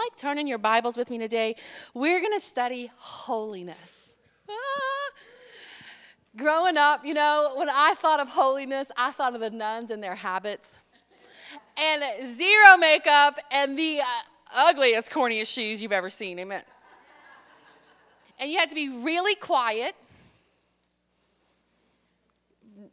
Like 0.00 0.16
turning 0.16 0.46
your 0.46 0.58
Bibles 0.58 0.96
with 0.96 1.10
me 1.10 1.18
today. 1.18 1.56
We're 1.92 2.20
going 2.20 2.32
to 2.32 2.40
study 2.40 2.90
holiness. 2.96 4.14
Ah. 4.48 4.54
Growing 6.36 6.76
up, 6.78 7.04
you 7.04 7.12
know, 7.12 7.52
when 7.56 7.68
I 7.68 7.94
thought 7.94 8.18
of 8.18 8.28
holiness, 8.28 8.90
I 8.96 9.10
thought 9.10 9.34
of 9.34 9.40
the 9.40 9.50
nuns 9.50 9.90
and 9.90 10.02
their 10.02 10.14
habits. 10.14 10.78
And 11.76 12.26
zero 12.26 12.76
makeup 12.78 13.38
and 13.50 13.76
the 13.76 14.00
uh, 14.00 14.04
ugliest, 14.54 15.10
corniest 15.10 15.52
shoes 15.52 15.82
you've 15.82 15.92
ever 15.92 16.08
seen. 16.08 16.38
Amen. 16.38 16.62
And 18.38 18.50
you 18.50 18.58
had 18.58 18.70
to 18.70 18.74
be 18.74 18.88
really 18.88 19.34
quiet, 19.34 19.94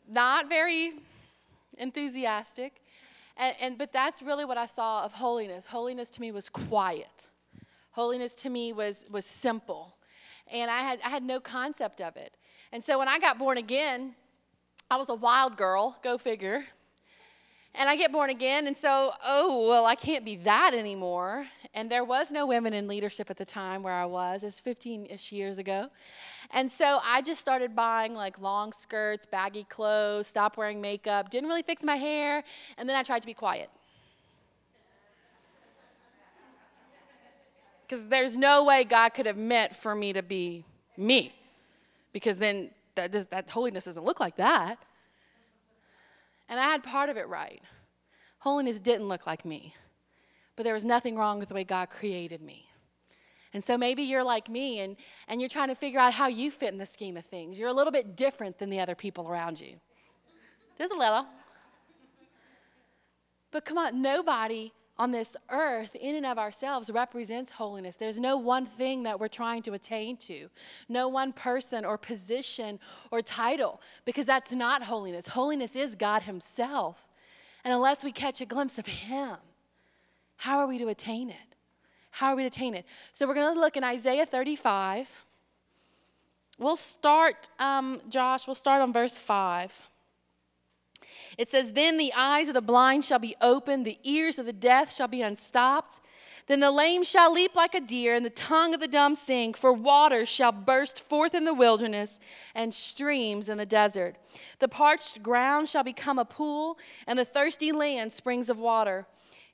not 0.09 0.49
very 0.49 0.93
enthusiastic. 1.77 2.81
And, 3.37 3.55
and 3.59 3.77
but 3.77 3.93
that's 3.93 4.21
really 4.21 4.45
what 4.45 4.57
I 4.57 4.65
saw 4.65 5.03
of 5.03 5.13
holiness. 5.13 5.65
Holiness 5.65 6.09
to 6.11 6.21
me 6.21 6.31
was 6.31 6.49
quiet. 6.49 7.27
Holiness 7.91 8.35
to 8.35 8.49
me 8.49 8.73
was 8.73 9.05
was 9.09 9.25
simple. 9.25 9.95
And 10.51 10.71
I 10.71 10.79
had 10.79 10.99
I 11.03 11.09
had 11.09 11.23
no 11.23 11.39
concept 11.39 12.01
of 12.01 12.17
it. 12.17 12.35
And 12.71 12.83
so 12.83 12.99
when 12.99 13.07
I 13.07 13.19
got 13.19 13.37
born 13.37 13.57
again, 13.57 14.15
I 14.89 14.97
was 14.97 15.09
a 15.09 15.15
wild 15.15 15.57
girl, 15.57 15.97
go 16.03 16.17
figure. 16.17 16.65
And 17.79 17.87
I 17.87 17.95
get 17.95 18.11
born 18.11 18.31
again, 18.31 18.65
and 18.65 18.75
so, 18.75 19.11
oh, 19.23 19.67
well, 19.69 19.85
I 19.85 19.93
can't 19.93 20.25
be 20.25 20.35
that 20.37 20.73
anymore. 20.73 21.45
And 21.75 21.91
there 21.91 22.03
was 22.03 22.31
no 22.31 22.47
women 22.47 22.73
in 22.73 22.87
leadership 22.87 23.29
at 23.29 23.37
the 23.37 23.45
time 23.45 23.83
where 23.83 23.93
I 23.93 24.05
was. 24.05 24.41
It 24.41 24.47
was 24.47 24.59
15 24.59 25.05
ish 25.11 25.31
years 25.31 25.59
ago. 25.59 25.89
And 26.49 26.71
so 26.71 26.99
I 27.03 27.21
just 27.21 27.39
started 27.39 27.75
buying 27.75 28.15
like 28.15 28.39
long 28.39 28.73
skirts, 28.73 29.27
baggy 29.27 29.63
clothes, 29.63 30.25
stopped 30.25 30.57
wearing 30.57 30.81
makeup, 30.81 31.29
didn't 31.29 31.49
really 31.49 31.61
fix 31.61 31.83
my 31.83 31.97
hair, 31.97 32.43
and 32.79 32.89
then 32.89 32.95
I 32.95 33.03
tried 33.03 33.19
to 33.19 33.27
be 33.27 33.35
quiet. 33.35 33.69
Because 37.87 38.07
there's 38.07 38.35
no 38.35 38.63
way 38.63 38.85
God 38.85 39.09
could 39.09 39.27
have 39.27 39.37
meant 39.37 39.75
for 39.75 39.93
me 39.93 40.13
to 40.13 40.23
be 40.23 40.65
me. 40.97 41.33
Because 42.11 42.37
then 42.37 42.71
that, 42.95 43.11
does, 43.11 43.27
that 43.27 43.49
holiness 43.51 43.85
doesn't 43.85 44.03
look 44.03 44.19
like 44.19 44.37
that. 44.37 44.79
And 46.57 46.65
I 46.65 46.71
had 46.71 46.81
part 46.81 47.09
of 47.09 47.17
it 47.17 47.27
right. 47.27 47.61
Holiness 48.39 48.79
didn't 48.79 49.07
look 49.07 49.27
like 49.27 49.45
me, 49.45 49.75
but 50.55 50.63
there 50.63 50.73
was 50.73 50.85
nothing 50.85 51.15
wrong 51.15 51.37
with 51.37 51.49
the 51.49 51.53
way 51.53 51.63
God 51.63 51.91
created 51.91 52.41
me. 52.41 52.65
And 53.53 53.63
so 53.63 53.77
maybe 53.77 54.01
you're 54.01 54.23
like 54.23 54.49
me 54.49 54.79
and, 54.79 54.95
and 55.27 55.39
you're 55.39 55.51
trying 55.51 55.67
to 55.67 55.75
figure 55.75 55.99
out 55.99 56.15
how 56.15 56.25
you 56.25 56.49
fit 56.49 56.71
in 56.71 56.79
the 56.79 56.85
scheme 56.87 57.15
of 57.15 57.25
things. 57.25 57.59
You're 57.59 57.69
a 57.69 57.73
little 57.73 57.91
bit 57.91 58.15
different 58.15 58.57
than 58.57 58.71
the 58.71 58.79
other 58.79 58.95
people 58.95 59.27
around 59.27 59.59
you. 59.59 59.75
Just 60.79 60.91
a 60.91 60.97
little. 60.97 61.27
But 63.51 63.63
come 63.63 63.77
on, 63.77 64.01
nobody 64.01 64.73
on 64.99 65.11
this 65.11 65.37
earth, 65.49 65.95
in 65.95 66.15
and 66.15 66.25
of 66.25 66.39
ourselves, 66.39 66.89
represents 66.89 67.51
holiness. 67.51 67.95
There's 67.95 68.19
no 68.19 68.37
one 68.37 68.65
thing 68.65 69.03
that 69.03 69.19
we're 69.19 69.27
trying 69.27 69.61
to 69.63 69.73
attain 69.73 70.17
to, 70.17 70.49
no 70.89 71.07
one 71.07 71.33
person 71.33 71.85
or 71.85 71.97
position 71.97 72.79
or 73.11 73.21
title, 73.21 73.81
because 74.05 74.25
that's 74.25 74.53
not 74.53 74.83
holiness. 74.83 75.27
Holiness 75.27 75.75
is 75.75 75.95
God 75.95 76.23
Himself. 76.23 77.07
And 77.63 77.73
unless 77.73 78.03
we 78.03 78.11
catch 78.11 78.41
a 78.41 78.45
glimpse 78.45 78.79
of 78.79 78.87
Him, 78.87 79.37
how 80.37 80.59
are 80.59 80.67
we 80.67 80.77
to 80.77 80.87
attain 80.87 81.29
it? 81.29 81.35
How 82.11 82.29
are 82.29 82.35
we 82.35 82.43
to 82.43 82.47
attain 82.47 82.73
it? 82.73 82.85
So 83.13 83.27
we're 83.27 83.35
going 83.35 83.53
to 83.53 83.59
look 83.59 83.77
in 83.77 83.83
Isaiah 83.83 84.25
35. 84.25 85.09
We'll 86.57 86.75
start, 86.75 87.49
um, 87.59 88.01
Josh, 88.09 88.47
we'll 88.47 88.55
start 88.55 88.81
on 88.81 88.91
verse 88.91 89.17
5. 89.17 89.71
It 91.37 91.49
says, 91.49 91.73
Then 91.73 91.97
the 91.97 92.13
eyes 92.13 92.47
of 92.47 92.55
the 92.55 92.61
blind 92.61 93.05
shall 93.05 93.19
be 93.19 93.35
opened, 93.41 93.85
the 93.85 93.99
ears 94.03 94.39
of 94.39 94.45
the 94.45 94.53
deaf 94.53 94.91
shall 94.93 95.07
be 95.07 95.21
unstopped. 95.21 95.99
Then 96.47 96.61
the 96.61 96.71
lame 96.71 97.03
shall 97.03 97.31
leap 97.31 97.55
like 97.55 97.75
a 97.75 97.81
deer, 97.81 98.15
and 98.15 98.25
the 98.25 98.29
tongue 98.29 98.73
of 98.73 98.79
the 98.79 98.87
dumb 98.87 99.15
sing, 99.15 99.53
for 99.53 99.73
waters 99.73 100.29
shall 100.29 100.53
burst 100.53 100.99
forth 100.99 101.35
in 101.35 101.43
the 101.43 101.53
wilderness, 101.53 102.19
and 102.55 102.73
streams 102.73 103.49
in 103.49 103.57
the 103.57 103.65
desert. 103.65 104.15
The 104.59 104.69
parched 104.69 105.21
ground 105.21 105.67
shall 105.67 105.83
become 105.83 106.17
a 106.17 106.25
pool, 106.25 106.79
and 107.05 107.19
the 107.19 107.25
thirsty 107.25 107.71
land 107.71 108.13
springs 108.13 108.49
of 108.49 108.57
water. 108.57 109.05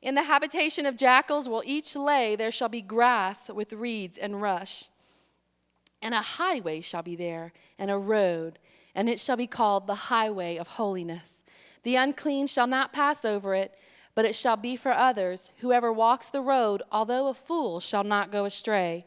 In 0.03 0.15
the 0.15 0.23
habitation 0.23 0.85
of 0.85 0.95
jackals 0.95 1.49
will 1.49 1.63
each 1.65 1.95
lay, 1.95 2.35
there 2.35 2.51
shall 2.51 2.69
be 2.69 2.81
grass 2.81 3.49
with 3.49 3.73
reeds 3.73 4.17
and 4.17 4.41
rush. 4.41 4.89
And 6.01 6.13
a 6.13 6.21
highway 6.21 6.81
shall 6.81 7.03
be 7.03 7.15
there, 7.15 7.53
and 7.79 7.89
a 7.89 7.97
road, 7.97 8.59
and 8.93 9.09
it 9.09 9.19
shall 9.19 9.37
be 9.37 9.47
called 9.47 9.87
the 9.87 9.95
highway 9.95 10.57
of 10.57 10.67
holiness. 10.67 11.42
The 11.83 11.95
unclean 11.95 12.47
shall 12.47 12.67
not 12.67 12.93
pass 12.93 13.25
over 13.25 13.53
it, 13.53 13.75
but 14.15 14.25
it 14.25 14.35
shall 14.35 14.57
be 14.57 14.75
for 14.75 14.91
others. 14.91 15.51
Whoever 15.57 15.91
walks 15.91 16.29
the 16.29 16.41
road, 16.41 16.81
although 16.91 17.27
a 17.27 17.33
fool, 17.33 17.79
shall 17.79 18.03
not 18.03 18.31
go 18.31 18.45
astray. 18.45 19.05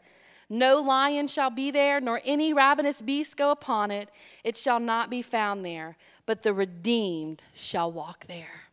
No 0.48 0.80
lion 0.80 1.26
shall 1.26 1.50
be 1.50 1.70
there, 1.70 2.00
nor 2.00 2.20
any 2.24 2.52
ravenous 2.52 3.02
beast 3.02 3.36
go 3.36 3.50
upon 3.50 3.90
it. 3.90 4.10
It 4.44 4.56
shall 4.56 4.78
not 4.78 5.10
be 5.10 5.22
found 5.22 5.64
there, 5.64 5.96
but 6.24 6.42
the 6.42 6.54
redeemed 6.54 7.42
shall 7.54 7.90
walk 7.90 8.26
there. 8.26 8.66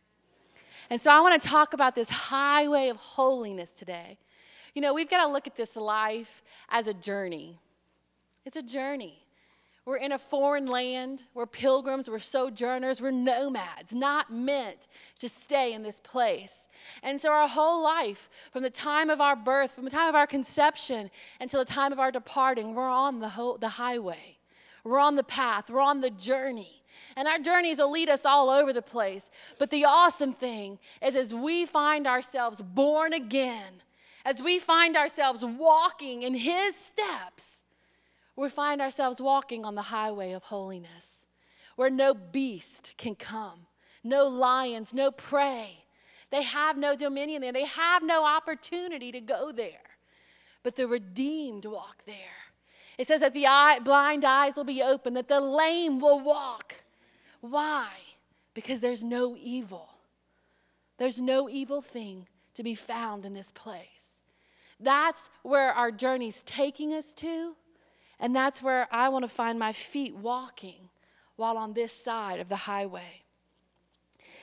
And 0.90 1.00
so 1.00 1.10
I 1.10 1.20
want 1.20 1.40
to 1.40 1.48
talk 1.48 1.72
about 1.72 1.94
this 1.94 2.10
highway 2.10 2.88
of 2.88 2.96
holiness 2.96 3.72
today. 3.72 4.18
You 4.74 4.82
know, 4.82 4.92
we've 4.92 5.08
got 5.08 5.24
to 5.24 5.32
look 5.32 5.46
at 5.46 5.56
this 5.56 5.76
life 5.76 6.42
as 6.68 6.88
a 6.88 6.94
journey. 6.94 7.58
It's 8.44 8.56
a 8.56 8.62
journey. 8.62 9.23
We're 9.86 9.98
in 9.98 10.12
a 10.12 10.18
foreign 10.18 10.66
land. 10.66 11.24
We're 11.34 11.46
pilgrims. 11.46 12.08
We're 12.08 12.18
sojourners. 12.18 13.02
We're 13.02 13.10
nomads, 13.10 13.94
not 13.94 14.32
meant 14.32 14.86
to 15.18 15.28
stay 15.28 15.74
in 15.74 15.82
this 15.82 16.00
place. 16.00 16.68
And 17.02 17.20
so, 17.20 17.30
our 17.30 17.46
whole 17.46 17.82
life, 17.82 18.30
from 18.50 18.62
the 18.62 18.70
time 18.70 19.10
of 19.10 19.20
our 19.20 19.36
birth, 19.36 19.72
from 19.72 19.84
the 19.84 19.90
time 19.90 20.08
of 20.08 20.14
our 20.14 20.26
conception 20.26 21.10
until 21.38 21.60
the 21.60 21.70
time 21.70 21.92
of 21.92 22.00
our 22.00 22.10
departing, 22.10 22.74
we're 22.74 22.88
on 22.88 23.20
the, 23.20 23.56
the 23.60 23.68
highway. 23.68 24.38
We're 24.84 24.98
on 24.98 25.16
the 25.16 25.24
path. 25.24 25.68
We're 25.68 25.80
on 25.80 26.00
the 26.00 26.10
journey. 26.10 26.82
And 27.16 27.28
our 27.28 27.38
journeys 27.38 27.78
will 27.78 27.90
lead 27.90 28.08
us 28.08 28.24
all 28.24 28.48
over 28.48 28.72
the 28.72 28.82
place. 28.82 29.28
But 29.58 29.70
the 29.70 29.84
awesome 29.84 30.32
thing 30.32 30.78
is, 31.02 31.14
as 31.14 31.34
we 31.34 31.66
find 31.66 32.06
ourselves 32.06 32.62
born 32.62 33.12
again, 33.12 33.82
as 34.24 34.42
we 34.42 34.58
find 34.58 34.96
ourselves 34.96 35.44
walking 35.44 36.22
in 36.22 36.34
His 36.34 36.74
steps, 36.74 37.63
we 38.36 38.48
find 38.48 38.80
ourselves 38.80 39.20
walking 39.20 39.64
on 39.64 39.74
the 39.74 39.82
highway 39.82 40.32
of 40.32 40.44
holiness 40.44 41.24
where 41.76 41.90
no 41.90 42.14
beast 42.14 42.94
can 42.96 43.14
come, 43.14 43.66
no 44.02 44.26
lions, 44.26 44.94
no 44.94 45.10
prey. 45.10 45.84
They 46.30 46.42
have 46.42 46.76
no 46.76 46.94
dominion 46.94 47.42
there, 47.42 47.52
they 47.52 47.64
have 47.64 48.02
no 48.02 48.24
opportunity 48.24 49.12
to 49.12 49.20
go 49.20 49.52
there. 49.52 49.80
But 50.62 50.76
the 50.76 50.88
redeemed 50.88 51.64
walk 51.64 52.04
there. 52.06 52.16
It 52.96 53.08
says 53.08 53.20
that 53.20 53.34
the 53.34 53.46
eye, 53.46 53.80
blind 53.80 54.24
eyes 54.24 54.56
will 54.56 54.64
be 54.64 54.82
open, 54.82 55.14
that 55.14 55.28
the 55.28 55.40
lame 55.40 56.00
will 56.00 56.20
walk. 56.20 56.74
Why? 57.40 57.88
Because 58.54 58.80
there's 58.80 59.04
no 59.04 59.36
evil. 59.38 59.88
There's 60.96 61.20
no 61.20 61.48
evil 61.48 61.82
thing 61.82 62.28
to 62.54 62.62
be 62.62 62.74
found 62.74 63.26
in 63.26 63.34
this 63.34 63.50
place. 63.50 64.20
That's 64.78 65.28
where 65.42 65.72
our 65.72 65.90
journey's 65.90 66.42
taking 66.42 66.94
us 66.94 67.12
to. 67.14 67.56
And 68.20 68.34
that's 68.34 68.62
where 68.62 68.88
I 68.90 69.08
want 69.08 69.24
to 69.24 69.28
find 69.28 69.58
my 69.58 69.72
feet 69.72 70.14
walking 70.14 70.88
while 71.36 71.56
on 71.56 71.72
this 71.72 71.92
side 71.92 72.40
of 72.40 72.48
the 72.48 72.56
highway. 72.56 73.22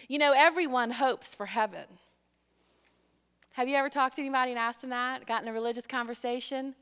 You 0.08 0.20
know, 0.20 0.34
everyone 0.36 0.92
hopes 0.92 1.34
for 1.34 1.46
heaven. 1.46 1.86
Have 3.54 3.68
you 3.68 3.76
ever 3.76 3.90
talked 3.90 4.16
to 4.16 4.22
anybody 4.22 4.52
and 4.52 4.60
asked 4.60 4.82
them 4.82 4.90
that? 4.90 5.26
Gotten 5.26 5.48
a 5.48 5.54
religious 5.54 5.88
conversation? 5.88 6.76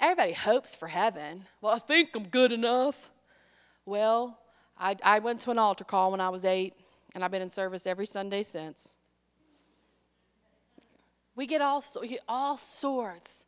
Everybody 0.00 0.32
hopes 0.32 0.74
for 0.74 0.88
heaven. 0.88 1.46
Well, 1.60 1.74
I 1.74 1.78
think 1.78 2.10
I'm 2.14 2.28
good 2.28 2.52
enough. 2.52 3.10
Well, 3.86 4.38
I, 4.78 4.96
I 5.02 5.18
went 5.20 5.40
to 5.40 5.50
an 5.50 5.58
altar 5.58 5.84
call 5.84 6.10
when 6.10 6.20
I 6.20 6.30
was 6.30 6.44
eight, 6.44 6.74
and 7.14 7.24
I've 7.24 7.30
been 7.30 7.42
in 7.42 7.50
service 7.50 7.86
every 7.86 8.06
Sunday 8.06 8.42
since. 8.42 8.96
We 11.36 11.46
get 11.46 11.60
all, 11.60 11.82
all 12.28 12.56
sorts 12.56 13.44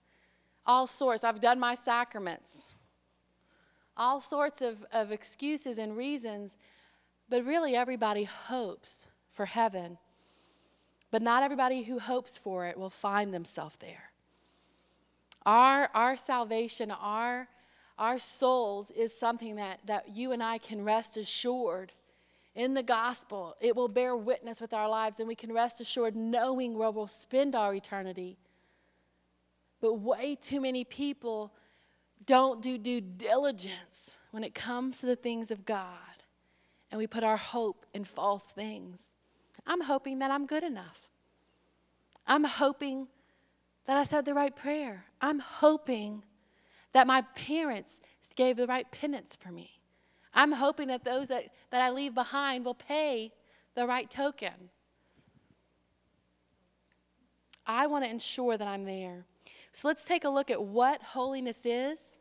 all 0.67 0.87
sorts. 0.87 1.25
I've 1.25 1.41
done 1.41 1.61
my 1.61 1.75
sacraments, 1.75 2.69
all 3.97 4.21
sorts 4.21 4.61
of, 4.61 4.85
of 4.93 5.13
excuses 5.13 5.79
and 5.79 5.97
reasons, 5.97 6.57
but 7.29 7.45
really 7.45 7.75
everybody 7.77 8.25
hopes 8.25 9.07
for 9.33 9.47
heaven. 9.47 9.99
But 11.11 11.23
not 11.23 11.43
everybody 11.43 11.85
who 11.85 11.99
hopes 11.99 12.37
for 12.37 12.67
it 12.67 12.77
will 12.77 12.91
find 12.91 13.33
themselves 13.33 13.77
there. 13.81 14.11
Our, 15.45 15.89
our 15.95 16.17
salvation, 16.17 16.91
our, 16.91 17.49
our 17.99 18.19
souls 18.19 18.91
is 18.91 19.17
something 19.17 19.57
that, 19.57 19.79
that 19.87 20.15
you 20.15 20.33
and 20.33 20.43
I 20.43 20.59
can 20.59 20.85
rest 20.85 21.17
assured 21.17 21.93
in 22.57 22.75
the 22.75 22.83
gospel. 22.83 23.55
It 23.61 23.77
will 23.77 23.87
bear 23.87 24.17
witness 24.17 24.61
with 24.61 24.75
our 24.75 24.89
lives, 24.89 25.21
and 25.21 25.29
we 25.29 25.37
can 25.37 25.53
rest 25.53 25.81
assured 25.81 26.17
knowing 26.17 26.77
where 26.77 26.91
we'll 26.91 27.07
spend 27.07 27.55
our 27.55 27.75
eternity. 27.75 28.39
But 29.81 29.95
way 29.95 30.37
too 30.41 30.61
many 30.61 30.85
people 30.85 31.53
don't 32.25 32.63
do 32.63 32.79
due 32.79 33.01
diligence 33.01 34.17
when 34.31 34.43
it 34.43 34.55
comes 34.55 35.01
to 35.01 35.07
the 35.07 35.17
things 35.17 35.51
of 35.51 35.65
God, 35.65 35.99
and 36.91 36.99
we 36.99 37.07
put 37.07 37.25
our 37.25 37.37
hope 37.37 37.87
in 37.95 38.05
false 38.05 38.53
things. 38.53 39.15
I'm 39.67 39.81
hoping 39.81 40.19
that 40.21 40.31
I'm 40.31 40.47
good 40.47 40.65
enough. 40.65 41.01
I'm 42.27 42.45
hoping 42.45 43.09
that 43.87 43.97
I 43.97 44.05
said 44.05 44.25
the 44.25 44.35
right 44.35 44.55
prayer. 44.55 45.05
I'm 45.21 45.39
hoping 45.39 46.25
that 46.93 47.07
my 47.07 47.23
parents 47.35 48.01
gave 48.35 48.57
the 48.57 48.67
right 48.67 48.91
penance 48.91 49.37
for 49.41 49.51
me. 49.51 49.81
I'm 50.35 50.53
hoping 50.53 50.89
that 50.89 51.05
those 51.05 51.29
that, 51.29 51.47
that 51.71 51.81
I 51.81 51.91
leave 51.91 52.15
behind 52.15 52.65
will 52.65 52.75
pay 52.75 53.33
the 53.75 53.87
right 53.87 54.11
token. 54.11 54.71
I 57.67 57.87
want 57.87 58.05
to 58.05 58.11
ensure 58.11 58.57
that 58.57 58.69
I'm 58.69 58.85
there. 58.85 59.25
So 59.77 59.89
let's 59.89 60.07
take 60.07 60.25
a 60.25 60.31
look 60.31 60.51
at 60.51 60.63
what 60.63 61.03
holiness 61.03 61.67
is. 61.67 62.17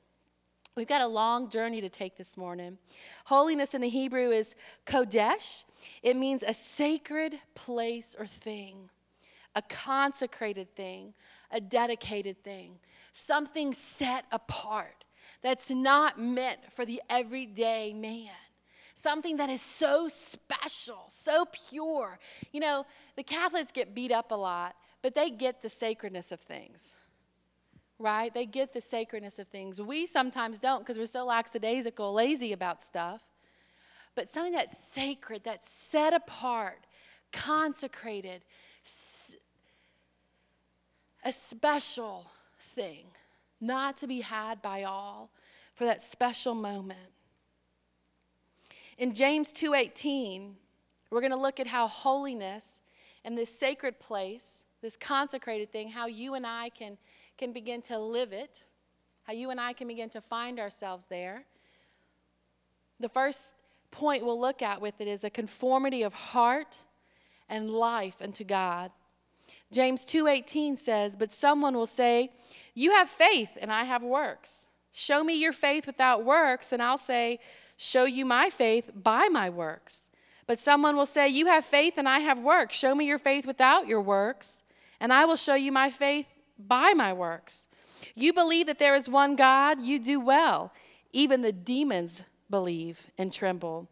We've 0.75 0.89
got 0.89 0.99
a 0.99 1.07
long 1.07 1.49
journey 1.49 1.79
to 1.79 1.87
take 1.87 2.17
this 2.17 2.35
morning. 2.35 2.77
Holiness 3.23 3.73
in 3.73 3.79
the 3.79 3.87
Hebrew 3.87 4.31
is 4.31 4.55
kodesh, 4.85 5.63
it 6.03 6.17
means 6.17 6.43
a 6.43 6.53
sacred 6.53 7.39
place 7.53 8.13
or 8.19 8.27
thing, 8.27 8.89
a 9.55 9.61
consecrated 9.61 10.75
thing, 10.75 11.13
a 11.49 11.61
dedicated 11.61 12.43
thing, 12.43 12.73
something 13.13 13.73
set 13.73 14.25
apart 14.33 15.05
that's 15.41 15.71
not 15.71 16.19
meant 16.19 16.59
for 16.73 16.83
the 16.83 17.01
everyday 17.09 17.93
man. 17.93 18.33
Something 18.95 19.37
that 19.37 19.49
is 19.49 19.61
so 19.61 20.09
special, 20.09 21.05
so 21.07 21.45
pure. 21.69 22.19
You 22.51 22.59
know, 22.59 22.85
the 23.15 23.23
Catholics 23.23 23.71
get 23.71 23.95
beat 23.95 24.11
up 24.11 24.31
a 24.31 24.35
lot, 24.35 24.75
but 25.01 25.15
they 25.15 25.29
get 25.29 25.61
the 25.61 25.69
sacredness 25.69 26.33
of 26.33 26.41
things 26.41 26.97
right? 27.97 28.33
They 28.33 28.45
get 28.45 28.73
the 28.73 28.81
sacredness 28.81 29.39
of 29.39 29.47
things. 29.47 29.81
We 29.81 30.05
sometimes 30.05 30.59
don't 30.59 30.79
because 30.79 30.97
we're 30.97 31.05
so 31.05 31.25
lackadaisical, 31.25 32.13
lazy 32.13 32.51
about 32.51 32.81
stuff. 32.81 33.21
But 34.15 34.29
something 34.29 34.53
that's 34.53 34.77
sacred, 34.77 35.43
that's 35.43 35.69
set 35.69 36.13
apart, 36.13 36.85
consecrated, 37.31 38.43
a 41.23 41.31
special 41.31 42.31
thing, 42.75 43.05
not 43.59 43.97
to 43.97 44.07
be 44.07 44.21
had 44.21 44.61
by 44.61 44.83
all 44.83 45.31
for 45.73 45.85
that 45.85 46.01
special 46.01 46.55
moment. 46.55 47.11
In 48.97 49.13
James 49.13 49.51
2:18, 49.51 50.55
we're 51.09 51.21
going 51.21 51.31
to 51.31 51.37
look 51.37 51.59
at 51.59 51.67
how 51.67 51.87
holiness 51.87 52.81
and 53.25 53.37
this 53.37 53.49
sacred 53.57 53.99
place, 53.99 54.63
this 54.81 54.95
consecrated 54.95 55.71
thing, 55.71 55.89
how 55.89 56.07
you 56.07 56.35
and 56.35 56.45
I 56.45 56.69
can 56.69 56.97
can 57.37 57.51
begin 57.51 57.81
to 57.83 57.97
live 57.99 58.31
it, 58.33 58.63
how 59.23 59.33
you 59.33 59.49
and 59.49 59.59
I 59.59 59.73
can 59.73 59.87
begin 59.87 60.09
to 60.09 60.21
find 60.21 60.59
ourselves 60.59 61.07
there. 61.07 61.45
The 62.99 63.09
first 63.09 63.53
point 63.91 64.25
we'll 64.25 64.39
look 64.39 64.61
at 64.61 64.81
with 64.81 64.99
it 64.99 65.07
is 65.07 65.23
a 65.23 65.29
conformity 65.29 66.03
of 66.03 66.13
heart 66.13 66.79
and 67.49 67.69
life 67.69 68.21
unto 68.21 68.43
God. 68.43 68.91
James 69.71 70.05
2:18 70.05 70.77
says, 70.77 71.15
"But 71.15 71.31
someone 71.31 71.75
will 71.75 71.85
say, 71.85 72.31
"You 72.73 72.91
have 72.91 73.09
faith 73.09 73.57
and 73.59 73.71
I 73.71 73.83
have 73.83 74.03
works. 74.03 74.69
Show 74.91 75.23
me 75.23 75.33
your 75.33 75.53
faith 75.53 75.85
without 75.85 76.23
works, 76.23 76.71
and 76.71 76.81
I'll 76.81 76.97
say, 76.97 77.39
"Show 77.75 78.05
you 78.05 78.25
my 78.25 78.49
faith 78.49 78.91
by 78.93 79.27
my 79.27 79.49
works." 79.49 80.09
But 80.47 80.59
someone 80.59 80.95
will 80.95 81.05
say, 81.05 81.27
"You 81.27 81.47
have 81.47 81.65
faith 81.65 81.97
and 81.97 82.07
I 82.07 82.19
have 82.19 82.39
works. 82.39 82.77
Show 82.77 82.95
me 82.95 83.05
your 83.05 83.19
faith 83.19 83.45
without 83.45 83.87
your 83.87 84.01
works, 84.01 84.63
and 84.99 85.11
I 85.11 85.25
will 85.25 85.35
show 85.35 85.55
you 85.55 85.71
my 85.71 85.89
faith 85.89 86.29
by 86.57 86.93
my 86.93 87.13
works. 87.13 87.67
You 88.13 88.33
believe 88.33 88.67
that 88.67 88.79
there 88.79 88.95
is 88.95 89.09
one 89.09 89.35
God, 89.35 89.81
you 89.81 89.99
do 89.99 90.19
well. 90.19 90.71
Even 91.11 91.41
the 91.41 91.51
demons 91.51 92.23
believe 92.49 92.99
and 93.17 93.31
tremble. 93.31 93.87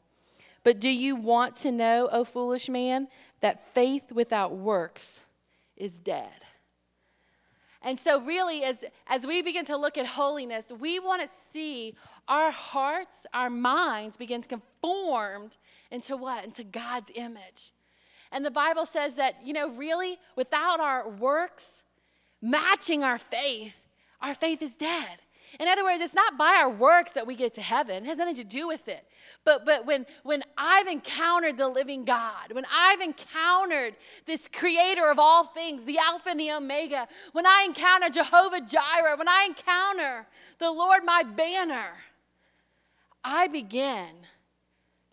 But 0.64 0.80
do 0.80 0.90
you 0.90 1.16
want 1.16 1.56
to 1.58 1.72
know, 1.72 2.10
O 2.12 2.24
foolish 2.24 2.70
man, 2.70 3.08
that 3.42 3.74
faith 3.74 4.12
without 4.12 4.56
works 4.56 5.22
is 5.76 6.00
dead? 6.00 6.30
And 7.82 8.00
so, 8.00 8.22
really, 8.22 8.64
as, 8.64 8.86
as 9.08 9.28
we 9.28 9.42
begin 9.42 9.66
to 9.66 9.76
look 9.76 9.98
at 9.98 10.06
holiness, 10.06 10.72
we 10.80 11.00
want 11.00 11.22
to 11.22 11.28
see 11.28 11.96
our 12.30 12.50
hearts, 12.50 13.26
our 13.34 13.50
minds 13.50 14.16
begin 14.16 14.42
to 14.42 14.48
conform 14.48 15.50
into 15.92 16.16
what? 16.16 16.46
Into 16.46 16.64
God's 16.64 17.12
image. 17.14 17.74
And 18.32 18.46
the 18.46 18.52
Bible 18.52 18.86
says 18.86 19.16
that, 19.16 19.36
you 19.44 19.52
know, 19.52 19.70
really, 19.70 20.18
without 20.38 20.80
our 20.80 21.10
works, 21.10 21.83
matching 22.44 23.04
our 23.04 23.18
faith, 23.18 23.76
our 24.22 24.36
faith 24.36 24.62
is 24.62 24.76
dead. 24.76 25.18
In 25.60 25.68
other 25.68 25.84
words, 25.84 26.02
it's 26.02 26.16
not 26.16 26.38
by 26.38 26.56
our 26.56 26.70
works 26.70 27.12
that 27.12 27.28
we 27.28 27.36
get 27.36 27.54
to 27.54 27.62
heaven. 27.62 28.04
It 28.04 28.08
has 28.08 28.18
nothing 28.18 28.36
to 28.36 28.44
do 28.44 28.68
with 28.68 28.88
it. 28.88 29.06
But, 29.46 29.66
but 29.66 29.86
when, 29.86 30.06
when 30.24 30.44
I've 30.58 30.88
encountered 30.88 31.58
the 31.58 31.68
living 31.68 32.06
God, 32.06 32.52
when 32.52 32.66
I've 32.74 33.02
encountered 33.02 33.96
this 34.26 34.48
creator 34.48 35.10
of 35.12 35.20
all 35.20 35.46
things, 35.48 35.86
the 35.86 36.00
Alpha 36.00 36.30
and 36.30 36.40
the 36.40 36.52
Omega, 36.52 37.08
when 37.34 37.46
I 37.46 37.64
encounter 37.66 38.10
Jehovah 38.10 38.62
Jireh, 38.62 39.16
when 39.16 39.28
I 39.28 39.46
encounter 39.48 40.26
the 40.58 40.72
Lord 40.72 41.04
my 41.06 41.24
banner, 41.24 41.94
I 43.24 43.48
begin 43.48 44.10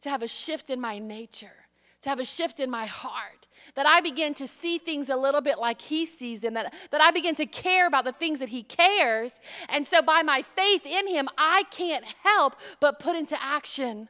to 0.00 0.08
have 0.08 0.22
a 0.22 0.28
shift 0.28 0.70
in 0.70 0.80
my 0.80 0.98
nature, 0.98 1.52
to 2.00 2.08
have 2.08 2.18
a 2.18 2.24
shift 2.24 2.60
in 2.60 2.70
my 2.70 2.86
heart 2.86 3.46
that 3.74 3.86
I 3.86 4.00
begin 4.00 4.34
to 4.34 4.46
see 4.46 4.78
things 4.78 5.08
a 5.08 5.16
little 5.16 5.40
bit 5.40 5.58
like 5.58 5.80
He 5.80 6.06
sees 6.06 6.40
them, 6.40 6.54
that, 6.54 6.74
that 6.90 7.00
I 7.00 7.10
begin 7.10 7.34
to 7.36 7.46
care 7.46 7.86
about 7.86 8.04
the 8.04 8.12
things 8.12 8.38
that 8.40 8.48
He 8.48 8.62
cares. 8.62 9.38
And 9.68 9.86
so, 9.86 10.02
by 10.02 10.22
my 10.22 10.42
faith 10.42 10.86
in 10.86 11.08
Him, 11.08 11.28
I 11.38 11.64
can't 11.70 12.04
help 12.22 12.56
but 12.80 12.98
put 12.98 13.16
into 13.16 13.40
action 13.42 14.08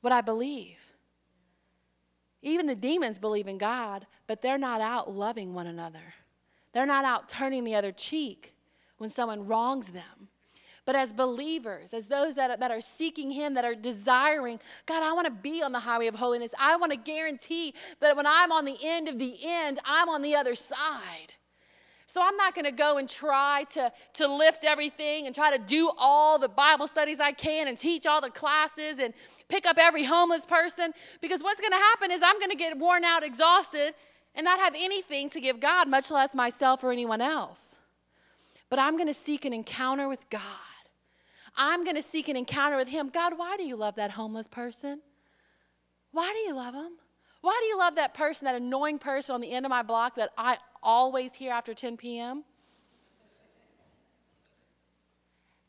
what 0.00 0.12
I 0.12 0.20
believe. 0.20 0.78
Even 2.42 2.66
the 2.66 2.74
demons 2.74 3.18
believe 3.18 3.46
in 3.46 3.58
God, 3.58 4.06
but 4.26 4.42
they're 4.42 4.58
not 4.58 4.80
out 4.80 5.10
loving 5.10 5.54
one 5.54 5.68
another. 5.68 6.14
They're 6.72 6.86
not 6.86 7.04
out 7.04 7.28
turning 7.28 7.64
the 7.64 7.74
other 7.74 7.92
cheek 7.92 8.54
when 8.98 9.10
someone 9.10 9.46
wrongs 9.46 9.88
them. 9.88 10.28
But 10.84 10.96
as 10.96 11.12
believers, 11.12 11.94
as 11.94 12.08
those 12.08 12.34
that 12.34 12.58
that 12.58 12.70
are 12.70 12.80
seeking 12.80 13.30
Him, 13.30 13.54
that 13.54 13.64
are 13.64 13.74
desiring, 13.74 14.58
God, 14.86 15.02
I 15.02 15.12
want 15.12 15.26
to 15.26 15.32
be 15.32 15.62
on 15.62 15.72
the 15.72 15.78
highway 15.78 16.08
of 16.08 16.16
holiness. 16.16 16.52
I 16.58 16.76
want 16.76 16.90
to 16.92 16.98
guarantee 16.98 17.74
that 18.00 18.16
when 18.16 18.26
I'm 18.26 18.50
on 18.50 18.64
the 18.64 18.76
end 18.82 19.08
of 19.08 19.18
the 19.18 19.36
end, 19.44 19.78
I'm 19.84 20.08
on 20.08 20.22
the 20.22 20.34
other 20.34 20.54
side. 20.54 21.32
So 22.12 22.20
I'm 22.22 22.36
not 22.36 22.54
going 22.54 22.66
to 22.66 22.72
go 22.72 22.98
and 22.98 23.08
try 23.08 23.64
to, 23.70 23.90
to 24.14 24.26
lift 24.26 24.64
everything 24.64 25.26
and 25.26 25.34
try 25.34 25.56
to 25.56 25.62
do 25.62 25.90
all 25.96 26.38
the 26.38 26.48
Bible 26.48 26.86
studies 26.86 27.20
I 27.20 27.32
can 27.32 27.68
and 27.68 27.78
teach 27.78 28.04
all 28.04 28.20
the 28.20 28.28
classes 28.28 28.98
and 28.98 29.14
pick 29.48 29.64
up 29.64 29.78
every 29.78 30.04
homeless 30.04 30.44
person 30.44 30.92
because 31.22 31.42
what's 31.42 31.60
going 31.60 31.72
to 31.72 31.78
happen 31.78 32.10
is 32.10 32.20
I'm 32.22 32.38
going 32.38 32.50
to 32.50 32.56
get 32.56 32.76
worn 32.76 33.02
out, 33.02 33.22
exhausted, 33.22 33.94
and 34.34 34.44
not 34.44 34.60
have 34.60 34.74
anything 34.76 35.30
to 35.30 35.40
give 35.40 35.58
God, 35.58 35.88
much 35.88 36.10
less 36.10 36.34
myself 36.34 36.84
or 36.84 36.92
anyone 36.92 37.22
else. 37.22 37.76
But 38.68 38.78
I'm 38.78 38.96
going 38.96 39.08
to 39.08 39.14
seek 39.14 39.46
an 39.46 39.54
encounter 39.54 40.06
with 40.06 40.28
God. 40.28 40.42
I'm 41.56 41.84
going 41.84 41.96
to 41.96 42.02
seek 42.02 42.28
an 42.28 42.36
encounter 42.36 42.76
with 42.76 42.88
Him. 42.88 43.08
God, 43.08 43.34
why 43.36 43.56
do 43.56 43.62
you 43.62 43.76
love 43.76 43.96
that 43.96 44.12
homeless 44.12 44.46
person? 44.46 45.00
Why 46.12 46.30
do 46.32 46.38
you 46.38 46.54
love 46.54 46.74
him? 46.74 46.92
Why 47.40 47.58
do 47.60 47.66
you 47.66 47.78
love 47.78 47.96
that 47.96 48.14
person, 48.14 48.44
that 48.44 48.54
annoying 48.54 48.98
person 48.98 49.34
on 49.34 49.40
the 49.40 49.50
end 49.50 49.66
of 49.66 49.70
my 49.70 49.82
block 49.82 50.14
that 50.14 50.30
I 50.38 50.58
always 50.82 51.34
hear 51.34 51.52
after 51.52 51.74
10 51.74 51.96
p.m.? 51.96 52.44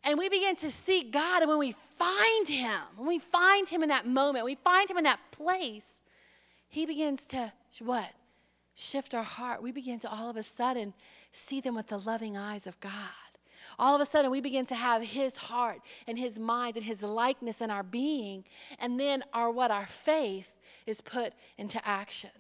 And 0.04 0.20
we 0.20 0.28
begin 0.28 0.58
to 0.58 0.70
seek 0.70 1.12
God, 1.14 1.42
and 1.42 1.50
when 1.50 1.58
we 1.58 1.74
find 1.98 2.48
Him, 2.48 2.80
when 2.98 3.08
we 3.08 3.20
find 3.20 3.68
Him 3.68 3.82
in 3.84 3.90
that 3.90 4.06
moment, 4.06 4.44
we 4.44 4.56
find 4.56 4.90
Him 4.90 4.98
in 4.98 5.06
that 5.06 5.20
place, 5.32 6.02
He 6.68 6.86
begins 6.86 7.26
to 7.28 7.52
what? 7.80 8.12
Shift 8.76 9.14
our 9.14 9.24
heart. 9.24 9.64
We 9.64 9.72
begin 9.72 10.00
to 10.00 10.12
all 10.12 10.30
of 10.30 10.36
a 10.36 10.44
sudden 10.44 10.94
see 11.32 11.62
them 11.62 11.74
with 11.74 11.88
the 11.88 11.98
loving 11.98 12.36
eyes 12.36 12.68
of 12.68 12.80
God 12.82 13.23
all 13.80 13.96
of 13.96 14.02
a 14.02 14.06
sudden 14.06 14.32
we 14.32 14.42
begin 14.42 14.66
to 14.68 14.76
have 14.76 15.02
his 15.02 15.36
heart 15.36 15.82
and 16.08 16.18
his 16.18 16.40
mind 16.40 16.78
and 16.78 16.86
his 16.86 17.04
likeness 17.04 17.62
in 17.62 17.70
our 17.70 17.84
being 17.84 18.44
and 18.80 19.00
then 19.00 19.24
our 19.34 19.52
what? 19.52 19.72
Our 19.72 19.86
faith 19.86 20.50
is 20.86 21.02
put 21.02 21.34
into 21.58 21.86
action. 21.88 22.32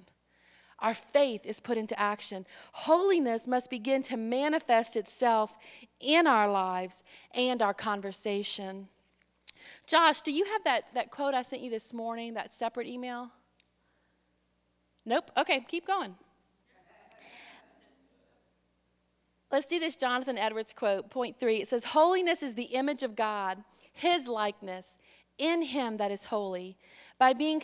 Our 0.79 0.93
faith 0.93 1.45
is 1.45 1.59
put 1.59 1.77
into 1.77 1.97
action. 1.99 2.45
Holiness 2.73 3.47
must 3.47 3.69
begin 3.69 4.01
to 4.03 4.17
manifest 4.17 4.95
itself 4.95 5.55
in 5.99 6.27
our 6.27 6.51
lives 6.51 7.03
and 7.33 7.61
our 7.61 7.73
conversation. 7.73 8.89
Josh 9.87 10.21
do 10.21 10.31
you 10.31 10.43
have 10.45 10.63
that, 10.65 10.93
that 10.93 11.09
quote 11.09 11.33
i 11.33 11.41
sent 11.41 11.61
you 11.61 11.69
this 11.69 11.93
morning 11.93 12.33
that 12.33 12.51
separate 12.51 12.87
email? 12.87 13.31
Nope. 15.05 15.31
Okay 15.37 15.65
keep 15.67 15.87
going 15.87 16.15
Let's 19.53 19.67
do 19.67 19.79
this 19.79 19.95
Jonathan 19.95 20.39
Edwards 20.39 20.73
quote, 20.73 21.11
point 21.11 21.39
three. 21.39 21.57
It 21.57 21.67
says, 21.67 21.83
Holiness 21.83 22.41
is 22.41 22.55
the 22.55 22.63
image 22.63 23.03
of 23.03 23.15
God, 23.15 23.63
his 23.93 24.27
likeness, 24.27 24.97
in 25.37 25.61
him 25.61 25.97
that 25.97 26.09
is 26.09 26.23
holy. 26.23 26.75
By 27.19 27.33
being 27.33 27.59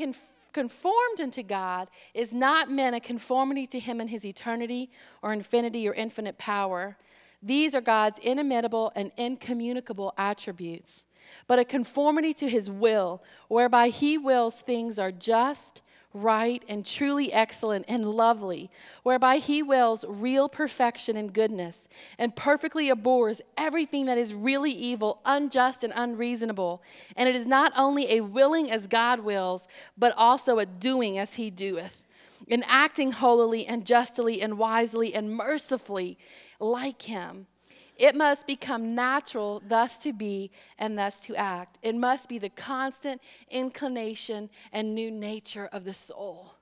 conformed 0.53 1.19
unto 1.19 1.41
God 1.41 1.89
is 2.13 2.31
not 2.31 2.69
meant 2.69 2.95
a 2.95 2.99
conformity 2.99 3.65
to 3.65 3.79
him 3.79 3.99
in 3.99 4.07
his 4.07 4.23
eternity 4.23 4.91
or 5.23 5.33
infinity 5.33 5.89
or 5.89 5.95
infinite 5.95 6.37
power. 6.37 6.95
These 7.41 7.73
are 7.73 7.81
God's 7.81 8.19
inimitable 8.19 8.91
and 8.95 9.11
incommunicable 9.17 10.13
attributes, 10.15 11.07
but 11.47 11.57
a 11.57 11.65
conformity 11.65 12.35
to 12.35 12.47
his 12.47 12.69
will, 12.69 13.23
whereby 13.47 13.89
he 13.89 14.15
wills 14.15 14.61
things 14.61 14.99
are 14.99 15.11
just 15.11 15.81
right 16.13 16.63
and 16.67 16.85
truly 16.85 17.31
excellent 17.31 17.85
and 17.87 18.09
lovely, 18.09 18.69
whereby 19.03 19.37
he 19.37 19.61
wills 19.61 20.03
real 20.07 20.49
perfection 20.49 21.15
and 21.15 21.33
goodness, 21.33 21.87
and 22.17 22.35
perfectly 22.35 22.89
abhors 22.89 23.41
everything 23.57 24.05
that 24.05 24.17
is 24.17 24.33
really 24.33 24.71
evil, 24.71 25.21
unjust, 25.25 25.83
and 25.83 25.93
unreasonable. 25.95 26.81
And 27.15 27.29
it 27.29 27.35
is 27.35 27.45
not 27.45 27.73
only 27.75 28.11
a 28.11 28.21
willing 28.21 28.71
as 28.71 28.87
God 28.87 29.19
wills, 29.19 29.67
but 29.97 30.13
also 30.17 30.57
a 30.59 30.65
doing 30.65 31.17
as 31.17 31.35
he 31.35 31.49
doeth, 31.51 32.03
in 32.47 32.63
acting 32.67 33.11
holily 33.11 33.67
and 33.67 33.85
justly 33.85 34.41
and 34.41 34.57
wisely 34.57 35.13
and 35.13 35.31
mercifully 35.31 36.17
like 36.59 37.03
him. 37.03 37.45
It 37.99 38.15
must 38.15 38.47
become 38.47 38.95
natural 38.95 39.61
thus 39.67 39.99
to 39.99 40.13
be 40.13 40.51
and 40.77 40.97
thus 40.97 41.19
to 41.25 41.35
act. 41.35 41.77
It 41.81 41.95
must 41.95 42.29
be 42.29 42.39
the 42.39 42.49
constant 42.49 43.21
inclination 43.51 44.49
and 44.71 44.95
new 44.95 45.11
nature 45.11 45.67
of 45.73 45.83
the 45.83 45.93
soul. 45.93 46.53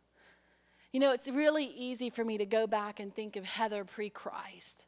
You 0.92 1.00
know, 1.00 1.12
it's 1.12 1.30
really 1.30 1.66
easy 1.66 2.10
for 2.10 2.26
me 2.26 2.40
to 2.40 2.46
go 2.48 2.66
back 2.66 3.00
and 3.00 3.14
think 3.14 3.36
of 3.36 3.46
Heather 3.46 3.86
pre 3.86 4.10
Christ. 4.10 4.84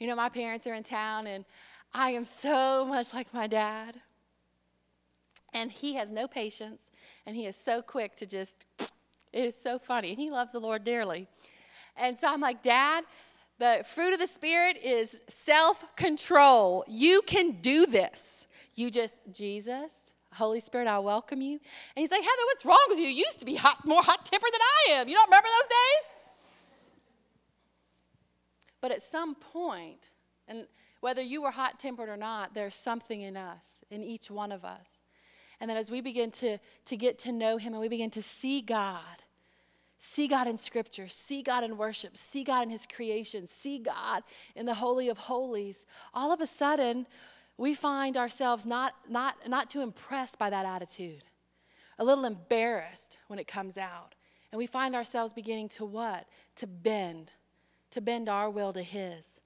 You 0.00 0.08
know, 0.08 0.16
my 0.16 0.28
parents 0.28 0.66
are 0.66 0.74
in 0.74 0.82
town, 0.82 1.28
and 1.28 1.44
I 1.92 2.10
am 2.10 2.24
so 2.24 2.84
much 2.84 3.14
like 3.14 3.32
my 3.32 3.46
dad. 3.46 4.00
And 5.52 5.70
he 5.70 5.94
has 5.94 6.10
no 6.10 6.26
patience, 6.26 6.90
and 7.24 7.36
he 7.36 7.46
is 7.46 7.54
so 7.54 7.82
quick 7.82 8.16
to 8.16 8.26
just, 8.26 8.64
it 9.32 9.44
is 9.44 9.54
so 9.54 9.78
funny. 9.78 10.10
And 10.10 10.18
he 10.18 10.28
loves 10.28 10.50
the 10.50 10.58
Lord 10.58 10.82
dearly. 10.82 11.28
And 11.96 12.18
so 12.18 12.26
I'm 12.26 12.40
like, 12.40 12.62
Dad, 12.64 13.04
the 13.58 13.84
fruit 13.86 14.12
of 14.12 14.18
the 14.18 14.26
Spirit 14.26 14.76
is 14.82 15.22
self 15.28 15.84
control. 15.96 16.84
You 16.88 17.22
can 17.22 17.60
do 17.60 17.86
this. 17.86 18.46
You 18.74 18.90
just, 18.90 19.14
Jesus, 19.30 20.10
Holy 20.32 20.60
Spirit, 20.60 20.88
I 20.88 20.98
welcome 20.98 21.40
you. 21.40 21.52
And 21.52 22.02
he's 22.02 22.10
like, 22.10 22.22
Heather, 22.22 22.42
what's 22.46 22.64
wrong 22.64 22.84
with 22.88 22.98
you? 22.98 23.06
You 23.06 23.24
used 23.26 23.38
to 23.40 23.46
be 23.46 23.54
hot, 23.54 23.86
more 23.86 24.02
hot 24.02 24.24
tempered 24.24 24.50
than 24.52 24.60
I 24.60 24.92
am. 24.94 25.08
You 25.08 25.14
don't 25.14 25.28
remember 25.28 25.48
those 25.48 25.68
days? 25.68 26.14
But 28.80 28.90
at 28.90 29.02
some 29.02 29.34
point, 29.36 30.10
and 30.48 30.66
whether 31.00 31.22
you 31.22 31.42
were 31.42 31.52
hot 31.52 31.78
tempered 31.78 32.08
or 32.08 32.16
not, 32.16 32.54
there's 32.54 32.74
something 32.74 33.22
in 33.22 33.36
us, 33.36 33.84
in 33.90 34.02
each 34.02 34.30
one 34.30 34.50
of 34.50 34.64
us. 34.64 35.00
And 35.60 35.70
then 35.70 35.76
as 35.76 35.90
we 35.90 36.00
begin 36.00 36.30
to, 36.32 36.58
to 36.86 36.96
get 36.96 37.18
to 37.20 37.32
know 37.32 37.56
Him 37.56 37.72
and 37.72 37.80
we 37.80 37.88
begin 37.88 38.10
to 38.10 38.22
see 38.22 38.60
God, 38.60 39.22
see 39.98 40.28
God 40.28 40.46
in 40.46 40.56
Scripture, 40.56 41.08
see 41.08 41.42
God 41.42 41.64
in 41.64 41.76
worship, 41.76 42.16
see 42.16 42.44
God 42.44 42.64
in 42.64 42.70
His 42.70 42.86
creation, 42.86 43.46
see 43.46 43.78
God 43.78 44.22
in 44.54 44.66
the 44.66 44.74
Holy 44.74 45.08
of 45.08 45.18
Holies, 45.18 45.86
all 46.12 46.32
of 46.32 46.40
a 46.40 46.46
sudden, 46.46 47.06
we 47.56 47.74
find 47.74 48.16
ourselves 48.16 48.66
not, 48.66 48.94
not, 49.08 49.36
not 49.48 49.70
too 49.70 49.80
impressed 49.80 50.38
by 50.38 50.50
that 50.50 50.66
attitude, 50.66 51.24
a 51.98 52.04
little 52.04 52.24
embarrassed 52.24 53.18
when 53.28 53.38
it 53.38 53.46
comes 53.46 53.78
out. 53.78 54.14
And 54.50 54.58
we 54.58 54.66
find 54.66 54.94
ourselves 54.94 55.32
beginning 55.32 55.68
to 55.70 55.84
what? 55.84 56.28
To 56.56 56.66
bend, 56.66 57.32
to 57.90 58.00
bend 58.00 58.28
our 58.28 58.50
will 58.50 58.72
to 58.72 58.82
His, 58.82 59.40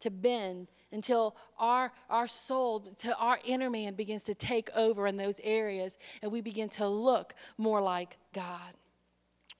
to 0.00 0.10
bend 0.10 0.68
until 0.92 1.36
our, 1.58 1.92
our 2.08 2.26
soul, 2.26 2.80
to 2.98 3.16
our 3.16 3.38
inner 3.44 3.68
man 3.68 3.94
begins 3.94 4.24
to 4.24 4.34
take 4.34 4.70
over 4.74 5.06
in 5.06 5.16
those 5.16 5.40
areas 5.42 5.98
and 6.22 6.30
we 6.30 6.40
begin 6.40 6.68
to 6.70 6.88
look 6.88 7.34
more 7.58 7.80
like 7.80 8.16
God. 8.32 8.74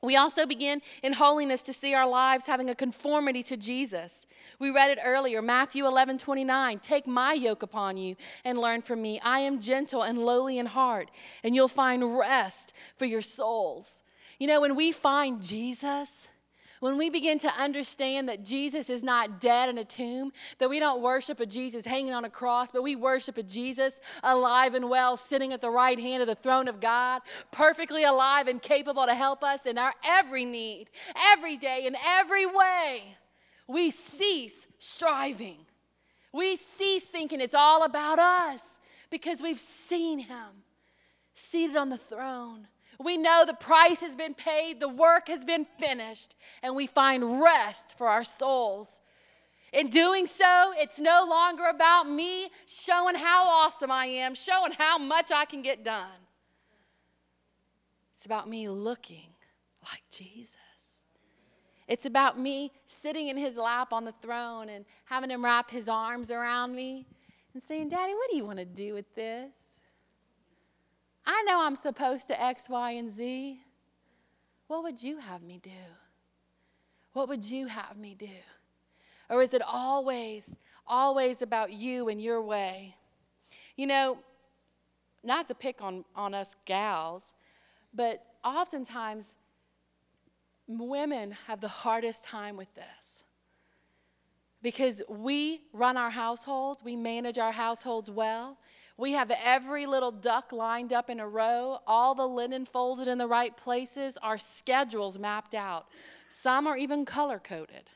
We 0.02 0.16
also 0.16 0.44
begin 0.44 0.82
in 1.02 1.14
holiness 1.14 1.62
to 1.62 1.72
see 1.72 1.94
our 1.94 2.06
lives 2.06 2.46
having 2.46 2.68
a 2.68 2.74
conformity 2.74 3.42
to 3.44 3.56
Jesus. 3.56 4.26
We 4.58 4.70
read 4.70 4.90
it 4.90 4.98
earlier, 5.02 5.40
Matthew 5.40 5.86
11, 5.86 6.18
29. 6.18 6.78
Take 6.80 7.06
my 7.06 7.32
yoke 7.32 7.62
upon 7.62 7.96
you 7.96 8.16
and 8.44 8.58
learn 8.58 8.82
from 8.82 9.00
me. 9.00 9.18
I 9.20 9.40
am 9.40 9.60
gentle 9.60 10.02
and 10.02 10.18
lowly 10.18 10.58
in 10.58 10.66
heart, 10.66 11.10
and 11.42 11.54
you'll 11.54 11.68
find 11.68 12.18
rest 12.18 12.74
for 12.96 13.06
your 13.06 13.22
souls. 13.22 14.02
You 14.38 14.46
know, 14.46 14.60
when 14.60 14.76
we 14.76 14.92
find 14.92 15.42
Jesus, 15.42 16.28
when 16.84 16.98
we 16.98 17.08
begin 17.08 17.38
to 17.38 17.48
understand 17.48 18.28
that 18.28 18.44
Jesus 18.44 18.90
is 18.90 19.02
not 19.02 19.40
dead 19.40 19.70
in 19.70 19.78
a 19.78 19.84
tomb, 19.84 20.30
that 20.58 20.68
we 20.68 20.78
don't 20.78 21.00
worship 21.00 21.40
a 21.40 21.46
Jesus 21.46 21.86
hanging 21.86 22.12
on 22.12 22.26
a 22.26 22.28
cross, 22.28 22.70
but 22.70 22.82
we 22.82 22.94
worship 22.94 23.38
a 23.38 23.42
Jesus 23.42 23.98
alive 24.22 24.74
and 24.74 24.90
well, 24.90 25.16
sitting 25.16 25.54
at 25.54 25.62
the 25.62 25.70
right 25.70 25.98
hand 25.98 26.20
of 26.20 26.28
the 26.28 26.34
throne 26.34 26.68
of 26.68 26.80
God, 26.80 27.22
perfectly 27.50 28.04
alive 28.04 28.48
and 28.48 28.60
capable 28.60 29.06
to 29.06 29.14
help 29.14 29.42
us 29.42 29.64
in 29.64 29.78
our 29.78 29.94
every 30.04 30.44
need, 30.44 30.90
every 31.32 31.56
day, 31.56 31.86
in 31.86 31.96
every 32.06 32.44
way, 32.44 33.16
we 33.66 33.90
cease 33.90 34.66
striving. 34.78 35.60
We 36.34 36.56
cease 36.56 37.04
thinking 37.04 37.40
it's 37.40 37.54
all 37.54 37.84
about 37.84 38.18
us 38.18 38.60
because 39.08 39.40
we've 39.40 39.58
seen 39.58 40.18
Him 40.18 40.64
seated 41.32 41.76
on 41.76 41.88
the 41.88 41.96
throne 41.96 42.68
we 42.98 43.16
know 43.16 43.44
the 43.46 43.54
price 43.54 44.00
has 44.00 44.14
been 44.14 44.34
paid, 44.34 44.80
the 44.80 44.88
work 44.88 45.28
has 45.28 45.44
been 45.44 45.66
finished, 45.78 46.34
and 46.62 46.76
we 46.76 46.86
find 46.86 47.40
rest 47.40 47.96
for 47.96 48.08
our 48.08 48.24
souls. 48.24 49.00
In 49.72 49.88
doing 49.90 50.26
so, 50.26 50.72
it's 50.76 51.00
no 51.00 51.26
longer 51.28 51.64
about 51.66 52.08
me 52.08 52.50
showing 52.66 53.16
how 53.16 53.44
awesome 53.48 53.90
I 53.90 54.06
am, 54.06 54.34
showing 54.34 54.72
how 54.72 54.98
much 54.98 55.32
I 55.32 55.44
can 55.44 55.62
get 55.62 55.82
done. 55.82 56.20
It's 58.14 58.24
about 58.24 58.48
me 58.48 58.68
looking 58.68 59.34
like 59.82 60.02
Jesus. 60.10 60.56
It's 61.88 62.06
about 62.06 62.38
me 62.38 62.72
sitting 62.86 63.28
in 63.28 63.36
his 63.36 63.56
lap 63.56 63.92
on 63.92 64.04
the 64.04 64.14
throne 64.22 64.68
and 64.68 64.84
having 65.04 65.30
him 65.30 65.44
wrap 65.44 65.70
his 65.70 65.88
arms 65.88 66.30
around 66.30 66.74
me 66.74 67.06
and 67.52 67.62
saying, 67.62 67.88
Daddy, 67.88 68.14
what 68.14 68.30
do 68.30 68.36
you 68.36 68.44
want 68.44 68.58
to 68.58 68.64
do 68.64 68.94
with 68.94 69.12
this? 69.14 69.52
I 71.26 71.42
know 71.44 71.60
I'm 71.62 71.76
supposed 71.76 72.28
to 72.28 72.40
X, 72.40 72.68
Y, 72.68 72.90
and 72.92 73.10
Z. 73.10 73.60
What 74.66 74.82
would 74.82 75.02
you 75.02 75.18
have 75.18 75.42
me 75.42 75.58
do? 75.62 75.70
What 77.12 77.28
would 77.28 77.44
you 77.44 77.66
have 77.66 77.96
me 77.96 78.14
do? 78.18 78.28
Or 79.30 79.40
is 79.40 79.54
it 79.54 79.62
always, 79.66 80.56
always 80.86 81.42
about 81.42 81.72
you 81.72 82.08
and 82.08 82.20
your 82.20 82.42
way? 82.42 82.96
You 83.76 83.86
know, 83.86 84.18
not 85.22 85.46
to 85.46 85.54
pick 85.54 85.82
on, 85.82 86.04
on 86.14 86.34
us 86.34 86.56
gals, 86.66 87.32
but 87.94 88.24
oftentimes 88.44 89.34
women 90.66 91.36
have 91.46 91.60
the 91.60 91.68
hardest 91.68 92.24
time 92.24 92.56
with 92.56 92.72
this. 92.74 93.24
Because 94.62 95.02
we 95.08 95.60
run 95.72 95.96
our 95.96 96.10
households, 96.10 96.82
we 96.82 96.96
manage 96.96 97.38
our 97.38 97.52
households 97.52 98.10
well, 98.10 98.58
we 98.96 99.12
have 99.12 99.30
every 99.30 99.86
little 99.86 100.12
duck 100.12 100.52
lined 100.52 100.92
up 100.92 101.10
in 101.10 101.18
a 101.18 101.28
row, 101.28 101.78
all 101.86 102.14
the 102.14 102.26
linen 102.26 102.64
folded 102.64 103.08
in 103.08 103.18
the 103.18 103.26
right 103.26 103.56
places, 103.56 104.16
our 104.22 104.38
schedules 104.38 105.18
mapped 105.18 105.54
out. 105.54 105.86
Some 106.28 106.66
are 106.66 106.76
even 106.76 107.04
color 107.04 107.40
coded. 107.40 107.90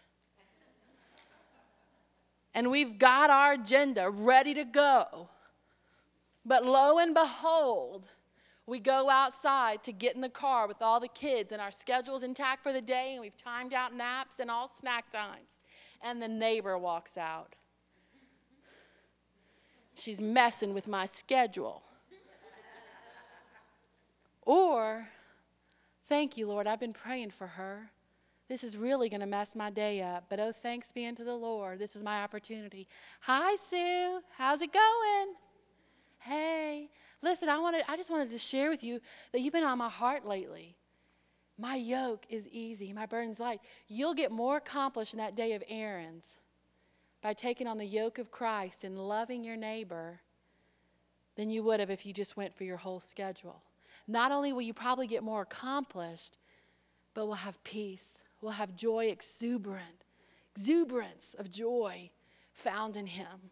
And 2.54 2.70
we've 2.70 2.98
got 2.98 3.30
our 3.30 3.52
agenda 3.52 4.10
ready 4.10 4.54
to 4.54 4.64
go. 4.64 5.28
But 6.44 6.64
lo 6.64 6.98
and 6.98 7.14
behold, 7.14 8.08
we 8.66 8.80
go 8.80 9.08
outside 9.08 9.82
to 9.84 9.92
get 9.92 10.14
in 10.14 10.20
the 10.20 10.28
car 10.28 10.66
with 10.66 10.82
all 10.82 10.98
the 10.98 11.08
kids, 11.08 11.52
and 11.52 11.62
our 11.62 11.70
schedule's 11.70 12.22
intact 12.22 12.62
for 12.62 12.72
the 12.72 12.82
day, 12.82 13.12
and 13.12 13.20
we've 13.20 13.36
timed 13.36 13.72
out 13.72 13.94
naps 13.94 14.40
and 14.40 14.50
all 14.50 14.68
snack 14.68 15.10
times. 15.10 15.60
And 16.02 16.20
the 16.20 16.28
neighbor 16.28 16.76
walks 16.76 17.16
out. 17.16 17.54
She's 19.98 20.20
messing 20.20 20.74
with 20.74 20.86
my 20.86 21.06
schedule. 21.06 21.82
or, 24.42 25.08
thank 26.06 26.36
you, 26.36 26.46
Lord, 26.46 26.66
I've 26.66 26.80
been 26.80 26.92
praying 26.92 27.30
for 27.30 27.46
her. 27.46 27.90
This 28.48 28.64
is 28.64 28.78
really 28.78 29.10
going 29.10 29.20
to 29.20 29.26
mess 29.26 29.54
my 29.54 29.70
day 29.70 30.00
up, 30.00 30.24
but 30.30 30.40
oh, 30.40 30.52
thanks 30.52 30.90
be 30.90 31.06
unto 31.06 31.22
the 31.22 31.34
Lord. 31.34 31.78
This 31.78 31.94
is 31.94 32.02
my 32.02 32.22
opportunity. 32.22 32.88
Hi, 33.20 33.56
Sue. 33.56 34.20
How's 34.38 34.62
it 34.62 34.72
going? 34.72 35.34
Hey, 36.20 36.88
listen, 37.22 37.50
I, 37.50 37.58
wanted, 37.58 37.82
I 37.88 37.96
just 37.96 38.10
wanted 38.10 38.30
to 38.30 38.38
share 38.38 38.70
with 38.70 38.82
you 38.82 39.00
that 39.32 39.40
you've 39.40 39.52
been 39.52 39.64
on 39.64 39.76
my 39.76 39.90
heart 39.90 40.24
lately. 40.24 40.76
My 41.58 41.74
yoke 41.74 42.24
is 42.30 42.48
easy, 42.48 42.92
my 42.92 43.04
burden's 43.04 43.40
light. 43.40 43.60
You'll 43.86 44.14
get 44.14 44.30
more 44.30 44.56
accomplished 44.56 45.12
in 45.12 45.18
that 45.18 45.36
day 45.36 45.52
of 45.52 45.62
errands 45.68 46.37
by 47.28 47.34
taking 47.34 47.66
on 47.66 47.76
the 47.76 47.84
yoke 47.84 48.16
of 48.16 48.30
Christ 48.30 48.84
and 48.84 48.96
loving 48.96 49.44
your 49.44 49.54
neighbor 49.54 50.20
than 51.36 51.50
you 51.50 51.62
would 51.62 51.78
have 51.78 51.90
if 51.90 52.06
you 52.06 52.12
just 52.14 52.38
went 52.38 52.56
for 52.56 52.64
your 52.64 52.78
whole 52.78 53.00
schedule. 53.00 53.60
Not 54.06 54.32
only 54.32 54.50
will 54.50 54.62
you 54.62 54.72
probably 54.72 55.06
get 55.06 55.22
more 55.22 55.42
accomplished, 55.42 56.38
but 57.12 57.26
we'll 57.26 57.34
have 57.34 57.62
peace. 57.64 58.22
We'll 58.40 58.52
have 58.52 58.74
joy 58.74 59.08
exuberant, 59.08 60.06
exuberance 60.56 61.36
of 61.38 61.50
joy 61.50 62.08
found 62.54 62.96
in 62.96 63.04
him. 63.04 63.50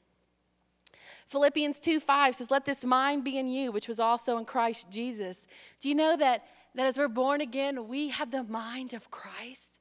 Philippians 1.26 1.78
2 1.78 2.00
5 2.00 2.35
says, 2.35 2.50
Let 2.50 2.64
this 2.64 2.83
mind 2.83 3.25
be 3.25 3.37
in 3.37 3.47
you, 3.47 3.73
which 3.73 3.88
was 3.88 4.00
also 4.00 4.38
in 4.38 4.47
Christ 4.47 4.90
Jesus. 4.90 5.47
Do 5.80 5.90
you 5.90 5.95
know 5.95 6.16
that, 6.16 6.47
that 6.76 6.87
as 6.87 6.97
we're 6.97 7.09
born 7.09 7.42
again, 7.42 7.88
we 7.88 8.09
have 8.09 8.30
the 8.30 8.45
mind 8.45 8.95
of 8.95 9.11
Christ? 9.11 9.75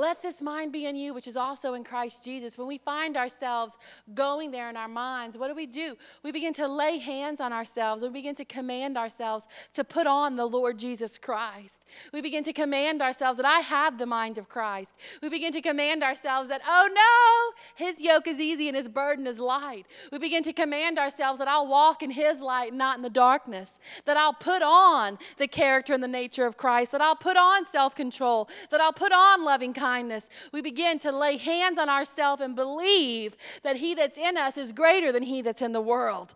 Let 0.00 0.22
this 0.22 0.40
mind 0.40 0.72
be 0.72 0.86
in 0.86 0.96
you, 0.96 1.12
which 1.12 1.28
is 1.28 1.36
also 1.36 1.74
in 1.74 1.84
Christ 1.84 2.24
Jesus. 2.24 2.56
When 2.56 2.66
we 2.66 2.78
find 2.78 3.18
ourselves 3.18 3.76
going 4.14 4.50
there 4.50 4.70
in 4.70 4.76
our 4.78 4.88
minds, 4.88 5.36
what 5.36 5.48
do 5.48 5.54
we 5.54 5.66
do? 5.66 5.94
We 6.22 6.32
begin 6.32 6.54
to 6.54 6.66
lay 6.66 6.96
hands 6.96 7.38
on 7.38 7.52
ourselves. 7.52 8.02
We 8.02 8.08
begin 8.08 8.34
to 8.36 8.46
command 8.46 8.96
ourselves 8.96 9.46
to 9.74 9.84
put 9.84 10.06
on 10.06 10.36
the 10.36 10.46
Lord 10.46 10.78
Jesus 10.78 11.18
Christ. 11.18 11.84
We 12.14 12.22
begin 12.22 12.42
to 12.44 12.52
command 12.54 13.02
ourselves 13.02 13.36
that 13.36 13.44
I 13.44 13.60
have 13.60 13.98
the 13.98 14.06
mind 14.06 14.38
of 14.38 14.48
Christ. 14.48 14.96
We 15.20 15.28
begin 15.28 15.52
to 15.52 15.60
command 15.60 16.02
ourselves 16.02 16.48
that, 16.48 16.62
oh 16.66 16.88
no, 16.90 17.84
his 17.84 18.00
yoke 18.00 18.26
is 18.26 18.40
easy 18.40 18.68
and 18.68 18.76
his 18.78 18.88
burden 18.88 19.26
is 19.26 19.38
light. 19.38 19.84
We 20.10 20.16
begin 20.16 20.42
to 20.44 20.54
command 20.54 20.98
ourselves 20.98 21.38
that 21.40 21.48
I'll 21.48 21.68
walk 21.68 22.02
in 22.02 22.10
his 22.10 22.40
light, 22.40 22.72
not 22.72 22.96
in 22.96 23.02
the 23.02 23.10
darkness. 23.10 23.78
That 24.06 24.16
I'll 24.16 24.32
put 24.32 24.62
on 24.62 25.18
the 25.36 25.46
character 25.46 25.92
and 25.92 26.02
the 26.02 26.08
nature 26.08 26.46
of 26.46 26.56
Christ. 26.56 26.90
That 26.92 27.02
I'll 27.02 27.16
put 27.16 27.36
on 27.36 27.66
self 27.66 27.94
control. 27.94 28.48
That 28.70 28.80
I'll 28.80 28.94
put 28.94 29.12
on 29.12 29.44
loving 29.44 29.74
kindness, 29.74 29.89
we 30.52 30.62
begin 30.62 30.98
to 31.00 31.12
lay 31.12 31.36
hands 31.36 31.78
on 31.78 31.88
ourselves 31.88 32.42
and 32.42 32.54
believe 32.54 33.36
that 33.62 33.76
He 33.76 33.94
that's 33.94 34.18
in 34.18 34.36
us 34.36 34.56
is 34.56 34.72
greater 34.72 35.12
than 35.12 35.22
He 35.22 35.42
that's 35.42 35.62
in 35.62 35.72
the 35.72 35.80
world. 35.80 36.34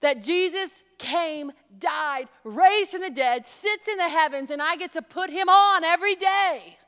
That 0.00 0.22
Jesus 0.22 0.82
came, 0.98 1.52
died, 1.78 2.28
raised 2.44 2.90
from 2.92 3.00
the 3.00 3.10
dead, 3.10 3.46
sits 3.46 3.88
in 3.88 3.96
the 3.96 4.08
heavens, 4.08 4.50
and 4.50 4.60
I 4.60 4.76
get 4.76 4.92
to 4.92 5.02
put 5.02 5.30
Him 5.30 5.48
on 5.48 5.84
every 5.84 6.14
day. 6.14 6.78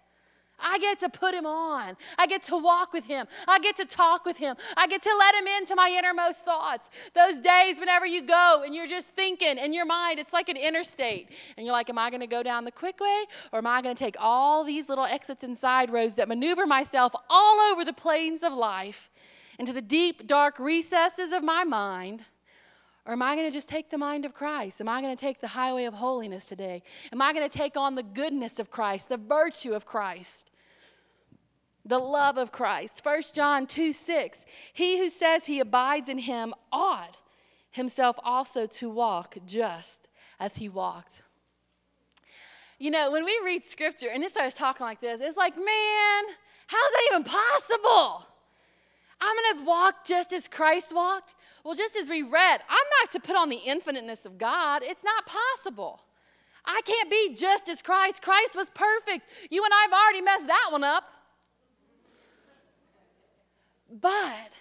I 0.59 0.79
get 0.79 0.99
to 1.01 1.09
put 1.09 1.35
him 1.35 1.47
on. 1.47 1.97
I 2.19 2.27
get 2.27 2.43
to 2.45 2.57
walk 2.57 2.93
with 2.93 3.07
him. 3.07 3.27
I 3.47 3.59
get 3.59 3.77
to 3.77 3.85
talk 3.85 4.25
with 4.25 4.37
him. 4.37 4.57
I 4.77 4.87
get 4.87 5.03
to 5.03 5.15
let 5.19 5.35
him 5.35 5.47
into 5.47 5.75
my 5.75 5.95
innermost 5.97 6.45
thoughts. 6.45 6.89
Those 7.15 7.39
days 7.39 7.79
whenever 7.79 8.07
you 8.07 8.23
go 8.23 8.63
and 8.65 8.75
you're 8.75 8.87
just 8.87 9.09
thinking 9.09 9.59
in 9.59 9.73
your 9.73 9.85
mind, 9.85 10.19
it's 10.19 10.33
like 10.33 10.49
an 10.49 10.57
interstate. 10.57 11.31
And 11.57 11.67
you're 11.67 11.73
like, 11.73 11.91
Am 11.91 11.99
I 11.99 12.11
going 12.11 12.21
to 12.21 12.27
go 12.27 12.43
down 12.43 12.65
the 12.65 12.73
quick 12.73 13.01
way? 13.01 13.25
Or 13.53 13.59
am 13.59 13.67
I 13.67 13.83
going 13.83 13.95
to 13.95 13.99
take 13.99 14.17
all 14.19 14.65
these 14.65 14.89
little 14.89 15.05
exits 15.05 15.43
and 15.43 15.57
side 15.57 15.91
roads 15.91 16.15
that 16.17 16.29
maneuver 16.29 16.67
myself 16.67 17.13
all 17.29 17.61
over 17.73 17.85
the 17.85 17.93
plains 17.93 18.43
of 18.43 18.53
life 18.53 19.11
into 19.59 19.73
the 19.73 19.83
deep, 19.83 20.27
dark 20.27 20.59
recesses 20.59 21.33
of 21.33 21.43
my 21.43 21.65
mind? 21.65 22.25
Or 23.07 23.13
am 23.13 23.23
I 23.23 23.37
going 23.37 23.47
to 23.47 23.53
just 23.53 23.69
take 23.69 23.91
the 23.91 23.99
mind 23.99 24.25
of 24.25 24.35
Christ? 24.35 24.81
Am 24.81 24.89
I 24.89 25.01
going 25.01 25.15
to 25.15 25.21
take 25.21 25.41
the 25.41 25.49
highway 25.49 25.85
of 25.85 25.95
holiness 25.95 26.47
today? 26.47 26.83
Am 27.13 27.23
I 27.23 27.33
going 27.33 27.49
to 27.49 27.59
take 27.59 27.77
on 27.77 27.95
the 27.95 28.03
goodness 28.03 28.59
of 28.59 28.71
Christ, 28.71 29.09
the 29.09 29.17
virtue 29.17 29.75
of 29.75 29.87
Christ, 29.87 30.51
the 31.85 32.01
love 32.01 32.37
of 32.37 32.51
Christ? 32.51 33.01
1 33.05 33.23
John 33.33 33.67
2 33.67 33.93
6. 33.93 34.45
He 34.73 34.99
who 34.99 35.09
says 35.09 35.47
he 35.47 35.61
abides 35.61 36.09
in 36.09 36.19
him 36.19 36.53
ought 36.73 37.17
himself 37.71 38.17
also 38.25 38.67
to 38.67 38.91
walk 38.91 39.37
just 39.47 40.09
as 40.41 40.57
he 40.57 40.69
walked. 40.69 41.23
You 42.79 42.91
know, 42.91 43.13
when 43.13 43.25
we 43.25 43.41
read 43.45 43.65
scripture 43.65 44.09
and 44.13 44.25
it 44.25 44.33
starts 44.33 44.57
talking 44.57 44.85
like 44.85 45.01
this, 45.01 45.21
it's 45.21 45.37
like, 45.37 45.57
man, 45.57 46.25
how's 46.67 46.91
that 46.91 47.09
even 47.13 47.25
possible? 47.25 48.27
I'm 49.21 49.37
going 49.37 49.59
to 49.59 49.65
walk 49.65 50.05
just 50.05 50.33
as 50.33 50.47
Christ 50.49 50.95
walked. 50.95 51.35
Well, 51.67 51.75
just 51.75 51.97
as 51.97 52.09
we 52.09 52.23
read, 52.23 52.61
I'm 52.69 52.87
not 53.03 53.11
to 53.11 53.19
put 53.19 53.35
on 53.35 53.49
the 53.49 53.57
infiniteness 53.67 54.25
of 54.25 54.39
God. 54.39 54.85
It's 54.85 55.03
not 55.03 55.27
possible. 55.27 56.01
I 56.65 56.81
can't 56.85 57.11
be 57.11 57.35
just 57.35 57.69
as 57.69 57.83
Christ. 57.83 58.23
Christ 58.23 58.55
was 58.55 58.71
perfect. 58.71 59.29
You 59.51 59.65
and 59.65 59.75
I 59.75 59.83
have 59.83 59.93
already 59.93 60.21
messed 60.23 60.47
that 60.47 60.69
one 60.71 60.85
up. 60.85 61.03
But 64.01 64.53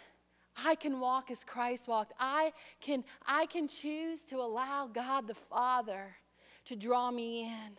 I 0.66 0.74
can 0.74 1.00
walk 1.00 1.30
as 1.30 1.44
Christ 1.44 1.88
walked. 1.88 2.14
I 2.20 2.54
can, 2.82 3.04
I 3.28 3.46
can 3.46 3.68
choose 3.68 4.24
to 4.24 4.38
allow 4.38 4.88
God 4.88 5.28
the 5.28 5.36
Father 5.36 6.16
to 6.66 6.76
draw 6.76 7.12
me 7.12 7.44
in. 7.44 7.78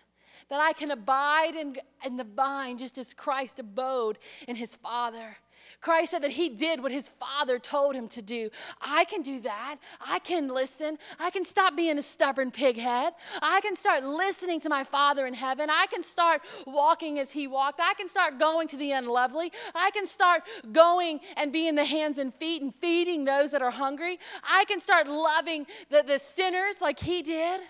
That 0.51 0.61
I 0.61 0.73
can 0.73 0.93
abide 0.93 1.57
in, 1.57 1.79
in 2.05 2.17
the 2.17 2.23
vine 2.23 2.79
just 2.79 2.97
as 2.97 3.13
Christ 3.13 3.59
abode 3.59 4.21
in 4.47 4.55
his 4.55 4.77
Father. 4.77 5.37
Christ 5.81 6.13
said 6.13 6.23
that 6.23 6.33
he 6.33 6.49
did 6.49 6.83
what 6.83 6.93
his 6.93 7.11
father 7.21 7.59
told 7.59 7.95
him 7.95 8.09
to 8.09 8.23
do. 8.23 8.51
I 8.81 9.05
can 9.05 9.23
do 9.23 9.41
that. 9.41 9.77
I 10.01 10.19
can 10.19 10.49
listen. 10.49 10.99
I 11.19 11.31
can 11.31 11.45
stop 11.45 11.77
being 11.77 11.99
a 11.99 12.03
stubborn 12.03 12.51
pighead. 12.51 13.13
I 13.43 13.61
can 13.61 13.77
start 13.77 14.05
listening 14.05 14.61
to 14.61 14.69
my 14.69 14.85
father 14.85 15.27
in 15.27 15.35
heaven. 15.35 15.71
I 15.71 15.87
can 15.87 16.03
start 16.03 16.43
walking 16.67 17.19
as 17.19 17.33
he 17.33 17.47
walked. 17.47 17.81
I 17.81 17.95
can 17.95 18.09
start 18.09 18.39
going 18.39 18.69
to 18.69 18.77
the 18.77 18.93
unlovely. 18.93 19.53
I 19.75 19.91
can 19.91 20.07
start 20.07 20.43
going 20.73 21.21
and 21.37 21.53
being 21.53 21.75
the 21.75 21.85
hands 21.85 22.19
and 22.19 22.35
feet 22.35 22.63
and 22.63 22.75
feeding 22.75 23.25
those 23.25 23.51
that 23.51 23.63
are 23.63 23.71
hungry. 23.71 24.19
I 24.43 24.65
can 24.67 24.81
start 24.81 25.07
loving 25.07 25.67
the, 25.91 26.03
the 26.07 26.19
sinners 26.19 26.81
like 26.81 26.99
he 26.99 27.23
did. 27.23 27.61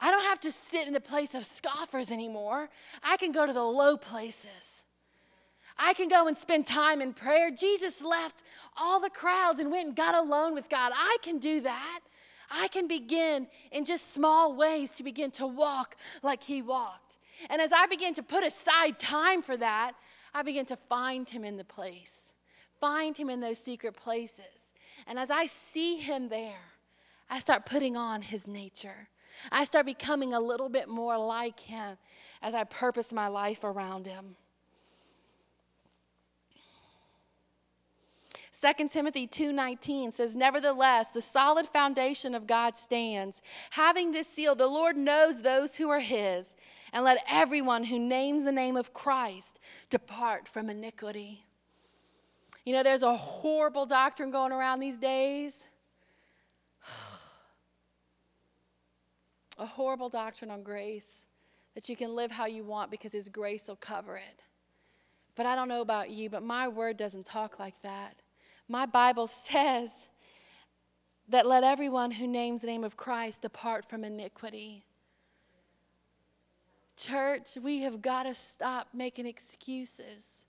I 0.00 0.10
don't 0.10 0.24
have 0.24 0.40
to 0.40 0.50
sit 0.50 0.86
in 0.86 0.92
the 0.92 1.00
place 1.00 1.34
of 1.34 1.46
scoffers 1.46 2.10
anymore. 2.10 2.68
I 3.02 3.16
can 3.16 3.32
go 3.32 3.46
to 3.46 3.52
the 3.52 3.62
low 3.62 3.96
places. 3.96 4.83
I 5.78 5.92
can 5.94 6.08
go 6.08 6.28
and 6.28 6.36
spend 6.36 6.66
time 6.66 7.00
in 7.00 7.12
prayer. 7.12 7.50
Jesus 7.50 8.02
left 8.02 8.42
all 8.76 9.00
the 9.00 9.10
crowds 9.10 9.60
and 9.60 9.70
went 9.70 9.88
and 9.88 9.96
got 9.96 10.14
alone 10.14 10.54
with 10.54 10.68
God. 10.68 10.92
I 10.94 11.16
can 11.22 11.38
do 11.38 11.60
that. 11.62 12.00
I 12.50 12.68
can 12.68 12.86
begin 12.86 13.48
in 13.72 13.84
just 13.84 14.12
small 14.12 14.54
ways 14.54 14.90
to 14.92 15.02
begin 15.02 15.30
to 15.32 15.46
walk 15.46 15.96
like 16.22 16.42
He 16.42 16.62
walked. 16.62 17.18
And 17.50 17.60
as 17.60 17.72
I 17.72 17.86
begin 17.86 18.14
to 18.14 18.22
put 18.22 18.44
aside 18.44 18.98
time 18.98 19.42
for 19.42 19.56
that, 19.56 19.94
I 20.32 20.42
begin 20.42 20.66
to 20.66 20.76
find 20.76 21.28
Him 21.28 21.44
in 21.44 21.56
the 21.56 21.64
place, 21.64 22.30
find 22.80 23.16
Him 23.16 23.30
in 23.30 23.40
those 23.40 23.58
secret 23.58 23.96
places. 23.96 24.72
And 25.06 25.18
as 25.18 25.30
I 25.30 25.46
see 25.46 25.96
Him 25.96 26.28
there, 26.28 26.72
I 27.28 27.40
start 27.40 27.66
putting 27.66 27.96
on 27.96 28.22
His 28.22 28.46
nature. 28.46 29.08
I 29.50 29.64
start 29.64 29.86
becoming 29.86 30.34
a 30.34 30.40
little 30.40 30.68
bit 30.68 30.88
more 30.88 31.18
like 31.18 31.58
Him 31.58 31.96
as 32.42 32.54
I 32.54 32.64
purpose 32.64 33.12
my 33.12 33.28
life 33.28 33.64
around 33.64 34.06
Him. 34.06 34.36
2 38.54 38.88
Timothy 38.88 39.26
2:19 39.26 40.12
says 40.12 40.36
nevertheless 40.36 41.10
the 41.10 41.20
solid 41.20 41.66
foundation 41.66 42.36
of 42.36 42.46
God 42.46 42.76
stands 42.76 43.42
having 43.70 44.12
this 44.12 44.28
seal 44.28 44.54
the 44.54 44.68
Lord 44.68 44.96
knows 44.96 45.42
those 45.42 45.74
who 45.74 45.90
are 45.90 45.98
his 45.98 46.54
and 46.92 47.04
let 47.04 47.24
everyone 47.28 47.82
who 47.84 47.98
names 47.98 48.44
the 48.44 48.52
name 48.52 48.76
of 48.76 48.94
Christ 48.94 49.58
depart 49.90 50.48
from 50.48 50.70
iniquity. 50.70 51.44
You 52.64 52.74
know 52.74 52.84
there's 52.84 53.02
a 53.02 53.16
horrible 53.16 53.86
doctrine 53.86 54.30
going 54.30 54.52
around 54.52 54.78
these 54.78 54.98
days. 54.98 55.64
a 59.58 59.66
horrible 59.66 60.08
doctrine 60.08 60.52
on 60.52 60.62
grace 60.62 61.26
that 61.74 61.88
you 61.88 61.96
can 61.96 62.14
live 62.14 62.30
how 62.30 62.46
you 62.46 62.62
want 62.62 62.92
because 62.92 63.12
his 63.12 63.28
grace 63.28 63.66
will 63.66 63.74
cover 63.74 64.16
it. 64.16 64.42
But 65.34 65.46
I 65.46 65.56
don't 65.56 65.66
know 65.66 65.80
about 65.80 66.10
you, 66.10 66.30
but 66.30 66.44
my 66.44 66.68
word 66.68 66.96
doesn't 66.96 67.26
talk 67.26 67.58
like 67.58 67.80
that. 67.82 68.22
My 68.68 68.86
Bible 68.86 69.26
says 69.26 70.08
that 71.28 71.46
let 71.46 71.64
everyone 71.64 72.12
who 72.12 72.26
names 72.26 72.62
the 72.62 72.66
name 72.66 72.84
of 72.84 72.96
Christ 72.96 73.42
depart 73.42 73.88
from 73.88 74.04
iniquity. 74.04 74.84
Church, 76.96 77.56
we 77.62 77.80
have 77.80 78.00
got 78.00 78.22
to 78.24 78.34
stop 78.34 78.88
making 78.94 79.26
excuses. 79.26 80.44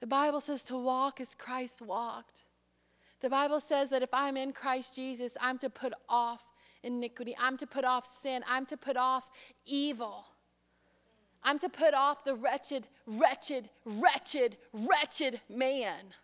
The 0.00 0.06
Bible 0.06 0.40
says 0.40 0.64
to 0.64 0.76
walk 0.76 1.20
as 1.20 1.34
Christ 1.34 1.82
walked. 1.82 2.42
The 3.20 3.28
Bible 3.28 3.60
says 3.60 3.90
that 3.90 4.02
if 4.02 4.10
I'm 4.12 4.36
in 4.36 4.52
Christ 4.52 4.94
Jesus, 4.94 5.36
I'm 5.40 5.58
to 5.58 5.68
put 5.68 5.92
off 6.08 6.42
iniquity, 6.84 7.34
I'm 7.38 7.56
to 7.56 7.66
put 7.66 7.84
off 7.84 8.06
sin, 8.06 8.44
I'm 8.48 8.64
to 8.66 8.76
put 8.76 8.96
off 8.96 9.28
evil. 9.66 10.24
I'm 11.42 11.58
to 11.60 11.68
put 11.68 11.94
off 11.94 12.24
the 12.24 12.34
wretched, 12.34 12.86
wretched, 13.06 13.70
wretched, 13.84 14.56
wretched 14.72 15.40
man. 15.48 16.14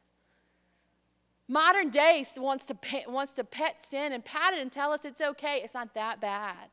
Modern 1.46 1.90
day 1.90 2.24
wants 2.38 2.66
to, 2.66 2.74
pet, 2.74 3.10
wants 3.10 3.32
to 3.34 3.44
pet 3.44 3.82
sin 3.82 4.12
and 4.12 4.24
pat 4.24 4.54
it 4.54 4.60
and 4.60 4.72
tell 4.72 4.92
us 4.92 5.04
it's 5.04 5.20
okay. 5.20 5.60
It's 5.62 5.74
not 5.74 5.94
that 5.94 6.20
bad. 6.20 6.70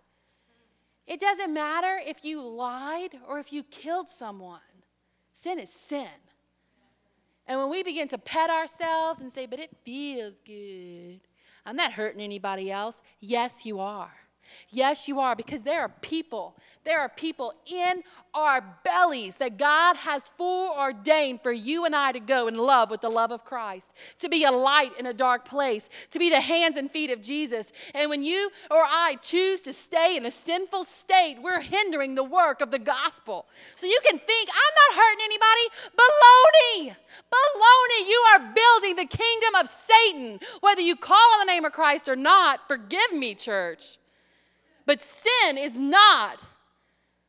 It 1.06 1.20
doesn't 1.20 1.54
matter 1.54 2.00
if 2.06 2.24
you 2.24 2.42
lied 2.42 3.18
or 3.28 3.40
if 3.40 3.52
you 3.52 3.64
killed 3.64 4.08
someone. 4.08 4.60
Sin 5.34 5.60
is 5.60 5.72
sin. 5.72 6.08
And 7.48 7.60
when 7.60 7.70
we 7.70 7.84
begin 7.84 8.08
to 8.10 8.18
pet 8.18 8.50
ourselves 8.50 9.22
and 9.22 9.32
say, 9.32 9.46
but 9.46 9.60
it 9.60 9.76
feels 9.84 10.40
good, 10.46 11.20
I'm 11.66 11.76
not 11.76 11.92
hurting 11.92 12.22
anybody 12.22 12.72
else, 12.72 13.02
yes, 13.20 13.66
you 13.66 13.80
are. 13.80 14.14
Yes, 14.70 15.08
you 15.08 15.20
are, 15.20 15.36
because 15.36 15.64
there 15.64 15.82
are 15.82 15.90
people, 16.02 16.56
there 16.84 17.00
are 17.00 17.10
people 17.10 17.54
in 17.66 18.04
our 18.34 18.64
bellies 18.84 19.36
that 19.38 19.58
God 19.58 19.98
has 19.98 20.24
foreordained 20.38 21.42
for 21.42 21.52
you 21.52 21.86
and 21.86 21.96
I 21.96 22.12
to 22.12 22.20
go 22.20 22.48
in 22.48 22.58
love 22.58 22.90
with 22.90 23.02
the 23.02 23.10
love 23.10 23.32
of 23.32 23.44
Christ, 23.44 23.92
to 24.20 24.30
be 24.30 24.44
a 24.44 24.52
light 24.52 24.98
in 24.98 25.06
a 25.06 25.14
dark 25.14 25.46
place, 25.46 25.90
to 26.12 26.20
be 26.20 26.30
the 26.30 26.40
hands 26.40 26.78
and 26.78 26.90
feet 26.90 27.12
of 27.12 27.22
Jesus. 27.22 27.72
And 27.94 28.10
when 28.10 28.24
you 28.24 28.50
or 28.70 28.84
I 28.84 29.18
choose 29.22 29.62
to 29.62 29.74
stay 29.74 30.16
in 30.16 30.26
a 30.26 30.32
sinful 30.32 30.86
state, 30.86 31.38
we're 31.42 31.62
hindering 31.62 32.16
the 32.16 32.24
work 32.24 32.62
of 32.62 32.72
the 32.72 32.80
gospel. 32.80 33.46
So 33.76 33.88
you 33.88 34.00
can 34.06 34.20
think, 34.20 34.50
I'm 34.50 34.96
not 34.96 35.04
hurting 35.04 35.26
anybody. 35.26 35.70
Baloney! 35.98 36.96
Baloney! 37.32 38.10
You 38.10 38.26
are 38.34 38.54
building 38.54 38.96
the 38.96 39.18
kingdom 39.18 39.56
of 39.60 39.68
Satan, 39.68 40.40
whether 40.62 40.82
you 40.82 40.96
call 40.96 41.34
on 41.34 41.40
the 41.46 41.52
name 41.52 41.66
of 41.66 41.74
Christ 41.74 42.08
or 42.08 42.16
not. 42.16 42.68
Forgive 42.68 43.14
me, 43.14 43.36
church. 43.36 43.98
But 44.86 45.02
sin 45.02 45.58
is 45.58 45.78
not 45.78 46.42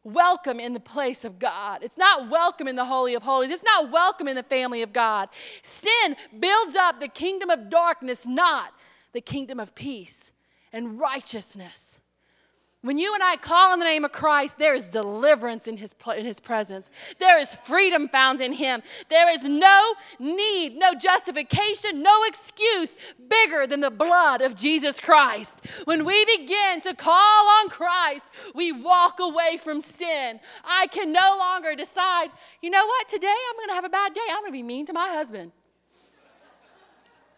welcome 0.05 0.59
in 0.59 0.73
the 0.73 0.81
place 0.81 1.25
of 1.25 1.38
God. 1.38 1.83
It's 1.83 1.99
not 1.99 2.29
welcome 2.29 2.67
in 2.67 2.77
the 2.77 2.85
Holy 2.85 3.15
of 3.15 3.23
Holies. 3.23 3.51
It's 3.51 3.62
not 3.62 3.91
welcome 3.91 4.27
in 4.29 4.37
the 4.37 4.43
family 4.43 4.83
of 4.83 4.93
God. 4.93 5.29
Sin 5.62 6.17
builds 6.38 6.75
up 6.77 7.01
the 7.01 7.09
kingdom 7.09 7.51
of 7.51 7.71
darkness, 7.71 8.27
not 8.27 8.73
the 9.12 9.21
kingdom 9.21 9.61
of 9.61 9.75
peace 9.75 10.33
and 10.73 10.99
righteousness. 10.99 12.01
When 12.83 12.99
you 12.99 13.14
and 13.14 13.23
I 13.23 13.37
call 13.37 13.71
on 13.71 13.79
the 13.79 13.85
name 13.85 14.05
of 14.05 14.11
Christ, 14.11 14.59
there 14.59 14.75
is 14.75 14.88
deliverance 14.88 15.68
in 15.68 15.77
his, 15.77 15.95
in 16.16 16.27
his 16.27 16.40
presence. 16.40 16.90
There 17.21 17.38
is 17.38 17.55
freedom 17.55 18.09
found 18.09 18.40
in 18.40 18.53
him. 18.53 18.83
There 19.09 19.31
is 19.31 19.45
no 19.49 19.95
need, 20.18 20.77
no 20.77 20.92
justification, 20.92 22.03
no 22.03 22.25
excuse 22.25 22.97
bigger 23.29 23.68
than 23.68 23.81
the 23.81 23.90
blood 23.90 24.42
of 24.42 24.57
Jesus 24.57 24.99
Christ. 24.99 25.64
When 25.85 26.05
we 26.05 26.25
begin 26.25 26.81
to 26.81 26.95
call 26.95 27.47
on 27.61 27.68
Christ, 27.68 28.27
we 28.53 28.73
walk 28.73 29.21
away 29.21 29.59
from 29.59 29.81
sin. 29.81 30.40
I 30.64 30.88
can 30.88 31.12
no 31.12 31.37
longer 31.38 31.77
decide, 31.77 32.31
you 32.62 32.71
know 32.71 32.85
what, 32.85 33.07
today 33.07 33.29
I'm 33.29 33.57
going 33.59 33.68
to 33.68 33.75
have 33.75 33.85
a 33.85 33.90
bad 33.90 34.12
day. 34.12 34.21
I'm 34.29 34.40
going 34.40 34.51
to 34.51 34.59
be 34.59 34.64
mean 34.64 34.87
to 34.87 34.92
my 34.92 35.07
husband. 35.07 35.53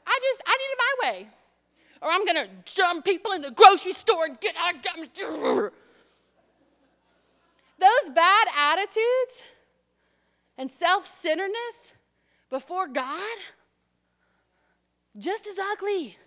I 0.06 0.18
just, 0.22 0.42
I 0.46 0.56
need 0.56 0.64
it 0.64 0.78
my 0.78 1.10
way 1.10 1.28
or 2.04 2.10
I'm 2.10 2.26
going 2.26 2.36
to 2.36 2.48
jump 2.66 3.04
people 3.04 3.32
in 3.32 3.40
the 3.40 3.50
grocery 3.50 3.92
store 3.92 4.26
and 4.26 4.38
get 4.38 4.54
out. 4.58 4.74
Those 7.80 8.10
bad 8.14 8.46
attitudes 8.56 9.42
and 10.58 10.70
self 10.70 11.06
centeredness 11.06 11.94
before 12.50 12.86
God, 12.88 13.38
just 15.16 15.46
as 15.46 15.58
ugly 15.58 16.18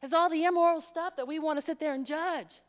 as 0.00 0.12
all 0.12 0.30
the 0.30 0.44
immoral 0.44 0.80
stuff 0.80 1.16
that 1.16 1.26
we 1.26 1.40
want 1.40 1.58
to 1.58 1.64
sit 1.64 1.80
there 1.80 1.92
and 1.92 2.06
judge. 2.06 2.60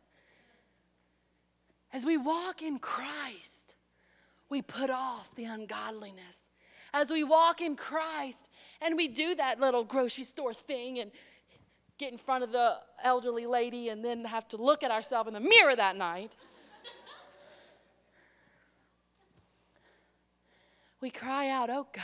As 1.94 2.06
we 2.06 2.18
walk 2.18 2.64
in 2.64 2.80
Christ, 2.80 3.76
we 4.50 4.64
put 4.64 4.90
off 4.90 5.30
the 5.36 5.46
ungodliness. 5.46 6.50
As 6.94 7.12
we 7.12 7.24
walk 7.24 7.62
in 7.62 7.76
Christ 7.76 8.48
and 8.82 8.96
we 8.96 9.08
do 9.08 9.36
that 9.36 9.60
little 9.60 9.84
grocery 9.84 10.24
store 10.24 10.54
thing 10.54 11.00
and 11.00 11.12
get 11.98 12.12
in 12.12 12.18
front 12.18 12.44
of 12.44 12.52
the 12.52 12.78
elderly 13.04 13.46
lady 13.46 13.90
and 13.90 14.04
then 14.04 14.24
have 14.26 14.48
to 14.50 14.58
look 14.58 14.84
at 14.84 14.92
ourselves 14.92 15.28
in 15.28 15.34
the 15.34 15.40
mirror 15.40 15.76
that 15.76 15.96
night. 15.96 16.32
we 21.02 21.10
cry 21.10 21.50
out, 21.50 21.70
Oh 21.70 21.88
God. 21.94 22.04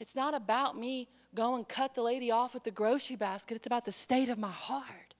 It's 0.00 0.14
not 0.14 0.34
about 0.34 0.76
me 0.76 1.08
go 1.34 1.56
and 1.56 1.66
cut 1.66 1.94
the 1.94 2.02
lady 2.02 2.30
off 2.30 2.54
with 2.54 2.64
the 2.64 2.70
grocery 2.70 3.16
basket. 3.16 3.56
It's 3.56 3.66
about 3.66 3.84
the 3.84 3.92
state 3.92 4.28
of 4.28 4.38
my 4.38 4.50
heart. 4.50 5.14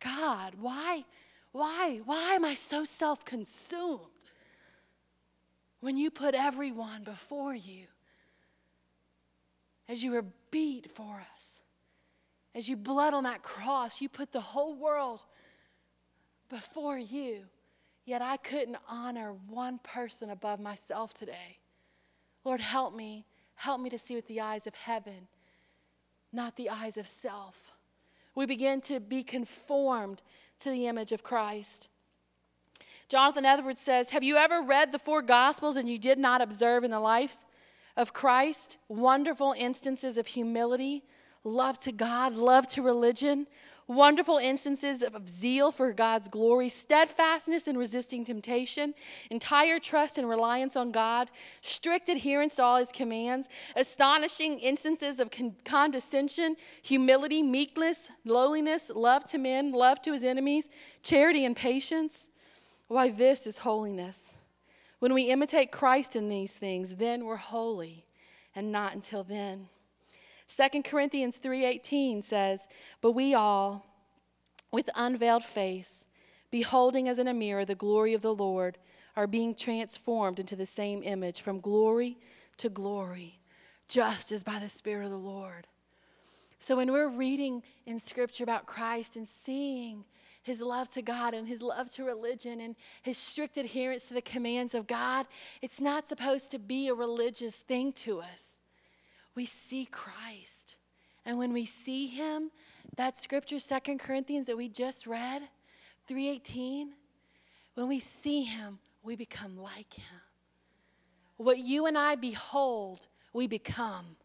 God, 0.00 0.54
why, 0.60 1.04
why, 1.52 2.00
why 2.04 2.34
am 2.34 2.44
I 2.44 2.54
so 2.54 2.84
self 2.84 3.24
consumed 3.24 4.00
when 5.80 5.96
you 5.96 6.10
put 6.10 6.34
everyone 6.34 7.04
before 7.04 7.54
you 7.54 7.86
as 9.88 10.02
you 10.02 10.12
were 10.12 10.24
beat 10.50 10.90
for 10.94 11.22
us? 11.34 11.53
As 12.54 12.68
you 12.68 12.76
bled 12.76 13.14
on 13.14 13.24
that 13.24 13.42
cross, 13.42 14.00
you 14.00 14.08
put 14.08 14.32
the 14.32 14.40
whole 14.40 14.74
world 14.74 15.20
before 16.48 16.98
you. 16.98 17.44
Yet 18.04 18.22
I 18.22 18.36
couldn't 18.36 18.76
honor 18.88 19.34
one 19.48 19.78
person 19.78 20.30
above 20.30 20.60
myself 20.60 21.14
today. 21.14 21.58
Lord, 22.44 22.60
help 22.60 22.94
me. 22.94 23.24
Help 23.54 23.80
me 23.80 23.90
to 23.90 23.98
see 23.98 24.14
with 24.14 24.26
the 24.26 24.40
eyes 24.40 24.66
of 24.66 24.74
heaven, 24.74 25.28
not 26.32 26.56
the 26.56 26.70
eyes 26.70 26.96
of 26.96 27.06
self. 27.06 27.72
We 28.34 28.46
begin 28.46 28.80
to 28.82 29.00
be 29.00 29.22
conformed 29.22 30.22
to 30.60 30.70
the 30.70 30.86
image 30.86 31.12
of 31.12 31.22
Christ. 31.22 31.88
Jonathan 33.08 33.44
Edwards 33.44 33.80
says 33.80 34.10
Have 34.10 34.24
you 34.24 34.36
ever 34.36 34.60
read 34.60 34.92
the 34.92 34.98
four 34.98 35.22
Gospels 35.22 35.76
and 35.76 35.88
you 35.88 35.98
did 35.98 36.18
not 36.18 36.42
observe 36.42 36.84
in 36.84 36.90
the 36.90 37.00
life 37.00 37.36
of 37.96 38.12
Christ 38.12 38.76
wonderful 38.88 39.54
instances 39.56 40.16
of 40.16 40.26
humility, 40.26 41.04
love 41.44 41.78
to 41.78 41.92
God, 41.92 42.34
love 42.34 42.66
to 42.68 42.82
religion, 42.82 43.46
wonderful 43.86 44.38
instances 44.38 45.02
of 45.02 45.28
zeal 45.28 45.70
for 45.70 45.92
God's 45.92 46.26
glory, 46.28 46.70
steadfastness 46.70 47.68
in 47.68 47.76
resisting 47.76 48.24
temptation, 48.24 48.94
entire 49.30 49.78
trust 49.78 50.16
and 50.16 50.28
reliance 50.28 50.74
on 50.74 50.90
God, 50.90 51.30
strict 51.60 52.08
adherence 52.08 52.56
to 52.56 52.62
all 52.62 52.78
his 52.78 52.90
commands, 52.90 53.48
astonishing 53.76 54.58
instances 54.58 55.20
of 55.20 55.30
con- 55.30 55.54
condescension, 55.64 56.56
humility, 56.82 57.42
meekness, 57.42 58.10
lowliness, 58.24 58.90
love 58.94 59.24
to 59.26 59.38
men, 59.38 59.72
love 59.72 60.00
to 60.02 60.12
his 60.12 60.24
enemies, 60.24 60.70
charity 61.02 61.44
and 61.44 61.54
patience. 61.54 62.30
Why, 62.88 63.10
this 63.10 63.46
is 63.46 63.58
holiness. 63.58 64.34
When 64.98 65.12
we 65.12 65.24
imitate 65.24 65.70
Christ 65.70 66.16
in 66.16 66.30
these 66.30 66.54
things, 66.54 66.94
then 66.94 67.26
we're 67.26 67.36
holy, 67.36 68.06
and 68.54 68.72
not 68.72 68.94
until 68.94 69.22
then. 69.22 69.68
2 70.46 70.84
Corinthians 70.84 71.38
3:18 71.38 72.22
says, 72.22 72.68
"But 73.00 73.12
we 73.12 73.34
all 73.34 73.84
with 74.70 74.90
unveiled 74.94 75.44
face, 75.44 76.06
beholding 76.50 77.08
as 77.08 77.18
in 77.18 77.28
a 77.28 77.34
mirror 77.34 77.64
the 77.64 77.74
glory 77.74 78.14
of 78.14 78.22
the 78.22 78.34
Lord, 78.34 78.78
are 79.16 79.26
being 79.26 79.54
transformed 79.54 80.38
into 80.38 80.56
the 80.56 80.66
same 80.66 81.02
image 81.02 81.40
from 81.40 81.60
glory 81.60 82.18
to 82.58 82.68
glory, 82.68 83.40
just 83.88 84.32
as 84.32 84.42
by 84.42 84.58
the 84.58 84.68
Spirit 84.68 85.04
of 85.04 85.10
the 85.10 85.16
Lord." 85.16 85.66
So 86.58 86.76
when 86.76 86.92
we're 86.92 87.08
reading 87.08 87.62
in 87.84 88.00
scripture 88.00 88.44
about 88.44 88.66
Christ 88.66 89.16
and 89.16 89.28
seeing 89.28 90.04
his 90.42 90.60
love 90.60 90.88
to 90.90 91.02
God 91.02 91.34
and 91.34 91.48
his 91.48 91.62
love 91.62 91.90
to 91.92 92.04
religion 92.04 92.60
and 92.60 92.76
his 93.02 93.18
strict 93.18 93.56
adherence 93.56 94.08
to 94.08 94.14
the 94.14 94.22
commands 94.22 94.74
of 94.74 94.86
God, 94.86 95.26
it's 95.62 95.80
not 95.80 96.06
supposed 96.06 96.50
to 96.50 96.58
be 96.58 96.88
a 96.88 96.94
religious 96.94 97.56
thing 97.56 97.92
to 97.94 98.20
us 98.20 98.60
we 99.34 99.44
see 99.44 99.86
Christ. 99.86 100.76
And 101.24 101.38
when 101.38 101.52
we 101.52 101.66
see 101.66 102.06
him, 102.06 102.50
that 102.96 103.16
scripture, 103.16 103.58
Second 103.58 103.98
Corinthians 103.98 104.46
that 104.46 104.56
we 104.56 104.68
just 104.68 105.06
read, 105.06 105.42
318, 106.06 106.92
when 107.74 107.88
we 107.88 107.98
see 107.98 108.42
him, 108.42 108.78
we 109.02 109.16
become 109.16 109.56
like 109.56 109.94
him. 109.94 110.20
What 111.36 111.58
you 111.58 111.86
and 111.86 111.98
I 111.98 112.14
behold, 112.14 113.06
we 113.32 113.46
become. 113.46 114.16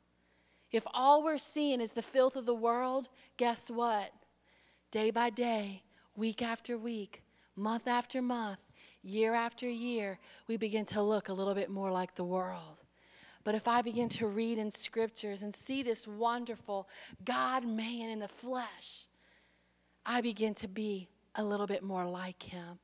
If 0.71 0.83
all 0.93 1.23
we're 1.23 1.37
seeing 1.37 1.81
is 1.81 1.93
the 1.93 2.01
filth 2.01 2.35
of 2.35 2.45
the 2.45 2.53
world, 2.53 3.09
guess 3.37 3.71
what? 3.71 4.11
Day 4.91 5.09
by 5.09 5.31
day, 5.31 5.83
week 6.15 6.41
after 6.41 6.77
week, 6.77 7.23
month 7.55 7.87
after 7.87 8.21
month, 8.21 8.59
year 9.01 9.33
after 9.33 9.67
year, 9.67 10.19
we 10.47 10.57
begin 10.57 10.85
to 10.85 11.01
look 11.01 11.29
a 11.29 11.33
little 11.33 11.55
bit 11.55 11.69
more 11.69 11.91
like 11.91 12.15
the 12.15 12.23
world. 12.23 12.83
But 13.43 13.55
if 13.55 13.67
I 13.67 13.81
begin 13.81 14.09
to 14.09 14.27
read 14.27 14.57
in 14.57 14.71
scriptures 14.71 15.41
and 15.41 15.53
see 15.53 15.81
this 15.83 16.07
wonderful 16.07 16.87
God 17.23 17.65
man 17.65 18.09
in 18.09 18.19
the 18.19 18.27
flesh, 18.27 19.07
I 20.05 20.21
begin 20.21 20.53
to 20.55 20.67
be 20.67 21.07
a 21.35 21.43
little 21.43 21.67
bit 21.67 21.83
more 21.83 22.05
like 22.05 22.43
him. 22.43 22.79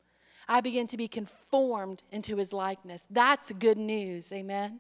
I 0.48 0.62
begin 0.62 0.88
to 0.88 0.98
be 0.98 1.08
conformed 1.08 2.04
into 2.12 2.36
his 2.38 2.54
likeness. 2.54 3.06
That's 3.10 3.52
good 3.54 3.78
news. 3.78 4.32
Amen 4.32 4.80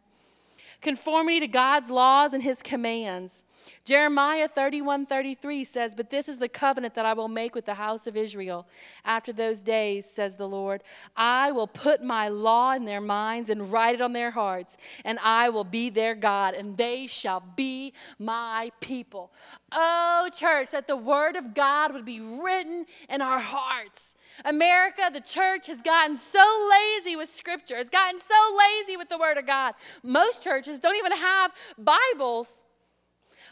conformity 0.81 1.39
to 1.39 1.47
God's 1.47 1.89
laws 1.89 2.33
and 2.33 2.43
his 2.43 2.61
commands. 2.61 3.44
Jeremiah 3.83 4.47
31 4.47 5.05
33 5.05 5.63
says, 5.63 5.95
But 5.95 6.09
this 6.09 6.27
is 6.27 6.37
the 6.37 6.49
covenant 6.49 6.95
that 6.95 7.05
I 7.05 7.13
will 7.13 7.27
make 7.27 7.55
with 7.55 7.65
the 7.65 7.75
house 7.75 8.07
of 8.07 8.17
Israel. 8.17 8.67
After 9.03 9.31
those 9.31 9.61
days, 9.61 10.05
says 10.09 10.35
the 10.35 10.47
Lord, 10.47 10.83
I 11.15 11.51
will 11.51 11.67
put 11.67 12.03
my 12.03 12.29
law 12.29 12.73
in 12.73 12.85
their 12.85 13.01
minds 13.01 13.49
and 13.49 13.71
write 13.71 13.95
it 13.95 14.01
on 14.01 14.13
their 14.13 14.31
hearts, 14.31 14.77
and 15.03 15.19
I 15.23 15.49
will 15.49 15.63
be 15.63 15.89
their 15.89 16.15
God, 16.15 16.53
and 16.55 16.77
they 16.77 17.07
shall 17.07 17.43
be 17.55 17.93
my 18.17 18.71
people. 18.79 19.31
Oh, 19.71 20.29
church, 20.33 20.71
that 20.71 20.87
the 20.87 20.95
word 20.95 21.35
of 21.35 21.53
God 21.53 21.93
would 21.93 22.05
be 22.05 22.21
written 22.21 22.85
in 23.09 23.21
our 23.21 23.39
hearts. 23.39 24.15
America, 24.43 25.09
the 25.11 25.21
church, 25.21 25.67
has 25.67 25.81
gotten 25.81 26.17
so 26.17 26.69
lazy 26.69 27.15
with 27.15 27.29
scripture, 27.29 27.77
has 27.77 27.89
gotten 27.89 28.19
so 28.19 28.35
lazy 28.57 28.97
with 28.97 29.09
the 29.09 29.17
word 29.17 29.37
of 29.37 29.45
God. 29.45 29.75
Most 30.03 30.43
churches 30.43 30.79
don't 30.79 30.95
even 30.95 31.13
have 31.13 31.51
Bibles, 31.77 32.63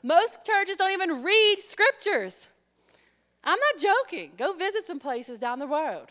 most 0.03 0.45
churches 0.45 0.75
don't 0.75 0.91
even 0.91 1.23
read 1.23 1.55
scriptures. 1.59 2.49
I'm 3.43 3.59
not 3.59 3.81
joking. 3.81 4.31
Go 4.37 4.53
visit 4.53 4.85
some 4.85 4.99
places 4.99 5.39
down 5.39 5.59
the 5.59 5.67
road. 5.67 6.07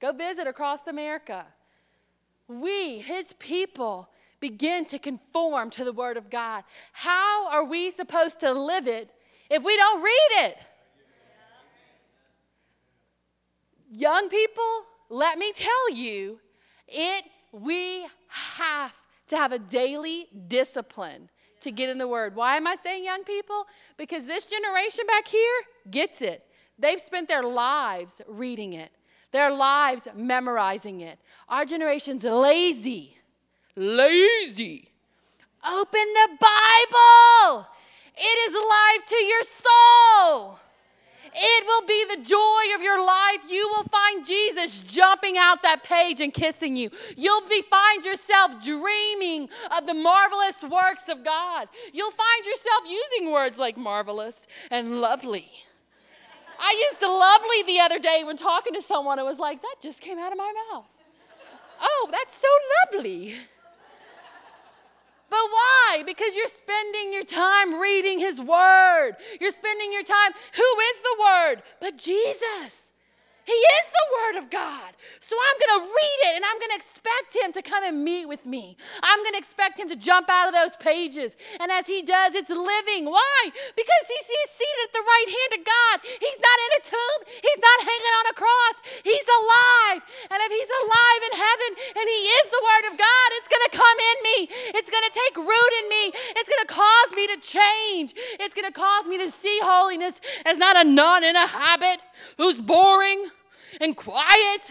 Go 0.00 0.12
visit 0.12 0.46
across 0.46 0.86
America. 0.86 1.44
We, 2.46 2.98
his 2.98 3.34
people, 3.34 4.08
begin 4.40 4.84
to 4.86 4.98
conform 4.98 5.70
to 5.70 5.84
the 5.84 5.92
word 5.92 6.16
of 6.16 6.30
God. 6.30 6.64
How 6.92 7.48
are 7.50 7.64
we 7.64 7.90
supposed 7.90 8.40
to 8.40 8.52
live 8.52 8.86
it 8.86 9.10
if 9.50 9.62
we 9.62 9.76
don't 9.76 10.02
read 10.02 10.46
it? 10.46 10.56
Young 13.90 14.28
people, 14.28 14.84
let 15.08 15.38
me 15.38 15.52
tell 15.52 15.90
you, 15.90 16.40
it 16.86 17.24
we 17.52 18.06
have 18.28 18.94
to 19.28 19.36
have 19.36 19.52
a 19.52 19.58
daily 19.58 20.26
discipline 20.48 21.30
to 21.62 21.70
get 21.70 21.88
in 21.88 21.98
the 21.98 22.08
word. 22.08 22.34
Why 22.34 22.56
am 22.56 22.66
I 22.66 22.76
saying 22.76 23.04
young 23.04 23.24
people? 23.24 23.66
Because 23.96 24.26
this 24.26 24.46
generation 24.46 25.06
back 25.06 25.28
here 25.28 25.60
gets 25.90 26.22
it. 26.22 26.44
They've 26.78 27.00
spent 27.00 27.28
their 27.28 27.42
lives 27.42 28.20
reading 28.28 28.74
it. 28.74 28.90
Their 29.30 29.50
lives 29.50 30.08
memorizing 30.14 31.00
it. 31.00 31.18
Our 31.48 31.64
generation's 31.64 32.24
lazy. 32.24 33.16
Lazy. 33.76 34.90
Open 35.66 36.06
the 36.14 36.28
Bible. 36.40 37.66
It 38.16 38.48
is 38.48 38.54
life 38.54 39.06
to 39.06 39.16
your 39.16 39.42
soul. 39.44 40.58
It 41.40 41.66
will 41.66 41.86
be 41.86 42.04
the 42.16 42.22
joy 42.22 42.74
of 42.74 42.82
your 42.82 43.04
life. 43.04 43.38
You 43.48 43.68
will 43.68 43.84
find 43.84 44.24
Jesus 44.24 44.82
jumping 44.82 45.38
out 45.38 45.62
that 45.62 45.84
page 45.84 46.20
and 46.20 46.34
kissing 46.34 46.76
you. 46.76 46.90
You'll 47.16 47.46
be, 47.48 47.62
find 47.62 48.04
yourself 48.04 48.62
dreaming 48.62 49.48
of 49.76 49.86
the 49.86 49.94
marvelous 49.94 50.62
works 50.62 51.08
of 51.08 51.24
God. 51.24 51.68
You'll 51.92 52.10
find 52.10 52.44
yourself 52.44 52.82
using 52.88 53.32
words 53.32 53.58
like 53.58 53.76
marvelous 53.76 54.46
and 54.70 55.00
lovely. 55.00 55.50
I 56.58 56.86
used 56.90 57.00
to 57.00 57.08
lovely 57.08 57.62
the 57.62 57.80
other 57.80 57.98
day 57.98 58.24
when 58.24 58.36
talking 58.36 58.74
to 58.74 58.82
someone. 58.82 59.18
It 59.18 59.24
was 59.24 59.38
like, 59.38 59.62
that 59.62 59.76
just 59.80 60.00
came 60.00 60.18
out 60.18 60.32
of 60.32 60.38
my 60.38 60.52
mouth. 60.72 60.86
Oh, 61.80 62.08
that's 62.10 62.36
so 62.36 62.48
lovely. 62.92 63.36
But 65.30 65.44
why? 65.50 66.02
Because 66.06 66.36
you're 66.36 66.48
spending 66.48 67.12
your 67.12 67.24
time 67.24 67.80
reading 67.80 68.18
His 68.18 68.40
Word. 68.40 69.12
You're 69.40 69.52
spending 69.52 69.92
your 69.92 70.02
time, 70.02 70.32
who 70.54 70.62
is 70.62 70.96
the 71.02 71.16
Word? 71.22 71.62
But 71.80 71.96
Jesus. 71.98 72.92
He 73.48 73.56
is 73.56 73.86
the 73.88 74.06
Word 74.12 74.44
of 74.44 74.50
God. 74.52 74.92
So 75.24 75.32
I'm 75.32 75.56
going 75.56 75.74
to 75.80 75.82
read 75.88 76.18
it 76.28 76.32
and 76.36 76.44
I'm 76.44 76.60
going 76.60 76.68
to 76.68 76.76
expect 76.76 77.32
Him 77.32 77.48
to 77.56 77.64
come 77.64 77.80
and 77.80 78.04
meet 78.04 78.28
with 78.28 78.44
me. 78.44 78.76
I'm 79.00 79.24
going 79.24 79.32
to 79.32 79.40
expect 79.40 79.80
Him 79.80 79.88
to 79.88 79.96
jump 79.96 80.28
out 80.28 80.52
of 80.52 80.54
those 80.54 80.76
pages. 80.76 81.32
And 81.56 81.72
as 81.72 81.88
He 81.88 82.04
does, 82.04 82.36
it's 82.36 82.52
living. 82.52 83.08
Why? 83.08 83.40
Because 83.48 84.04
He's, 84.04 84.28
seated 84.28 84.80
at 84.84 84.92
the 84.92 85.00
right 85.00 85.28
hand 85.32 85.52
of 85.56 85.62
God. 85.64 85.96
He's 86.04 86.40
not 86.44 86.58
in 86.60 86.70
a 86.76 86.82
tomb, 86.92 87.20
He's 87.40 87.60
not 87.64 87.78
hanging 87.88 88.14
on 88.20 88.24
a 88.28 88.36
cross. 88.36 88.76
He's 89.00 89.28
alive. 89.32 90.00
And 90.28 90.38
if 90.44 90.50
He's 90.52 90.72
alive 90.84 91.20
in 91.32 91.34
heaven 91.40 91.70
and 92.04 92.04
He 92.04 92.20
is 92.28 92.46
the 92.52 92.62
Word 92.68 92.84
of 92.92 92.94
God, 93.00 93.28
it's 93.40 93.48
going 93.48 93.64
to 93.64 93.72
come 93.72 93.98
in 94.12 94.18
me. 94.28 94.38
It's 94.76 94.92
going 94.92 95.06
to 95.08 95.14
take 95.14 95.34
root 95.40 95.72
in 95.80 95.86
me. 95.88 96.04
It's 96.36 96.52
going 96.52 96.64
to 96.68 96.72
cause 96.74 97.10
me 97.16 97.24
to 97.32 97.38
change. 97.40 98.12
It's 98.44 98.52
going 98.52 98.68
to 98.68 98.76
cause 98.76 99.08
me 99.08 99.16
to 99.24 99.32
see 99.32 99.56
as 100.44 100.58
not 100.58 100.76
a 100.76 100.88
nun 100.88 101.24
in 101.24 101.36
a 101.36 101.46
habit 101.46 102.00
who's 102.36 102.60
boring 102.60 103.26
and 103.80 103.96
quiet, 103.96 104.70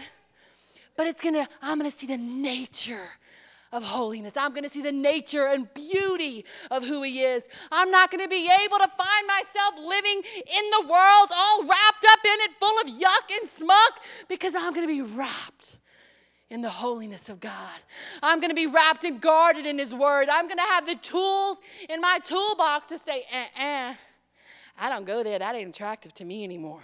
but 0.96 1.06
it's 1.06 1.22
gonna, 1.22 1.48
I'm 1.62 1.78
gonna 1.78 1.90
see 1.90 2.06
the 2.06 2.16
nature 2.16 3.08
of 3.70 3.84
holiness. 3.84 4.36
I'm 4.36 4.54
gonna 4.54 4.68
see 4.68 4.82
the 4.82 4.92
nature 4.92 5.46
and 5.46 5.72
beauty 5.74 6.44
of 6.70 6.84
who 6.86 7.02
He 7.02 7.22
is. 7.22 7.48
I'm 7.70 7.90
not 7.90 8.10
gonna 8.10 8.28
be 8.28 8.50
able 8.64 8.78
to 8.78 8.90
find 8.96 9.26
myself 9.26 9.74
living 9.78 10.22
in 10.36 10.70
the 10.70 10.88
world 10.88 11.28
all 11.34 11.62
wrapped 11.62 12.06
up 12.10 12.20
in 12.24 12.40
it, 12.42 12.50
full 12.58 12.80
of 12.80 12.86
yuck 12.86 13.38
and 13.40 13.48
smuck, 13.48 14.00
because 14.28 14.54
I'm 14.54 14.72
gonna 14.72 14.86
be 14.86 15.02
wrapped 15.02 15.78
in 16.50 16.62
the 16.62 16.70
holiness 16.70 17.28
of 17.28 17.40
God. 17.40 17.78
I'm 18.22 18.40
going 18.40 18.50
to 18.50 18.54
be 18.54 18.66
wrapped 18.66 19.04
and 19.04 19.20
guarded 19.20 19.66
in 19.66 19.78
His 19.78 19.94
Word. 19.94 20.28
I'm 20.30 20.46
going 20.46 20.58
to 20.58 20.64
have 20.64 20.86
the 20.86 20.94
tools 20.94 21.58
in 21.88 22.00
my 22.00 22.18
toolbox 22.24 22.88
to 22.88 22.98
say, 22.98 23.24
eh, 23.30 23.46
eh, 23.60 23.94
I 24.80 24.88
don't 24.88 25.04
go 25.04 25.22
there. 25.22 25.38
That 25.38 25.54
ain't 25.54 25.68
attractive 25.68 26.14
to 26.14 26.24
me 26.24 26.44
anymore. 26.44 26.82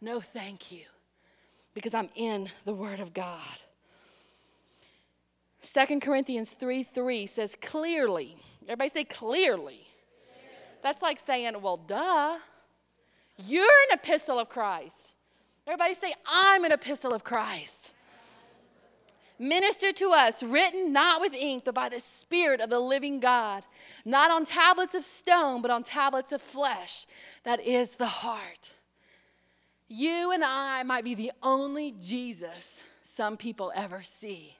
No, 0.00 0.20
thank 0.20 0.70
you 0.70 0.82
because 1.74 1.94
I'm 1.94 2.08
in 2.14 2.50
the 2.64 2.72
Word 2.72 3.00
of 3.00 3.12
God. 3.12 3.40
2 5.62 6.00
Corinthians 6.00 6.52
3 6.52 6.82
3 6.82 7.26
says 7.26 7.56
clearly. 7.60 8.36
Everybody 8.64 8.90
say 8.90 9.04
clearly. 9.04 9.86
That's 10.82 11.02
like 11.02 11.18
saying, 11.18 11.60
well, 11.60 11.76
duh. 11.76 12.38
You're 13.46 13.62
an 13.64 13.98
epistle 13.98 14.38
of 14.38 14.48
Christ. 14.48 15.12
Everybody 15.66 15.94
say, 15.94 16.12
I'm 16.26 16.64
an 16.64 16.72
epistle 16.72 17.12
of 17.12 17.22
Christ. 17.22 17.92
Minister 19.38 19.92
to 19.92 20.10
us, 20.10 20.42
written 20.42 20.92
not 20.92 21.20
with 21.20 21.32
ink, 21.34 21.64
but 21.64 21.74
by 21.74 21.88
the 21.88 22.00
Spirit 22.00 22.60
of 22.60 22.70
the 22.70 22.80
living 22.80 23.20
God, 23.20 23.62
not 24.08 24.30
on 24.30 24.44
tablets 24.44 24.94
of 24.94 25.04
stone, 25.04 25.60
but 25.60 25.70
on 25.70 25.82
tablets 25.82 26.32
of 26.32 26.40
flesh. 26.40 27.06
That 27.44 27.60
is 27.60 27.96
the 27.96 28.06
heart. 28.06 28.72
You 29.86 30.32
and 30.32 30.42
I 30.42 30.82
might 30.82 31.04
be 31.04 31.14
the 31.14 31.32
only 31.42 31.94
Jesus 32.00 32.82
some 33.02 33.36
people 33.36 33.70
ever 33.74 34.02
see. 34.02 34.56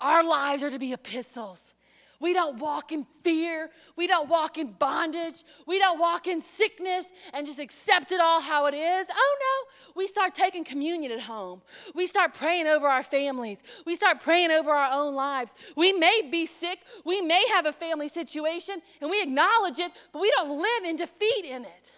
Our 0.00 0.22
lives 0.22 0.62
are 0.62 0.70
to 0.70 0.78
be 0.78 0.92
epistles. 0.92 1.74
We 2.22 2.32
don't 2.32 2.58
walk 2.58 2.92
in 2.92 3.04
fear. 3.24 3.68
We 3.96 4.06
don't 4.06 4.28
walk 4.28 4.56
in 4.56 4.72
bondage. 4.72 5.42
We 5.66 5.80
don't 5.80 5.98
walk 5.98 6.28
in 6.28 6.40
sickness 6.40 7.06
and 7.34 7.44
just 7.44 7.58
accept 7.58 8.12
it 8.12 8.20
all 8.20 8.40
how 8.40 8.66
it 8.66 8.74
is. 8.74 9.08
Oh 9.10 9.36
no, 9.40 9.92
we 9.96 10.06
start 10.06 10.32
taking 10.32 10.62
communion 10.62 11.10
at 11.10 11.20
home. 11.20 11.62
We 11.96 12.06
start 12.06 12.32
praying 12.32 12.68
over 12.68 12.86
our 12.86 13.02
families. 13.02 13.64
We 13.84 13.96
start 13.96 14.20
praying 14.20 14.52
over 14.52 14.70
our 14.70 14.92
own 14.92 15.16
lives. 15.16 15.52
We 15.76 15.92
may 15.92 16.22
be 16.30 16.46
sick. 16.46 16.78
We 17.04 17.20
may 17.20 17.44
have 17.48 17.66
a 17.66 17.72
family 17.72 18.08
situation 18.08 18.80
and 19.00 19.10
we 19.10 19.20
acknowledge 19.20 19.80
it, 19.80 19.90
but 20.12 20.22
we 20.22 20.30
don't 20.30 20.56
live 20.56 20.84
in 20.84 20.94
defeat 20.94 21.44
in 21.44 21.64
it. 21.64 21.92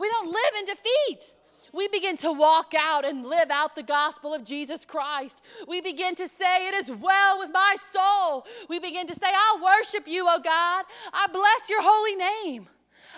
We 0.00 0.08
don't 0.08 0.26
live 0.26 0.52
in 0.58 0.64
defeat 0.64 1.32
we 1.72 1.88
begin 1.88 2.16
to 2.18 2.32
walk 2.32 2.72
out 2.78 3.04
and 3.04 3.26
live 3.26 3.50
out 3.50 3.74
the 3.74 3.82
gospel 3.82 4.34
of 4.34 4.44
Jesus 4.44 4.84
Christ. 4.84 5.42
We 5.66 5.80
begin 5.80 6.14
to 6.16 6.28
say, 6.28 6.68
It 6.68 6.74
is 6.74 6.90
well 6.90 7.38
with 7.38 7.50
my 7.52 7.76
soul. 7.92 8.46
We 8.68 8.78
begin 8.78 9.06
to 9.06 9.14
say, 9.14 9.26
I'll 9.26 9.62
worship 9.62 10.06
you, 10.06 10.26
O 10.28 10.38
God. 10.42 10.84
I 11.12 11.26
bless 11.32 11.70
your 11.70 11.82
holy 11.82 12.16
name. 12.16 12.68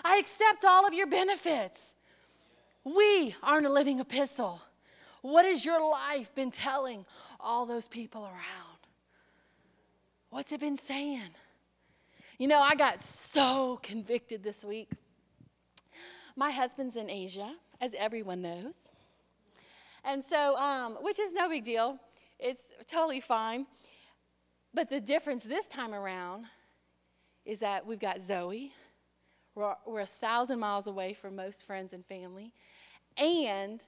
I 0.03 0.17
accept 0.17 0.65
all 0.65 0.87
of 0.87 0.93
your 0.93 1.07
benefits. 1.07 1.93
We 2.83 3.35
aren't 3.43 3.67
a 3.67 3.71
living 3.71 3.99
epistle. 3.99 4.61
What 5.21 5.45
has 5.45 5.63
your 5.63 5.87
life 5.87 6.33
been 6.33 6.51
telling 6.51 7.05
all 7.39 7.65
those 7.65 7.87
people 7.87 8.23
around? 8.23 8.79
What's 10.31 10.51
it 10.51 10.59
been 10.59 10.77
saying? 10.77 11.29
You 12.39 12.47
know, 12.47 12.59
I 12.59 12.73
got 12.73 13.01
so 13.01 13.79
convicted 13.83 14.41
this 14.41 14.63
week. 14.63 14.89
My 16.35 16.49
husband's 16.49 16.95
in 16.95 17.09
Asia 17.09 17.53
as 17.81 17.95
everyone 17.95 18.41
knows. 18.41 18.75
And 20.05 20.23
so, 20.23 20.55
um, 20.57 20.97
which 21.01 21.19
is 21.19 21.33
no 21.33 21.49
big 21.49 21.63
deal, 21.63 21.99
it's 22.39 22.71
totally 22.87 23.19
fine. 23.19 23.65
But 24.73 24.89
the 24.89 25.01
difference 25.01 25.43
this 25.43 25.67
time 25.67 25.93
around 25.93 26.45
is 27.45 27.59
that 27.59 27.85
we've 27.85 27.99
got 27.99 28.21
Zoe. 28.21 28.71
We're, 29.55 29.75
we're 29.85 30.01
a 30.01 30.05
thousand 30.05 30.59
miles 30.59 30.87
away 30.87 31.13
from 31.13 31.35
most 31.35 31.65
friends 31.65 31.91
and 31.91 32.05
family. 32.05 32.53
And 33.17 33.83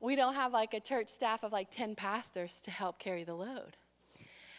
we 0.00 0.14
don't 0.14 0.34
have 0.34 0.52
like 0.52 0.74
a 0.74 0.80
church 0.80 1.08
staff 1.08 1.42
of 1.42 1.50
like 1.50 1.70
10 1.70 1.96
pastors 1.96 2.60
to 2.62 2.70
help 2.70 2.98
carry 2.98 3.24
the 3.24 3.34
load. 3.34 3.76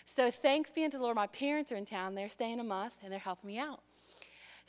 So 0.06 0.32
thanks 0.32 0.72
be 0.72 0.84
unto 0.84 0.98
the 0.98 1.04
Lord, 1.04 1.16
my 1.16 1.28
parents 1.28 1.72
are 1.72 1.76
in 1.76 1.86
town. 1.86 2.16
They're 2.16 2.30
staying 2.30 2.60
a 2.60 2.64
month 2.64 2.96
and 3.04 3.12
they're 3.12 3.20
helping 3.20 3.48
me 3.48 3.60
out. 3.60 3.82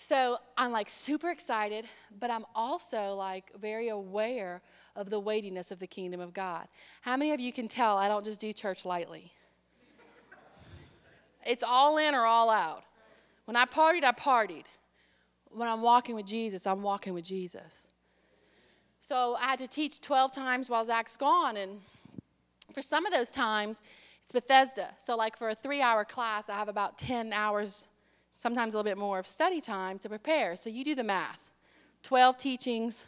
So 0.03 0.39
I'm 0.57 0.73
like 0.73 0.89
super 0.89 1.29
excited, 1.29 1.85
but 2.21 2.31
I'm 2.31 2.47
also 2.55 3.15
like 3.17 3.53
very 3.61 3.91
aware 3.91 4.63
of 4.97 5.11
the 5.11 5.21
weightiness 5.21 5.71
of 5.71 5.79
the 5.79 5.87
kingdom 5.87 6.21
of 6.21 6.33
God. 6.33 6.69
How 7.03 7.19
many 7.19 7.33
of 7.33 7.39
you 7.39 7.53
can 7.53 7.69
tell 7.69 7.99
I 7.99 8.09
don't 8.09 8.25
just 8.25 8.41
do 8.41 8.51
church 8.55 8.87
lightly? 8.87 9.31
It's 11.45 11.63
all 11.63 11.99
in 11.99 12.15
or 12.15 12.25
all 12.25 12.49
out. 12.49 12.83
When 13.45 13.59
I 13.59 13.67
partied, 13.67 14.03
I 14.03 14.13
partied. 14.13 14.65
When 15.51 15.69
I'm 15.69 15.83
walking 15.83 16.15
with 16.15 16.25
Jesus, 16.25 16.67
I'm 16.67 16.81
walking 16.81 17.13
with 17.13 17.27
Jesus. 17.27 17.87
So 19.03 19.37
I 19.39 19.49
had 19.49 19.59
to 19.59 19.69
teach 19.69 20.01
12 20.01 20.33
times 20.33 20.71
while 20.71 20.85
Zach's 20.87 21.19
gone, 21.19 21.59
and 21.59 21.79
for 22.73 22.81
some 22.81 23.05
of 23.05 23.13
those 23.13 23.33
times, 23.33 23.83
it's 24.23 24.33
Bethesda. 24.33 24.95
So, 24.97 25.15
like 25.15 25.37
for 25.37 25.51
a 25.51 25.55
three 25.55 25.83
hour 25.83 26.07
class, 26.07 26.49
I 26.49 26.55
have 26.55 26.69
about 26.69 26.97
10 26.97 27.35
hours 27.35 27.85
sometimes 28.41 28.73
a 28.73 28.79
little 28.79 28.91
bit 28.91 28.97
more 28.97 29.19
of 29.19 29.27
study 29.27 29.61
time 29.61 29.99
to 29.99 30.09
prepare. 30.09 30.57
So 30.57 30.71
you 30.71 30.83
do 30.83 30.95
the 30.95 31.05
math 31.05 31.51
12 32.05 32.39
teachings, 32.39 33.05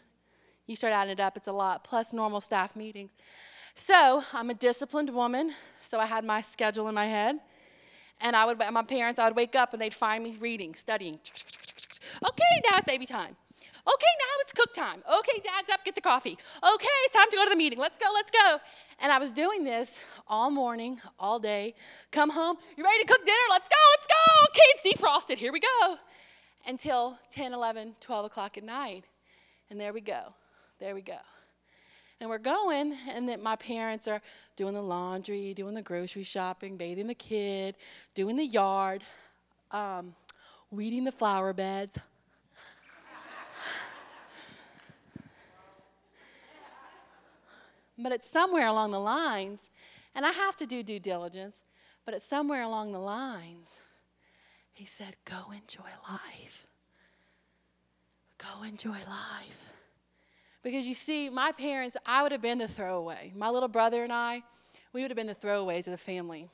you 0.67 0.77
start 0.77 0.93
adding 0.93 1.13
it 1.13 1.21
up, 1.21 1.39
it's 1.39 1.49
a 1.49 1.53
lot, 1.53 1.85
plus 1.85 2.13
normal 2.13 2.41
staff 2.41 2.77
meetings. 2.77 3.11
So 3.75 4.23
I'm 4.35 4.51
a 4.51 4.55
disciplined 4.55 5.09
woman, 5.09 5.55
so 5.81 5.99
I 5.99 6.05
had 6.05 6.25
my 6.25 6.43
schedule 6.43 6.87
in 6.89 6.95
my 6.95 7.07
head. 7.07 7.41
And 8.21 8.37
I 8.37 8.45
would, 8.45 8.59
my 8.59 8.83
parents, 8.83 9.19
I 9.19 9.27
would 9.27 9.35
wake 9.35 9.57
up 9.57 9.73
and 9.73 9.81
they'd 9.81 9.95
find 9.95 10.23
me 10.23 10.37
reading, 10.39 10.75
studying. 10.75 11.19
Okay, 12.23 12.61
now 12.71 12.77
it's 12.77 12.85
baby 12.85 13.07
time. 13.07 13.35
Okay, 13.85 14.07
now 14.21 14.35
it's 14.41 14.53
cook 14.53 14.73
time. 14.73 15.03
Okay, 15.19 15.41
dad's 15.43 15.69
up, 15.71 15.85
get 15.85 15.97
the 15.97 16.01
coffee. 16.01 16.39
Okay, 16.63 16.87
it's 17.05 17.15
time 17.15 17.29
to 17.31 17.37
go 17.37 17.45
to 17.45 17.51
the 17.51 17.57
meeting. 17.57 17.81
Let's 17.81 17.99
go, 17.99 18.07
let's 18.15 18.31
go. 18.31 18.59
And 19.01 19.11
I 19.11 19.19
was 19.19 19.33
doing 19.33 19.65
this 19.65 19.99
all 20.29 20.51
morning, 20.51 21.01
all 21.19 21.41
day. 21.41 21.75
Come 22.13 22.31
home, 22.31 22.59
you 22.77 22.85
ready 22.85 23.03
to 23.03 23.09
cook 23.09 23.25
dinner? 23.25 23.37
Let's 23.51 23.69
go, 23.69 23.77
let's 23.97 24.07
go. 24.07 24.45
Okay, 24.51 24.63
it's 24.69 25.01
defrosted. 25.01 25.39
Here 25.39 25.53
we 25.53 25.59
go. 25.59 25.97
Until 26.65 27.19
10, 27.31 27.53
11, 27.53 27.97
12 28.01 28.25
o'clock 28.27 28.57
at 28.57 28.63
night. 28.63 29.05
And 29.69 29.81
there 29.81 29.93
we 29.93 30.01
go. 30.01 30.33
There 30.79 30.95
we 30.95 31.01
go. 31.03 31.19
And 32.21 32.31
we're 32.31 32.39
going, 32.39 32.97
and 33.11 33.29
then 33.29 33.43
my 33.43 33.57
parents 33.57 34.07
are 34.07 34.23
doing 34.55 34.75
the 34.75 34.83
laundry, 34.83 35.55
doing 35.55 35.75
the 35.75 35.83
grocery 35.83 36.23
shopping, 36.23 36.77
bathing 36.77 37.09
the 37.09 37.17
kid, 37.17 37.75
doing 38.15 38.37
the 38.37 38.47
yard, 38.47 39.03
um, 39.73 40.15
weeding 40.71 41.03
the 41.03 41.11
flower 41.11 41.53
beds. 41.53 41.99
But 47.99 48.13
it's 48.13 48.29
somewhere 48.29 48.67
along 48.67 48.91
the 48.91 49.01
lines, 49.01 49.71
and 50.15 50.25
I 50.25 50.33
have 50.33 50.57
to 50.57 50.67
do 50.67 50.83
due 50.83 50.99
diligence, 50.99 51.65
but 52.05 52.15
it's 52.15 52.27
somewhere 52.27 52.63
along 52.63 52.93
the 52.93 52.99
lines, 52.99 53.79
he 54.73 54.85
said, 54.85 55.17
Go 55.25 55.53
enjoy 55.53 55.91
life. 56.09 56.67
Go 58.39 58.65
enjoy 58.65 58.91
life. 58.91 59.73
Because 60.63 60.87
you 60.87 60.95
see, 60.95 61.29
my 61.29 61.53
parents, 61.53 61.97
I 62.07 62.23
would 62.23 62.33
have 62.33 62.43
been 62.43 62.59
the 62.59 62.69
throwaway. 62.69 63.33
My 63.37 63.51
little 63.51 63.69
brother 63.69 64.05
and 64.05 64.13
I, 64.13 64.43
we 64.93 65.03
would 65.03 65.11
have 65.11 65.17
been 65.17 65.27
the 65.27 65.35
throwaways 65.35 65.87
of 65.87 65.93
the 65.93 65.99
family. 65.99 66.49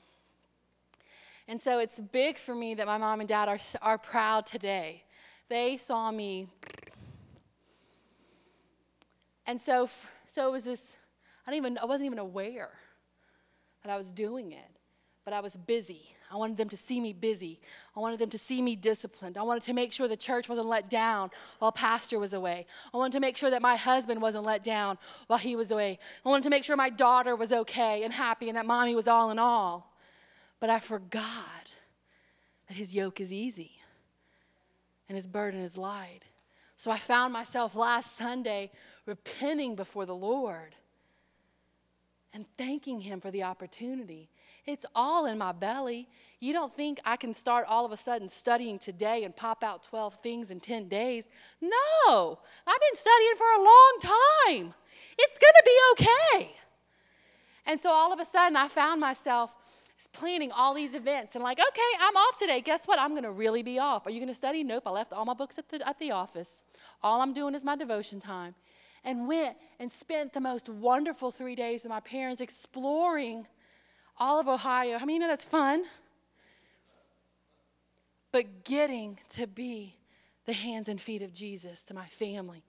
And 1.47 1.61
so 1.61 1.79
it's 1.79 1.99
big 1.99 2.37
for 2.37 2.55
me 2.55 2.75
that 2.75 2.87
my 2.87 2.99
mom 2.99 3.21
and 3.21 3.29
dad 3.29 3.49
are, 3.49 3.59
are 3.81 3.99
proud 3.99 4.47
today. 4.47 5.05
They 5.49 5.79
saw 5.79 6.11
me. 6.11 6.49
And 9.47 9.59
so, 9.59 9.89
so 10.27 10.47
it 10.49 10.53
was 10.53 10.65
this, 10.65 10.97
I, 11.49 11.51
didn't 11.51 11.65
even, 11.65 11.79
I 11.79 11.87
wasn't 11.87 12.05
even 12.05 12.19
aware 12.19 12.69
that 13.83 13.91
I 13.91 13.97
was 13.97 14.13
doing 14.13 14.53
it, 14.53 14.71
but 15.25 15.33
I 15.33 15.41
was 15.41 15.57
busy. 15.57 16.15
I 16.31 16.37
wanted 16.37 16.59
them 16.59 16.69
to 16.69 16.77
see 16.77 17.01
me 17.01 17.15
busy. 17.15 17.59
I 17.97 18.01
wanted 18.01 18.19
them 18.19 18.29
to 18.29 18.37
see 18.37 18.61
me 18.61 18.77
disciplined. 18.77 19.39
I 19.39 19.43
wanted 19.43 19.63
to 19.63 19.73
make 19.73 19.95
sure 19.95 20.09
the 20.09 20.15
church 20.15 20.51
wasn't 20.51 20.67
let 20.67 20.91
down 20.91 21.31
while 21.59 21.73
pastor 21.73 22.19
was 22.19 22.35
away. 22.35 22.67
I 22.93 22.99
wanted 22.99 23.13
to 23.13 23.21
make 23.21 23.39
sure 23.39 23.49
that 23.49 23.63
my 23.63 23.77
husband 23.77 24.21
wasn't 24.21 24.45
let 24.45 24.63
down 24.63 24.99
while 25.27 25.39
he 25.39 25.57
was 25.57 25.71
away. 25.71 25.99
I 26.23 26.29
wanted 26.29 26.43
to 26.43 26.51
make 26.51 26.65
sure 26.65 26.77
my 26.77 26.91
daughter 26.91 27.35
was 27.35 27.51
okay 27.51 28.03
and 28.05 28.13
happy 28.13 28.51
and 28.51 28.59
that 28.59 28.67
mommy 28.67 28.95
was 28.95 29.09
all 29.09 29.31
in 29.31 29.39
all. 29.39 29.95
But 30.61 30.69
I 30.69 30.81
forgot 30.81 31.73
that 32.69 32.77
his 32.77 32.95
yoke 32.95 33.23
is 33.23 33.33
easy 33.33 33.81
and 35.09 35.17
his 35.17 35.27
burden 35.27 35.61
is 35.61 35.79
light. 35.79 36.21
So 36.77 36.91
I 36.91 36.99
found 36.99 37.33
myself 37.33 37.75
last 37.75 38.19
Sunday 38.19 38.71
repenting 39.07 39.77
before 39.77 40.05
the 40.05 40.15
Lord 40.15 40.75
and 42.35 42.45
thanking 42.57 43.01
him 43.01 43.21
for 43.21 43.31
the 43.31 43.43
opportunity. 43.43 44.29
It's 44.67 44.85
all 44.95 45.27
in 45.27 45.39
my 45.39 45.53
belly. 45.53 46.09
You 46.41 46.53
don't 46.53 46.75
think 46.75 47.01
I 47.05 47.17
can 47.17 47.33
start 47.33 47.67
all 47.69 47.87
of 47.87 47.93
a 47.93 47.97
sudden 47.97 48.29
studying 48.29 48.79
today 48.79 49.25
and 49.25 49.35
pop 49.35 49.65
out 49.65 49.83
12 49.83 50.19
things 50.23 50.51
in 50.51 50.61
10 50.61 50.89
days? 50.89 51.27
No, 51.61 52.39
I've 52.67 52.81
been 52.81 52.95
studying 52.95 53.35
for 53.37 53.47
a 53.47 53.65
long 53.65 53.99
time. 54.01 54.75
It's 55.19 55.39
going 55.39 55.53
to 55.57 55.63
be 55.65 55.79
okay. 55.93 56.53
And 57.67 57.81
so 57.81 57.91
all 57.91 58.13
of 58.13 58.21
a 58.21 58.25
sudden, 58.25 58.57
I 58.57 58.69
found 58.69 59.01
myself 59.01 59.53
planning 60.13 60.53
all 60.53 60.75
these 60.75 60.95
events 60.95 61.35
and 61.35 61.43
like, 61.43 61.59
okay, 61.59 61.91
I'm 62.01 62.17
off 62.17 62.39
today. 62.39 62.61
Guess 62.61 62.87
what? 62.87 62.99
I'm 62.99 63.11
going 63.11 63.25
to 63.25 63.33
really 63.33 63.63
be 63.63 63.79
off. 63.79 64.07
Are 64.07 64.11
you 64.11 64.21
going 64.21 64.29
to 64.29 64.35
study? 64.35 64.63
Nope. 64.63 64.85
I 64.87 64.91
left 64.91 65.13
all 65.13 65.25
my 65.25 65.35
books 65.35 65.59
at 65.59 65.69
the, 65.69 65.87
at 65.87 65.99
the 65.99 66.13
office. 66.13 66.63
All 67.03 67.21
I'm 67.21 67.33
doing 67.33 67.55
is 67.55 67.65
my 67.65 67.77
devotion 67.77 68.21
time. 68.21 68.55
And 69.09 69.27
went 69.27 69.57
and 69.81 69.91
spent 69.91 70.35
the 70.35 70.41
most 70.41 70.69
wonderful 70.69 71.31
three 71.31 71.55
days 71.55 71.83
with 71.83 71.91
my 71.91 72.01
parents 72.01 72.43
exploring 72.43 73.47
all 74.19 74.39
of 74.39 74.49
Ohio. 74.49 74.99
How 74.99 75.07
many 75.07 75.19
know 75.19 75.29
that's 75.29 75.45
fun? 75.45 75.85
But 78.33 78.65
getting 78.65 79.19
to 79.31 79.47
be 79.47 79.97
the 80.45 80.53
hands 80.53 80.89
and 80.89 81.01
feet 81.01 81.23
of 81.23 81.33
Jesus 81.33 81.85
to 81.85 81.95
my 81.95 82.05
family 82.07 82.63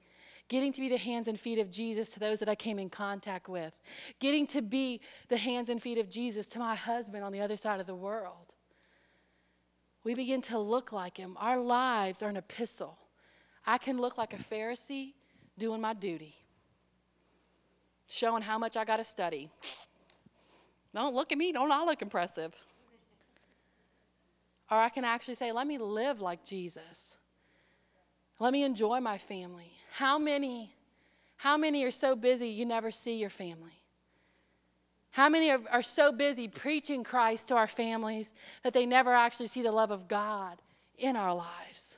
getting 0.49 0.71
to 0.73 0.81
be 0.81 0.89
the 0.89 0.97
hands 0.97 1.27
and 1.27 1.39
feet 1.39 1.59
of 1.59 1.69
Jesus 1.71 2.11
to 2.11 2.19
those 2.19 2.39
that 2.39 2.49
I 2.49 2.55
came 2.55 2.79
in 2.79 2.89
contact 2.89 3.47
with, 3.47 3.73
getting 4.19 4.47
to 4.47 4.61
be 4.61 4.99
the 5.29 5.37
hands 5.37 5.69
and 5.69 5.81
feet 5.81 5.99
of 5.99 6.09
Jesus 6.09 6.47
to 6.47 6.59
my 6.59 6.75
husband 6.75 7.23
on 7.23 7.31
the 7.31 7.39
other 7.39 7.55
side 7.55 7.79
of 7.79 7.85
the 7.85 7.95
world. 7.95 8.53
We 10.03 10.15
begin 10.15 10.41
to 10.43 10.57
look 10.57 10.91
like 10.91 11.17
him. 11.17 11.37
Our 11.39 11.59
lives 11.59 12.23
are 12.23 12.29
an 12.29 12.37
epistle. 12.37 12.97
I 13.65 13.77
can 13.77 13.99
look 13.99 14.17
like 14.17 14.33
a 14.33 14.37
Pharisee 14.37 15.13
doing 15.59 15.81
my 15.81 15.93
duty, 15.93 16.35
showing 18.07 18.41
how 18.41 18.57
much 18.57 18.75
I 18.77 18.85
got 18.85 18.97
to 18.97 19.03
study. 19.03 19.51
Don't 20.95 21.13
look 21.13 21.31
at 21.31 21.37
me, 21.37 21.51
don't 21.51 21.71
I 21.71 21.83
look 21.83 22.01
impressive? 22.01 22.53
Or 24.71 24.77
I 24.77 24.89
can 24.89 25.03
actually 25.03 25.35
say, 25.35 25.51
let 25.51 25.67
me 25.67 25.77
live 25.77 26.21
like 26.21 26.43
Jesus. 26.43 27.17
Let 28.39 28.53
me 28.53 28.63
enjoy 28.63 28.99
my 28.99 29.17
family. 29.17 29.71
How 29.91 30.17
many, 30.17 30.73
how 31.37 31.57
many 31.57 31.83
are 31.83 31.91
so 31.91 32.15
busy 32.15 32.47
you 32.47 32.65
never 32.65 32.89
see 32.91 33.17
your 33.17 33.29
family? 33.29 33.79
How 35.11 35.27
many 35.27 35.51
are, 35.51 35.59
are 35.71 35.81
so 35.81 36.11
busy 36.11 36.47
preaching 36.47 37.03
Christ 37.03 37.47
to 37.49 37.55
our 37.55 37.67
families 37.67 38.31
that 38.63 38.73
they 38.73 38.85
never 38.85 39.13
actually 39.13 39.47
see 39.47 39.61
the 39.61 39.71
love 39.71 39.91
of 39.91 40.07
God 40.07 40.61
in 40.97 41.15
our 41.15 41.33
lives? 41.33 41.97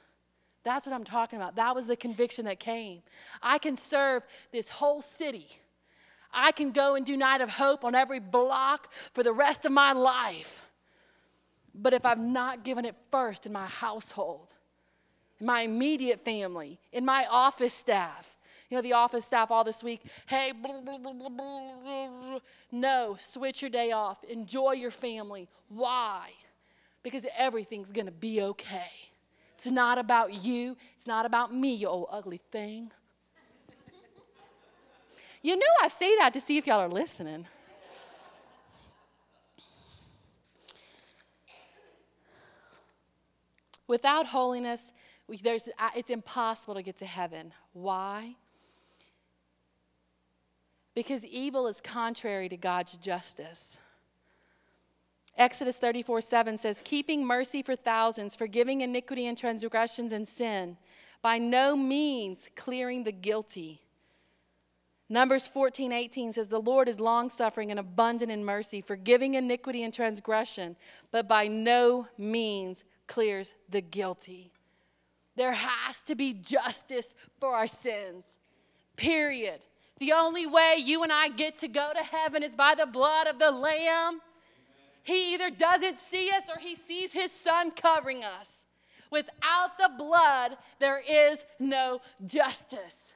That's 0.63 0.85
what 0.85 0.93
I'm 0.93 1.03
talking 1.03 1.37
about. 1.37 1.55
That 1.55 1.75
was 1.75 1.87
the 1.87 1.95
conviction 1.95 2.45
that 2.45 2.59
came. 2.59 3.01
I 3.41 3.57
can 3.57 3.75
serve 3.75 4.23
this 4.51 4.69
whole 4.69 5.01
city. 5.01 5.47
I 6.33 6.51
can 6.51 6.71
go 6.71 6.95
and 6.95 7.05
do 7.05 7.17
Night 7.17 7.41
of 7.41 7.49
Hope 7.49 7.83
on 7.83 7.95
every 7.95 8.19
block 8.19 8.89
for 9.13 9.23
the 9.23 9.33
rest 9.33 9.65
of 9.65 9.71
my 9.71 9.91
life. 9.91 10.67
But 11.73 11.93
if 11.93 12.05
I've 12.05 12.19
not 12.19 12.63
given 12.63 12.85
it 12.85 12.95
first 13.11 13.45
in 13.45 13.53
my 13.53 13.65
household, 13.65 14.53
in 15.39 15.47
my 15.47 15.61
immediate 15.61 16.23
family, 16.23 16.79
in 16.91 17.03
my 17.03 17.25
office 17.29 17.73
staff. 17.73 18.37
You 18.69 18.77
know, 18.77 18.81
the 18.81 18.93
office 18.93 19.25
staff 19.25 19.51
all 19.51 19.65
this 19.65 19.83
week, 19.83 20.01
hey, 20.27 20.53
blah, 20.53 20.79
blah, 20.79 20.97
blah, 20.97 22.39
no, 22.71 23.17
switch 23.19 23.61
your 23.61 23.71
day 23.71 23.91
off. 23.91 24.23
Enjoy 24.23 24.71
your 24.71 24.91
family. 24.91 25.49
Why? 25.67 26.31
Because 27.03 27.25
everything's 27.37 27.91
going 27.91 28.05
to 28.05 28.13
be 28.13 28.41
okay. 28.41 29.10
It's 29.61 29.69
not 29.69 29.99
about 29.99 30.43
you, 30.43 30.75
it's 30.95 31.05
not 31.05 31.23
about 31.23 31.53
me, 31.53 31.75
you 31.75 31.87
old 31.87 32.07
ugly 32.09 32.41
thing. 32.51 32.89
you 35.43 35.55
know, 35.55 35.67
I 35.83 35.87
say 35.87 36.17
that 36.17 36.33
to 36.33 36.41
see 36.41 36.57
if 36.57 36.65
y'all 36.65 36.79
are 36.79 36.89
listening. 36.89 37.45
Without 43.87 44.25
holiness, 44.25 44.93
we, 45.27 45.39
it's 45.43 46.09
impossible 46.09 46.73
to 46.73 46.81
get 46.81 46.97
to 46.97 47.05
heaven. 47.05 47.53
Why? 47.73 48.33
Because 50.95 51.23
evil 51.23 51.67
is 51.67 51.79
contrary 51.81 52.49
to 52.49 52.57
God's 52.57 52.97
justice. 52.97 53.77
Exodus 55.37 55.77
34 55.77 56.21
7 56.21 56.57
says, 56.57 56.81
Keeping 56.83 57.25
mercy 57.25 57.61
for 57.61 57.75
thousands, 57.75 58.35
forgiving 58.35 58.81
iniquity 58.81 59.27
and 59.27 59.37
transgressions 59.37 60.11
and 60.11 60.27
sin, 60.27 60.77
by 61.21 61.37
no 61.37 61.75
means 61.75 62.49
clearing 62.55 63.03
the 63.03 63.11
guilty. 63.11 63.81
Numbers 65.09 65.45
14 65.45 65.91
18 65.91 66.31
says, 66.33 66.47
The 66.47 66.59
Lord 66.59 66.87
is 66.87 66.99
long 66.99 67.29
suffering 67.29 67.69
and 67.69 67.79
abundant 67.79 68.31
in 68.31 68.45
mercy, 68.45 68.81
forgiving 68.81 69.35
iniquity 69.35 69.83
and 69.83 69.93
transgression, 69.93 70.75
but 71.11 71.27
by 71.27 71.47
no 71.47 72.07
means 72.17 72.83
clears 73.07 73.53
the 73.69 73.81
guilty. 73.81 74.51
There 75.35 75.53
has 75.53 76.01
to 76.03 76.15
be 76.15 76.33
justice 76.33 77.15
for 77.39 77.55
our 77.55 77.67
sins. 77.67 78.37
Period. 78.95 79.61
The 79.99 80.13
only 80.13 80.45
way 80.45 80.75
you 80.77 81.03
and 81.03 81.11
I 81.11 81.27
get 81.27 81.57
to 81.57 81.67
go 81.67 81.91
to 81.93 82.03
heaven 82.03 82.41
is 82.41 82.55
by 82.55 82.75
the 82.75 82.85
blood 82.85 83.27
of 83.27 83.37
the 83.37 83.51
Lamb. 83.51 84.21
He 85.03 85.33
either 85.33 85.49
doesn't 85.49 85.99
see 85.99 86.29
us 86.29 86.43
or 86.49 86.59
he 86.59 86.75
sees 86.75 87.13
his 87.13 87.31
son 87.31 87.71
covering 87.71 88.23
us. 88.23 88.65
Without 89.11 89.77
the 89.77 89.89
blood, 89.97 90.57
there 90.79 90.99
is 90.99 91.45
no 91.59 92.01
justice. 92.25 93.13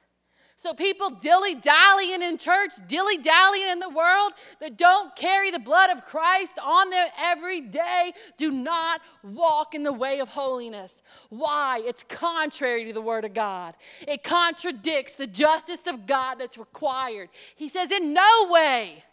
So, 0.57 0.74
people 0.74 1.10
dilly 1.10 1.53
dallying 1.53 2.22
in 2.22 2.38
church, 2.38 2.72
dilly 2.88 3.18
dallying 3.18 3.68
in 3.68 3.80
the 3.80 3.89
world 3.89 4.32
that 4.62 4.78
don't 4.78 5.14
carry 5.16 5.51
the 5.51 5.60
blood 5.60 5.89
of 5.89 6.05
Christ 6.05 6.53
on 6.64 6.89
them 6.89 7.07
every 7.22 7.60
day 7.60 8.14
do 8.38 8.51
not 8.51 9.01
walk 9.22 9.76
in 9.76 9.84
the 9.84 9.91
way 9.91 10.22
of 10.22 10.30
holiness. 10.30 11.03
Why? 11.30 11.82
It's 11.84 12.03
contrary 12.07 12.86
to 12.86 12.93
the 12.93 13.01
Word 13.01 13.26
of 13.26 13.34
God, 13.34 13.76
it 14.07 14.24
contradicts 14.24 15.16
the 15.16 15.28
justice 15.28 15.88
of 15.88 16.07
God 16.07 16.36
that's 16.36 16.57
required. 16.57 17.30
He 17.57 17.68
says, 17.68 17.91
In 17.91 18.14
no 18.14 18.47
way 18.49 19.03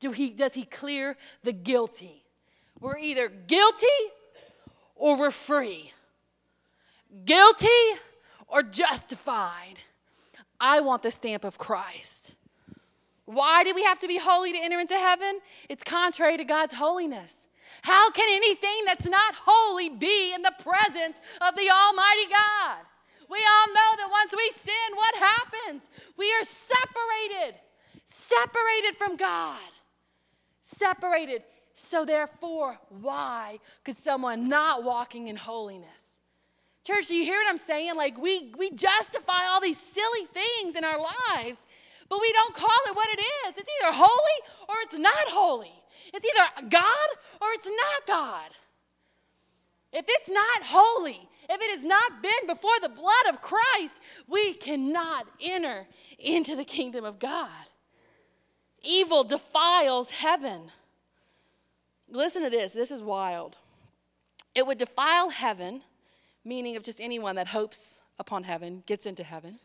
do 0.00 0.12
he, 0.12 0.30
does 0.30 0.54
He 0.54 0.64
clear 0.64 1.16
the 1.42 1.52
guilty. 1.52 2.24
We're 2.80 2.98
either 2.98 3.28
guilty 3.28 3.86
or 4.94 5.16
we're 5.16 5.30
free. 5.30 5.92
Guilty 7.24 7.68
or 8.46 8.62
justified. 8.62 9.78
I 10.60 10.80
want 10.80 11.02
the 11.02 11.10
stamp 11.10 11.44
of 11.44 11.58
Christ. 11.58 12.34
Why 13.24 13.62
do 13.62 13.74
we 13.74 13.84
have 13.84 13.98
to 14.00 14.08
be 14.08 14.18
holy 14.18 14.52
to 14.52 14.58
enter 14.58 14.80
into 14.80 14.94
heaven? 14.94 15.40
It's 15.68 15.84
contrary 15.84 16.36
to 16.38 16.44
God's 16.44 16.72
holiness. 16.72 17.46
How 17.82 18.10
can 18.10 18.26
anything 18.30 18.84
that's 18.86 19.06
not 19.06 19.34
holy 19.36 19.90
be 19.90 20.32
in 20.34 20.42
the 20.42 20.54
presence 20.58 21.18
of 21.40 21.54
the 21.54 21.70
Almighty 21.70 22.26
God? 22.30 22.78
We 23.28 23.38
all 23.38 23.68
know 23.68 23.96
that 23.98 24.08
once 24.10 24.34
we 24.34 24.50
sin, 24.64 24.96
what 24.96 25.14
happens? 25.16 25.88
We 26.16 26.32
are 26.32 26.44
separated, 26.44 27.60
separated 28.06 28.96
from 28.96 29.16
God. 29.16 29.60
Separated. 30.76 31.44
So, 31.72 32.04
therefore, 32.04 32.76
why 32.90 33.58
could 33.84 33.96
someone 34.02 34.48
not 34.48 34.84
walking 34.84 35.28
in 35.28 35.36
holiness? 35.36 36.18
Church, 36.84 37.10
you 37.10 37.24
hear 37.24 37.38
what 37.38 37.48
I'm 37.48 37.58
saying? 37.58 37.96
Like, 37.96 38.18
we, 38.18 38.52
we 38.58 38.70
justify 38.72 39.46
all 39.48 39.60
these 39.60 39.78
silly 39.78 40.26
things 40.34 40.76
in 40.76 40.84
our 40.84 40.98
lives, 40.98 41.64
but 42.10 42.20
we 42.20 42.30
don't 42.32 42.54
call 42.54 42.80
it 42.86 42.94
what 42.94 43.08
it 43.12 43.20
is. 43.20 43.54
It's 43.56 43.70
either 43.82 43.94
holy 43.94 44.68
or 44.68 44.74
it's 44.82 44.98
not 44.98 45.28
holy. 45.28 45.72
It's 46.12 46.26
either 46.26 46.68
God 46.68 47.08
or 47.40 47.48
it's 47.52 47.68
not 47.68 48.06
God. 48.06 48.50
If 49.92 50.04
it's 50.06 50.28
not 50.28 50.62
holy, 50.64 51.28
if 51.48 51.62
it 51.62 51.70
has 51.70 51.84
not 51.84 52.22
been 52.22 52.46
before 52.46 52.78
the 52.82 52.90
blood 52.90 53.32
of 53.32 53.40
Christ, 53.40 54.00
we 54.26 54.52
cannot 54.52 55.26
enter 55.40 55.86
into 56.18 56.56
the 56.56 56.64
kingdom 56.64 57.04
of 57.04 57.18
God. 57.18 57.48
Evil 58.82 59.24
defiles 59.24 60.10
heaven. 60.10 60.70
Listen 62.10 62.42
to 62.42 62.50
this, 62.50 62.72
this 62.72 62.90
is 62.90 63.02
wild. 63.02 63.58
It 64.54 64.66
would 64.66 64.78
defile 64.78 65.30
heaven, 65.30 65.82
meaning 66.44 66.76
of 66.76 66.82
just 66.82 67.00
anyone 67.00 67.36
that 67.36 67.48
hopes 67.48 67.96
upon 68.18 68.44
heaven, 68.44 68.82
gets 68.86 69.06
into 69.06 69.22
heaven. 69.22 69.58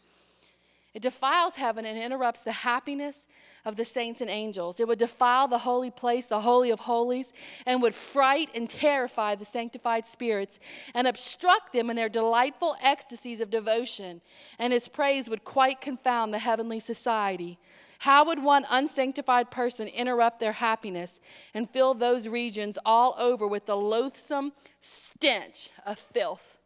It 0.93 1.01
defiles 1.01 1.55
heaven 1.55 1.86
and 1.86 1.97
interrupts 1.97 2.41
the 2.41 2.51
happiness 2.51 3.28
of 3.66 3.78
the 3.78 3.86
saints 3.86 4.22
and 4.22 4.30
angels. 4.30 4.80
It 4.80 4.88
would 4.88 4.99
defile 4.99 5.47
the 5.47 5.57
holy 5.57 5.89
place, 5.89 6.28
the 6.28 6.41
Holy 6.41 6.70
of 6.70 6.82
Holies, 6.82 7.34
and 7.66 7.82
would 7.82 7.95
fright 7.95 8.49
and 8.53 8.70
terrify 8.70 9.34
the 9.34 9.45
sanctified 9.45 10.05
spirits 10.05 10.59
and 10.93 11.07
obstruct 11.07 11.74
them 11.74 11.89
in 11.89 11.95
their 11.95 12.09
delightful 12.09 12.76
ecstasies 12.80 13.41
of 13.41 13.49
devotion. 13.49 14.22
And 14.59 14.72
his 14.72 14.88
praise 14.88 15.30
would 15.30 15.43
quite 15.43 15.82
confound 15.82 16.32
the 16.32 16.39
heavenly 16.39 16.80
society. 16.80 17.57
How 18.04 18.26
would 18.26 18.43
one 18.43 18.66
unsanctified 18.70 19.49
person 19.49 19.88
interrupt 19.88 20.41
their 20.41 20.51
happiness 20.51 21.22
and 21.54 21.70
fill 21.70 21.93
those 21.93 22.28
regions 22.28 22.78
all 22.86 23.16
over 23.18 23.47
with 23.47 23.66
the 23.66 23.78
loathsome 23.78 24.51
stench 24.82 25.70
of 25.86 25.99
filth? 25.99 26.58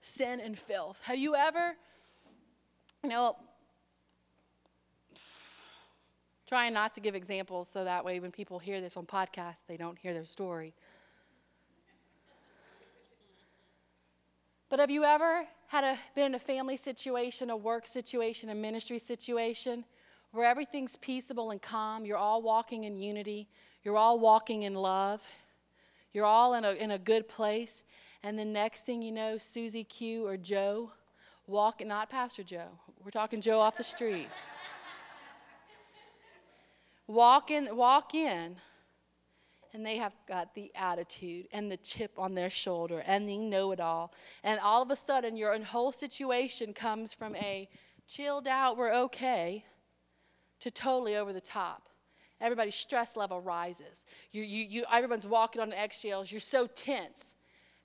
Sin 0.00 0.40
and 0.40 0.58
filth. 0.58 0.96
Have 1.04 1.18
you 1.18 1.36
ever? 1.36 1.76
You 3.04 3.10
know, 3.10 3.36
trying 6.48 6.72
not 6.72 6.92
to 6.94 7.00
give 7.00 7.14
examples 7.14 7.68
so 7.68 7.84
that 7.84 8.04
way 8.04 8.18
when 8.18 8.32
people 8.32 8.58
hear 8.58 8.80
this 8.80 8.96
on 8.96 9.06
podcasts, 9.06 9.62
they 9.68 9.76
don't 9.76 10.00
hear 10.00 10.12
their 10.12 10.24
story. 10.24 10.74
But 14.68 14.80
have 14.80 14.90
you 14.90 15.04
ever 15.04 15.46
had 15.68 15.84
a, 15.84 15.98
been 16.14 16.26
in 16.26 16.34
a 16.34 16.38
family 16.38 16.76
situation, 16.76 17.50
a 17.50 17.56
work 17.56 17.86
situation, 17.86 18.50
a 18.50 18.54
ministry 18.54 18.98
situation 18.98 19.84
where 20.32 20.48
everything's 20.48 20.96
peaceable 20.96 21.50
and 21.50 21.60
calm? 21.60 22.04
You're 22.04 22.16
all 22.18 22.42
walking 22.42 22.84
in 22.84 22.98
unity, 22.98 23.48
you're 23.82 23.96
all 23.96 24.18
walking 24.18 24.62
in 24.62 24.74
love, 24.74 25.20
you're 26.12 26.24
all 26.24 26.54
in 26.54 26.64
a, 26.64 26.72
in 26.72 26.92
a 26.92 26.98
good 26.98 27.28
place. 27.28 27.82
And 28.22 28.38
the 28.38 28.44
next 28.44 28.86
thing 28.86 29.02
you 29.02 29.12
know, 29.12 29.38
Susie 29.38 29.84
Q 29.84 30.26
or 30.26 30.36
Joe 30.36 30.92
walk, 31.46 31.84
not 31.84 32.10
Pastor 32.10 32.42
Joe, 32.42 32.68
we're 33.04 33.10
talking 33.10 33.40
Joe 33.40 33.60
off 33.60 33.76
the 33.76 33.84
street. 33.84 34.28
walk 37.06 37.50
in, 37.50 37.76
walk 37.76 38.14
in, 38.14 38.56
and 39.76 39.84
they 39.84 39.98
have 39.98 40.14
got 40.26 40.54
the 40.54 40.72
attitude 40.74 41.48
and 41.52 41.70
the 41.70 41.76
chip 41.76 42.18
on 42.18 42.34
their 42.34 42.48
shoulder 42.48 43.04
and 43.06 43.28
the 43.28 43.36
know 43.36 43.72
it 43.72 43.78
all. 43.78 44.14
And 44.42 44.58
all 44.60 44.80
of 44.80 44.90
a 44.90 44.96
sudden, 44.96 45.36
your 45.36 45.56
whole 45.64 45.92
situation 45.92 46.72
comes 46.72 47.12
from 47.12 47.36
a 47.36 47.68
chilled 48.08 48.48
out, 48.48 48.78
we're 48.78 48.94
okay, 48.94 49.66
to 50.60 50.70
totally 50.70 51.16
over 51.16 51.34
the 51.34 51.42
top. 51.42 51.90
Everybody's 52.40 52.74
stress 52.74 53.18
level 53.18 53.42
rises. 53.42 54.06
You, 54.32 54.42
you, 54.42 54.64
you, 54.64 54.84
everyone's 54.90 55.26
walking 55.26 55.60
on 55.60 55.74
eggshells. 55.74 56.32
You're 56.32 56.40
so 56.40 56.66
tense. 56.66 57.34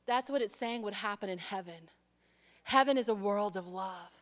That's 0.08 0.30
what 0.30 0.42
it's 0.42 0.56
saying 0.56 0.84
would 0.84 0.94
happen 0.94 1.30
in 1.30 1.40
heaven. 1.40 1.90
Heaven 2.64 2.98
is 2.98 3.10
a 3.10 3.16
world 3.16 3.58
of 3.58 3.68
love. 3.68 4.21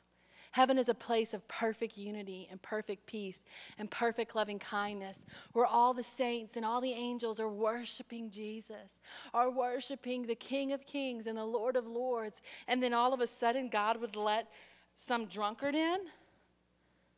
Heaven 0.59 0.77
is 0.77 0.89
a 0.89 0.93
place 0.93 1.33
of 1.33 1.47
perfect 1.47 1.97
unity 1.97 2.45
and 2.51 2.61
perfect 2.61 3.05
peace 3.05 3.45
and 3.77 3.89
perfect 3.89 4.35
loving 4.35 4.59
kindness 4.59 5.25
where 5.53 5.65
all 5.65 5.93
the 5.93 6.03
saints 6.03 6.57
and 6.57 6.65
all 6.65 6.81
the 6.81 6.91
angels 6.91 7.39
are 7.39 7.47
worshiping 7.47 8.29
Jesus, 8.29 8.99
are 9.33 9.49
worshiping 9.49 10.25
the 10.25 10.35
King 10.35 10.73
of 10.73 10.85
Kings 10.85 11.27
and 11.27 11.37
the 11.37 11.45
Lord 11.45 11.77
of 11.77 11.87
Lords. 11.87 12.41
And 12.67 12.83
then 12.83 12.93
all 12.93 13.13
of 13.13 13.21
a 13.21 13.27
sudden, 13.27 13.69
God 13.69 14.01
would 14.01 14.17
let 14.17 14.51
some 14.95 15.27
drunkard 15.27 15.75
in 15.75 15.99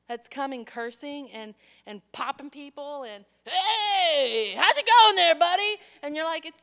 that's 0.07 0.27
coming 0.27 0.63
cursing 0.63 1.31
and, 1.31 1.55
and 1.87 2.03
popping 2.11 2.51
people 2.51 3.07
and, 3.11 3.25
hey, 3.45 4.53
how's 4.55 4.77
it 4.77 4.85
going 4.85 5.15
there, 5.15 5.33
buddy? 5.33 5.77
And 6.03 6.15
you're 6.15 6.25
like, 6.25 6.45
it's 6.45 6.61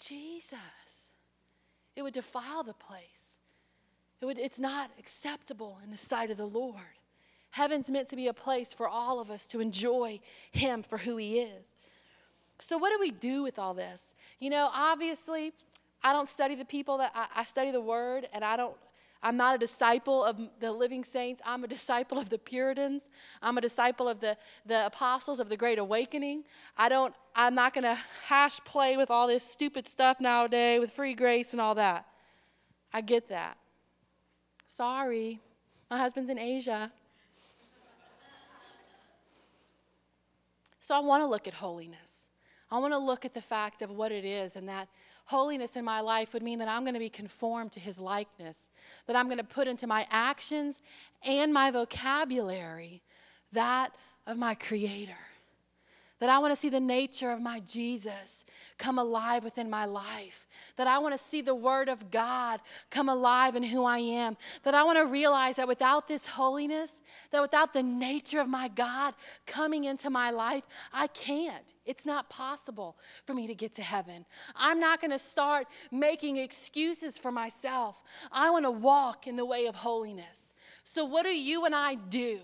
Jesus. 0.00 0.58
It 1.94 2.02
would 2.02 2.14
defile 2.14 2.64
the 2.64 2.74
place. 2.74 3.29
It 4.20 4.26
would, 4.26 4.38
it's 4.38 4.60
not 4.60 4.90
acceptable 4.98 5.78
in 5.82 5.90
the 5.90 5.96
sight 5.96 6.30
of 6.30 6.36
the 6.36 6.46
Lord. 6.46 6.98
Heaven's 7.52 7.90
meant 7.90 8.08
to 8.08 8.16
be 8.16 8.28
a 8.28 8.34
place 8.34 8.72
for 8.72 8.88
all 8.88 9.20
of 9.20 9.30
us 9.30 9.46
to 9.46 9.60
enjoy 9.60 10.20
Him 10.52 10.82
for 10.82 10.98
who 10.98 11.16
He 11.16 11.40
is. 11.40 11.74
So, 12.58 12.76
what 12.76 12.90
do 12.90 12.98
we 13.00 13.10
do 13.10 13.42
with 13.42 13.58
all 13.58 13.74
this? 13.74 14.14
You 14.38 14.50
know, 14.50 14.70
obviously, 14.72 15.52
I 16.02 16.12
don't 16.12 16.28
study 16.28 16.54
the 16.54 16.64
people 16.64 16.98
that 16.98 17.12
I, 17.14 17.26
I 17.36 17.44
study 17.44 17.70
the 17.70 17.80
Word, 17.80 18.28
and 18.32 18.44
I 18.44 18.56
don't. 18.56 18.76
I'm 19.22 19.36
not 19.36 19.54
a 19.54 19.58
disciple 19.58 20.24
of 20.24 20.40
the 20.60 20.72
living 20.72 21.04
saints. 21.04 21.42
I'm 21.44 21.62
a 21.62 21.68
disciple 21.68 22.18
of 22.18 22.30
the 22.30 22.38
Puritans. 22.38 23.08
I'm 23.42 23.58
a 23.58 23.60
disciple 23.60 24.08
of 24.08 24.18
the, 24.20 24.34
the 24.64 24.86
apostles 24.86 25.40
of 25.40 25.50
the 25.50 25.58
Great 25.58 25.78
Awakening. 25.78 26.44
I 26.78 26.88
don't, 26.88 27.14
I'm 27.34 27.54
not 27.54 27.74
going 27.74 27.84
to 27.84 27.98
hash 28.24 28.60
play 28.60 28.96
with 28.96 29.10
all 29.10 29.26
this 29.26 29.44
stupid 29.44 29.86
stuff 29.86 30.20
nowadays 30.20 30.80
with 30.80 30.92
free 30.92 31.12
grace 31.12 31.52
and 31.52 31.60
all 31.60 31.74
that. 31.74 32.06
I 32.94 33.02
get 33.02 33.28
that. 33.28 33.58
Sorry, 34.70 35.40
my 35.90 35.98
husband's 35.98 36.30
in 36.30 36.38
Asia. 36.38 36.92
So 40.78 40.94
I 40.94 41.00
want 41.00 41.24
to 41.24 41.26
look 41.26 41.48
at 41.48 41.54
holiness. 41.54 42.28
I 42.70 42.78
want 42.78 42.92
to 42.92 42.98
look 42.98 43.24
at 43.24 43.34
the 43.34 43.42
fact 43.42 43.82
of 43.82 43.90
what 43.90 44.12
it 44.12 44.24
is 44.24 44.54
and 44.54 44.68
that 44.68 44.86
holiness 45.24 45.74
in 45.74 45.84
my 45.84 45.98
life 45.98 46.32
would 46.32 46.44
mean 46.44 46.60
that 46.60 46.68
I'm 46.68 46.82
going 46.82 46.94
to 46.94 47.00
be 47.00 47.10
conformed 47.10 47.72
to 47.72 47.80
his 47.80 47.98
likeness, 47.98 48.70
that 49.08 49.16
I'm 49.16 49.26
going 49.26 49.38
to 49.38 49.44
put 49.44 49.66
into 49.66 49.88
my 49.88 50.06
actions 50.08 50.80
and 51.24 51.52
my 51.52 51.72
vocabulary 51.72 53.02
that 53.50 53.92
of 54.28 54.38
my 54.38 54.54
creator. 54.54 55.18
That 56.20 56.28
I 56.28 56.38
want 56.38 56.54
to 56.54 56.60
see 56.60 56.68
the 56.68 56.80
nature 56.80 57.30
of 57.30 57.40
my 57.40 57.60
Jesus 57.60 58.44
come 58.78 58.98
alive 58.98 59.42
within 59.42 59.70
my 59.70 59.86
life. 59.86 60.46
That 60.76 60.86
I 60.86 60.98
want 60.98 61.18
to 61.18 61.24
see 61.30 61.40
the 61.40 61.54
Word 61.54 61.88
of 61.88 62.10
God 62.10 62.60
come 62.90 63.08
alive 63.08 63.56
in 63.56 63.62
who 63.62 63.84
I 63.84 63.98
am. 63.98 64.36
That 64.62 64.74
I 64.74 64.84
want 64.84 64.98
to 64.98 65.06
realize 65.06 65.56
that 65.56 65.66
without 65.66 66.08
this 66.08 66.26
holiness, 66.26 66.92
that 67.30 67.40
without 67.40 67.72
the 67.72 67.82
nature 67.82 68.38
of 68.38 68.48
my 68.48 68.68
God 68.68 69.14
coming 69.46 69.84
into 69.84 70.10
my 70.10 70.30
life, 70.30 70.64
I 70.92 71.06
can't. 71.08 71.72
It's 71.86 72.04
not 72.04 72.28
possible 72.28 72.98
for 73.24 73.32
me 73.32 73.46
to 73.46 73.54
get 73.54 73.72
to 73.74 73.82
heaven. 73.82 74.26
I'm 74.54 74.78
not 74.78 75.00
going 75.00 75.12
to 75.12 75.18
start 75.18 75.66
making 75.90 76.36
excuses 76.36 77.16
for 77.16 77.32
myself. 77.32 78.02
I 78.30 78.50
want 78.50 78.66
to 78.66 78.70
walk 78.70 79.26
in 79.26 79.36
the 79.36 79.46
way 79.46 79.66
of 79.66 79.74
holiness. 79.74 80.54
So, 80.84 81.06
what 81.06 81.24
do 81.24 81.34
you 81.34 81.64
and 81.64 81.74
I 81.74 81.94
do? 81.94 82.40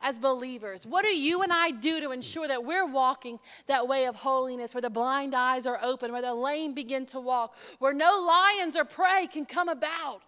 As 0.00 0.18
believers? 0.18 0.86
What 0.86 1.04
do 1.04 1.16
you 1.16 1.42
and 1.42 1.52
I 1.52 1.70
do 1.70 2.00
to 2.00 2.10
ensure 2.10 2.46
that 2.48 2.64
we're 2.64 2.86
walking 2.86 3.38
that 3.66 3.88
way 3.88 4.06
of 4.06 4.16
holiness 4.16 4.74
where 4.74 4.82
the 4.82 4.90
blind 4.90 5.34
eyes 5.34 5.66
are 5.66 5.78
open, 5.82 6.12
where 6.12 6.22
the 6.22 6.34
lame 6.34 6.74
begin 6.74 7.06
to 7.06 7.20
walk, 7.20 7.54
where 7.78 7.92
no 7.92 8.20
lions 8.20 8.76
or 8.76 8.84
prey 8.84 9.26
can 9.26 9.44
come 9.44 9.68
about 9.68 10.22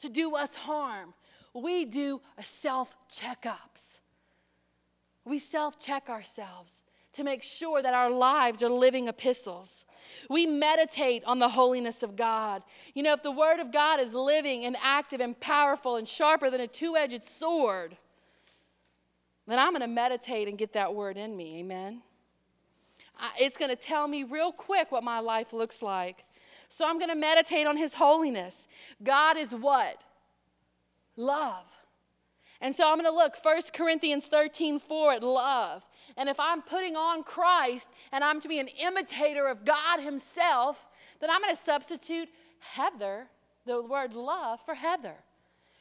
to 0.00 0.08
do 0.08 0.34
us 0.34 0.54
harm? 0.54 1.14
We 1.54 1.84
do 1.84 2.20
self 2.42 2.94
checkups. 3.08 3.98
We 5.24 5.38
self 5.38 5.78
check 5.78 6.08
ourselves 6.08 6.82
to 7.16 7.24
make 7.24 7.42
sure 7.42 7.80
that 7.80 7.94
our 7.94 8.10
lives 8.10 8.62
are 8.62 8.68
living 8.68 9.08
epistles. 9.08 9.86
We 10.28 10.44
meditate 10.44 11.24
on 11.24 11.38
the 11.38 11.48
holiness 11.48 12.02
of 12.02 12.14
God. 12.14 12.62
You 12.94 13.02
know, 13.02 13.14
if 13.14 13.22
the 13.22 13.30
Word 13.30 13.58
of 13.58 13.72
God 13.72 14.00
is 14.00 14.12
living 14.12 14.66
and 14.66 14.76
active 14.82 15.20
and 15.20 15.38
powerful 15.40 15.96
and 15.96 16.06
sharper 16.06 16.50
than 16.50 16.60
a 16.60 16.66
two 16.66 16.94
edged 16.94 17.24
sword, 17.24 17.96
then 19.46 19.58
I'm 19.58 19.70
going 19.70 19.82
to 19.82 19.86
meditate 19.86 20.48
and 20.48 20.58
get 20.58 20.72
that 20.72 20.94
word 20.94 21.16
in 21.16 21.36
me. 21.36 21.60
Amen. 21.60 22.02
I, 23.18 23.30
it's 23.38 23.56
going 23.56 23.70
to 23.70 23.76
tell 23.76 24.08
me 24.08 24.24
real 24.24 24.52
quick 24.52 24.90
what 24.90 25.04
my 25.04 25.20
life 25.20 25.52
looks 25.52 25.82
like. 25.82 26.24
So 26.68 26.86
I'm 26.86 26.98
going 26.98 27.10
to 27.10 27.16
meditate 27.16 27.66
on 27.66 27.76
his 27.76 27.94
holiness. 27.94 28.66
God 29.02 29.36
is 29.36 29.54
what? 29.54 30.02
love. 31.16 31.64
And 32.60 32.74
so 32.74 32.88
I'm 32.88 32.96
going 32.98 33.10
to 33.10 33.16
look 33.16 33.36
1 33.42 33.60
Corinthians 33.74 34.26
13 34.26 34.78
4 34.78 35.12
at 35.14 35.22
love. 35.22 35.82
And 36.16 36.28
if 36.28 36.38
I'm 36.40 36.62
putting 36.62 36.96
on 36.96 37.22
Christ 37.22 37.90
and 38.12 38.24
I'm 38.24 38.40
to 38.40 38.48
be 38.48 38.58
an 38.58 38.68
imitator 38.68 39.46
of 39.46 39.64
God 39.64 40.00
Himself, 40.00 40.86
then 41.20 41.30
I'm 41.30 41.42
going 41.42 41.54
to 41.54 41.60
substitute 41.60 42.28
Heather, 42.60 43.26
the 43.66 43.82
word 43.82 44.14
love, 44.14 44.60
for 44.64 44.74
Heather. 44.74 45.16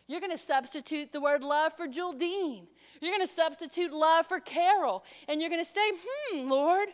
You're 0.08 0.20
going 0.20 0.32
to 0.32 0.38
substitute 0.38 1.14
the 1.14 1.22
word 1.22 1.44
love 1.44 1.74
for 1.78 1.88
Juldine. 1.88 2.68
You're 3.02 3.12
going 3.12 3.26
to 3.26 3.34
substitute 3.34 3.92
love 3.92 4.28
for 4.28 4.40
Carol. 4.40 5.04
And 5.28 5.42
you're 5.42 5.50
going 5.50 5.64
to 5.64 5.72
say, 5.72 5.92
hmm, 6.06 6.50
Lord, 6.50 6.90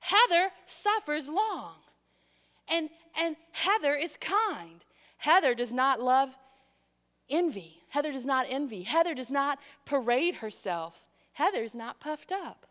Heather 0.00 0.50
suffers 0.66 1.28
long. 1.28 1.74
And, 2.68 2.88
and 3.20 3.36
Heather 3.52 3.94
is 3.94 4.16
kind. 4.16 4.84
Heather 5.18 5.54
does 5.54 5.72
not 5.72 6.00
love 6.00 6.30
envy. 7.28 7.82
Heather 7.88 8.12
does 8.12 8.26
not 8.26 8.46
envy. 8.48 8.82
Heather 8.82 9.14
does 9.14 9.30
not 9.30 9.58
parade 9.84 10.36
herself. 10.36 11.06
Heather's 11.34 11.74
not 11.74 12.00
puffed 12.00 12.32
up. 12.32 12.66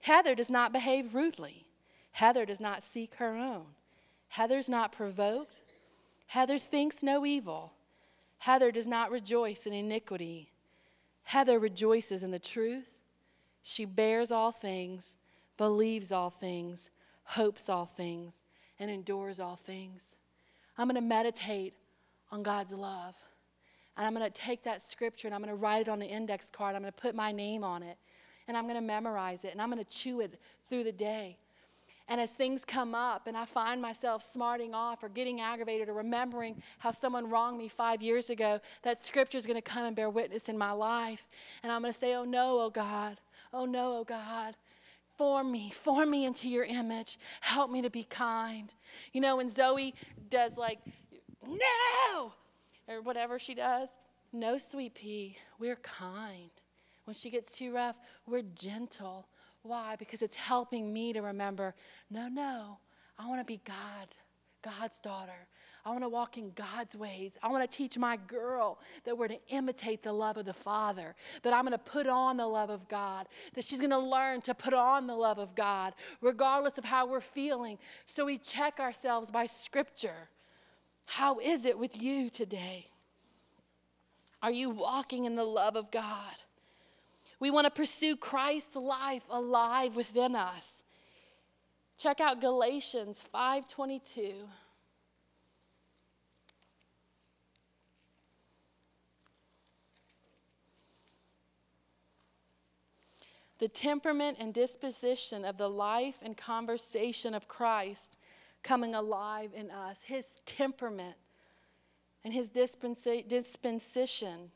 Heather 0.00 0.34
does 0.34 0.50
not 0.50 0.72
behave 0.72 1.14
rudely. 1.14 1.66
Heather 2.12 2.44
does 2.44 2.60
not 2.60 2.84
seek 2.84 3.14
her 3.16 3.36
own. 3.36 3.66
Heather's 4.28 4.68
not 4.68 4.92
provoked. 4.92 5.60
Heather 6.26 6.58
thinks 6.58 7.02
no 7.02 7.26
evil. 7.26 7.72
Heather 8.38 8.72
does 8.72 8.86
not 8.86 9.10
rejoice 9.10 9.66
in 9.66 9.72
iniquity. 9.72 10.51
Heather 11.24 11.58
rejoices 11.58 12.22
in 12.22 12.30
the 12.30 12.38
truth. 12.38 12.90
She 13.62 13.84
bears 13.84 14.30
all 14.30 14.52
things, 14.52 15.16
believes 15.56 16.10
all 16.12 16.30
things, 16.30 16.90
hopes 17.24 17.68
all 17.68 17.86
things, 17.86 18.42
and 18.78 18.90
endures 18.90 19.38
all 19.38 19.56
things. 19.56 20.14
I'm 20.76 20.88
going 20.88 20.96
to 20.96 21.00
meditate 21.00 21.74
on 22.30 22.42
God's 22.42 22.72
love. 22.72 23.14
And 23.96 24.06
I'm 24.06 24.14
going 24.14 24.24
to 24.24 24.40
take 24.40 24.64
that 24.64 24.80
scripture 24.80 25.28
and 25.28 25.34
I'm 25.34 25.42
going 25.42 25.54
to 25.54 25.60
write 25.60 25.82
it 25.82 25.88
on 25.88 26.00
an 26.00 26.08
index 26.08 26.50
card. 26.50 26.74
I'm 26.74 26.82
going 26.82 26.92
to 26.92 27.00
put 27.00 27.14
my 27.14 27.30
name 27.30 27.62
on 27.62 27.82
it. 27.82 27.98
And 28.48 28.56
I'm 28.56 28.64
going 28.64 28.76
to 28.76 28.80
memorize 28.80 29.44
it. 29.44 29.52
And 29.52 29.60
I'm 29.60 29.70
going 29.70 29.84
to 29.84 29.90
chew 29.90 30.20
it 30.20 30.40
through 30.68 30.84
the 30.84 30.92
day. 30.92 31.36
And 32.08 32.20
as 32.20 32.32
things 32.32 32.64
come 32.64 32.94
up 32.94 33.26
and 33.26 33.36
I 33.36 33.44
find 33.44 33.80
myself 33.80 34.22
smarting 34.22 34.74
off 34.74 35.02
or 35.02 35.08
getting 35.08 35.40
aggravated 35.40 35.88
or 35.88 35.94
remembering 35.94 36.62
how 36.78 36.90
someone 36.90 37.30
wronged 37.30 37.58
me 37.58 37.68
five 37.68 38.02
years 38.02 38.30
ago, 38.30 38.60
that 38.82 39.02
scripture 39.02 39.38
is 39.38 39.46
going 39.46 39.56
to 39.56 39.62
come 39.62 39.84
and 39.84 39.96
bear 39.96 40.10
witness 40.10 40.48
in 40.48 40.58
my 40.58 40.72
life. 40.72 41.26
And 41.62 41.70
I'm 41.70 41.82
going 41.82 41.92
to 41.92 41.98
say, 41.98 42.14
Oh 42.14 42.24
no, 42.24 42.60
oh 42.60 42.70
God. 42.70 43.18
Oh 43.52 43.64
no, 43.64 43.92
oh 43.98 44.04
God. 44.04 44.56
Form 45.16 45.52
me, 45.52 45.70
form 45.70 46.10
me 46.10 46.24
into 46.24 46.48
your 46.48 46.64
image. 46.64 47.18
Help 47.40 47.70
me 47.70 47.82
to 47.82 47.90
be 47.90 48.04
kind. 48.04 48.72
You 49.12 49.20
know, 49.20 49.36
when 49.36 49.50
Zoe 49.50 49.94
does 50.30 50.56
like, 50.56 50.80
no, 51.46 52.32
or 52.88 53.02
whatever 53.02 53.38
she 53.38 53.54
does, 53.54 53.88
no, 54.32 54.56
sweet 54.56 54.94
pea, 54.94 55.36
we're 55.58 55.76
kind. 55.76 56.50
When 57.04 57.14
she 57.14 57.30
gets 57.30 57.56
too 57.56 57.74
rough, 57.74 57.96
we're 58.26 58.42
gentle. 58.42 59.26
Why? 59.62 59.96
Because 59.96 60.22
it's 60.22 60.36
helping 60.36 60.92
me 60.92 61.12
to 61.12 61.20
remember 61.20 61.74
no, 62.10 62.28
no, 62.28 62.78
I 63.18 63.28
want 63.28 63.40
to 63.40 63.44
be 63.44 63.60
God, 63.64 64.08
God's 64.62 64.98
daughter. 65.00 65.48
I 65.84 65.90
want 65.90 66.02
to 66.02 66.08
walk 66.08 66.38
in 66.38 66.52
God's 66.54 66.94
ways. 66.94 67.36
I 67.42 67.48
want 67.48 67.68
to 67.68 67.76
teach 67.76 67.98
my 67.98 68.16
girl 68.28 68.78
that 69.04 69.18
we're 69.18 69.28
to 69.28 69.38
imitate 69.48 70.02
the 70.02 70.12
love 70.12 70.36
of 70.36 70.44
the 70.44 70.52
Father, 70.52 71.16
that 71.42 71.52
I'm 71.52 71.62
going 71.62 71.72
to 71.72 71.78
put 71.78 72.06
on 72.06 72.36
the 72.36 72.46
love 72.46 72.70
of 72.70 72.88
God, 72.88 73.26
that 73.54 73.64
she's 73.64 73.80
going 73.80 73.90
to 73.90 73.98
learn 73.98 74.42
to 74.42 74.54
put 74.54 74.74
on 74.74 75.08
the 75.08 75.16
love 75.16 75.38
of 75.38 75.56
God, 75.56 75.94
regardless 76.20 76.78
of 76.78 76.84
how 76.84 77.06
we're 77.06 77.20
feeling. 77.20 77.78
So 78.06 78.24
we 78.26 78.38
check 78.38 78.78
ourselves 78.78 79.32
by 79.32 79.46
Scripture. 79.46 80.28
How 81.04 81.40
is 81.40 81.64
it 81.64 81.76
with 81.76 82.00
you 82.00 82.30
today? 82.30 82.86
Are 84.40 84.52
you 84.52 84.70
walking 84.70 85.24
in 85.24 85.34
the 85.34 85.44
love 85.44 85.74
of 85.74 85.90
God? 85.90 86.36
We 87.42 87.50
want 87.50 87.64
to 87.64 87.72
pursue 87.72 88.14
Christ's 88.14 88.76
life 88.76 89.24
alive 89.28 89.96
within 89.96 90.36
us. 90.36 90.84
Check 91.98 92.20
out 92.20 92.40
Galatians 92.40 93.20
5:22. 93.20 94.48
The 103.58 103.66
temperament 103.66 104.38
and 104.38 104.54
disposition 104.54 105.44
of 105.44 105.58
the 105.58 105.68
life 105.68 106.20
and 106.22 106.36
conversation 106.36 107.34
of 107.34 107.48
Christ 107.48 108.18
coming 108.62 108.94
alive 108.94 109.52
in 109.52 109.68
us, 109.72 110.02
his 110.02 110.36
temperament 110.46 111.16
and 112.22 112.32
his 112.32 112.50
dispensa- 112.50 113.26
dispensation. 113.26 114.52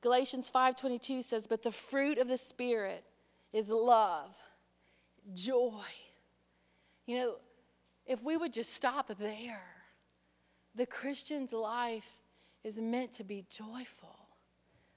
Galatians 0.00 0.48
5:22 0.50 1.22
says, 1.22 1.46
"But 1.46 1.62
the 1.62 1.72
fruit 1.72 2.18
of 2.18 2.28
the 2.28 2.38
spirit 2.38 3.04
is 3.52 3.70
love, 3.70 4.36
joy." 5.34 5.84
You 7.06 7.16
know, 7.16 7.40
if 8.04 8.22
we 8.22 8.36
would 8.36 8.52
just 8.52 8.74
stop 8.74 9.08
there, 9.08 9.86
the 10.74 10.86
Christian's 10.86 11.52
life 11.52 12.18
is 12.62 12.78
meant 12.78 13.12
to 13.14 13.24
be 13.24 13.42
joyful. 13.48 14.28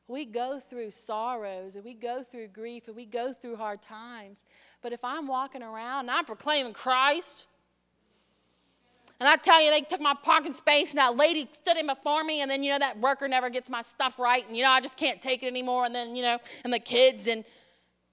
We 0.07 0.25
go 0.25 0.59
through 0.59 0.91
sorrows 0.91 1.75
and 1.75 1.85
we 1.85 1.93
go 1.93 2.23
through 2.23 2.47
grief 2.47 2.87
and 2.87 2.95
we 2.95 3.05
go 3.05 3.31
through 3.31 3.57
hard 3.57 3.81
times. 3.81 4.43
But 4.81 4.91
if 4.91 5.03
I'm 5.03 5.27
walking 5.27 5.61
around 5.61 6.01
and 6.01 6.11
I'm 6.11 6.25
proclaiming 6.25 6.73
Christ, 6.73 7.45
and 9.19 9.27
I 9.27 9.35
tell 9.35 9.61
you, 9.61 9.69
they 9.69 9.81
took 9.81 9.99
my 9.99 10.13
parking 10.23 10.53
space, 10.53 10.91
and 10.91 10.97
that 10.99 11.17
lady 11.17 11.49
stood 11.51 11.77
in 11.77 11.87
before 11.87 12.23
me, 12.23 12.41
and 12.41 12.49
then, 12.49 12.63
you 12.63 12.71
know, 12.71 12.79
that 12.79 12.99
worker 12.99 13.27
never 13.27 13.49
gets 13.49 13.69
my 13.69 13.81
stuff 13.81 14.17
right, 14.17 14.47
and, 14.47 14.55
you 14.55 14.63
know, 14.63 14.69
I 14.69 14.79
just 14.79 14.97
can't 14.97 15.21
take 15.21 15.43
it 15.43 15.47
anymore, 15.47 15.85
and 15.85 15.93
then, 15.93 16.15
you 16.15 16.23
know, 16.23 16.37
and 16.63 16.71
the 16.71 16.79
kids, 16.79 17.27
and 17.27 17.43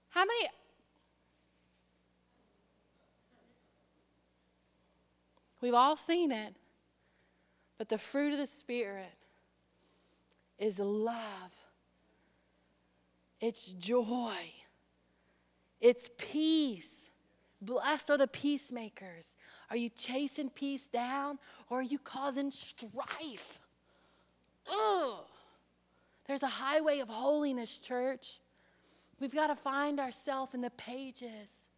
how 0.09 0.25
many. 0.25 0.49
We've 5.61 5.73
all 5.73 5.95
seen 5.95 6.31
it, 6.31 6.55
but 7.77 7.89
the 7.89 7.97
fruit 7.97 8.33
of 8.33 8.39
the 8.39 8.45
Spirit 8.45 9.13
is 10.59 10.77
love, 10.79 11.51
it's 13.39 13.67
joy, 13.73 14.35
it's 15.79 16.09
peace. 16.17 17.09
Blessed 17.61 18.09
are 18.11 18.17
the 18.17 18.27
peacemakers. 18.27 19.35
Are 19.69 19.77
you 19.77 19.89
chasing 19.89 20.49
peace 20.49 20.87
down 20.87 21.39
or 21.69 21.79
are 21.79 21.83
you 21.83 21.97
causing 21.97 22.51
strife? 22.51 23.59
Ugh. 24.71 25.25
There's 26.27 26.43
a 26.43 26.47
highway 26.47 26.99
of 26.99 27.07
holiness, 27.07 27.79
church. 27.79 28.39
We've 29.19 29.33
got 29.33 29.47
to 29.47 29.55
find 29.55 29.99
ourselves 29.99 30.53
in 30.53 30.61
the 30.61 30.69
pages. 30.71 31.69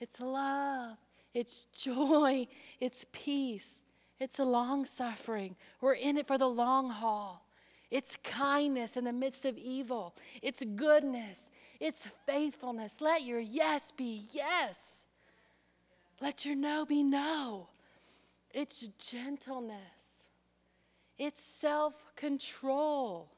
It's 0.00 0.20
love, 0.20 0.96
it's 1.34 1.66
joy, 1.74 2.46
it's 2.80 3.04
peace, 3.10 3.82
it's 4.20 4.38
long 4.38 4.84
suffering. 4.84 5.56
We're 5.80 5.94
in 5.94 6.18
it 6.18 6.26
for 6.26 6.38
the 6.38 6.48
long 6.48 6.90
haul. 6.90 7.44
It's 7.90 8.18
kindness 8.22 8.96
in 8.96 9.04
the 9.04 9.12
midst 9.12 9.46
of 9.46 9.56
evil. 9.56 10.14
It's 10.42 10.62
goodness. 10.76 11.50
It's 11.80 12.06
faithfulness. 12.26 13.00
Let 13.00 13.22
your 13.22 13.40
yes 13.40 13.92
be 13.96 14.22
yes. 14.32 15.04
Let 16.20 16.44
your 16.44 16.56
no 16.56 16.84
be 16.84 17.02
no. 17.02 17.68
It's 18.52 18.88
gentleness. 18.98 20.24
It's 21.18 21.42
self 21.42 22.12
control. 22.16 23.28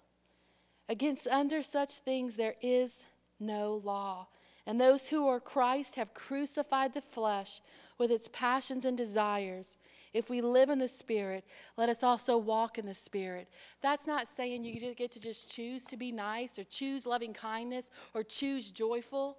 Against 0.89 1.27
under 1.27 1.63
such 1.63 1.95
things 1.99 2.37
there 2.37 2.57
is 2.63 3.07
no 3.39 3.81
law. 3.85 4.29
And 4.67 4.81
those 4.81 5.09
who 5.09 5.27
are 5.29 5.41
Christ 5.41 5.97
have 5.97 6.15
crucified 6.15 6.95
the 6.95 7.01
flesh 7.01 7.61
with 7.99 8.11
its 8.11 8.29
passions 8.33 8.85
and 8.85 8.97
desires. 8.97 9.79
If 10.13 10.29
we 10.29 10.41
live 10.41 10.71
in 10.71 10.81
the 10.81 10.89
Spirit, 10.89 11.45
let 11.77 11.89
us 11.89 12.03
also 12.03 12.37
walk 12.37 12.79
in 12.79 12.87
the 12.87 12.95
Spirit. 12.95 13.49
That's 13.81 14.07
not 14.07 14.27
saying 14.27 14.65
you 14.65 14.95
get 14.95 15.13
to 15.13 15.21
just 15.21 15.53
choose 15.53 15.85
to 15.85 15.97
be 15.97 16.11
nice 16.11 16.59
or 16.59 16.65
choose 16.65 17.07
loving 17.07 17.33
kindness 17.33 17.91
or 18.13 18.25
choose 18.25 18.73
joyful. 18.73 19.39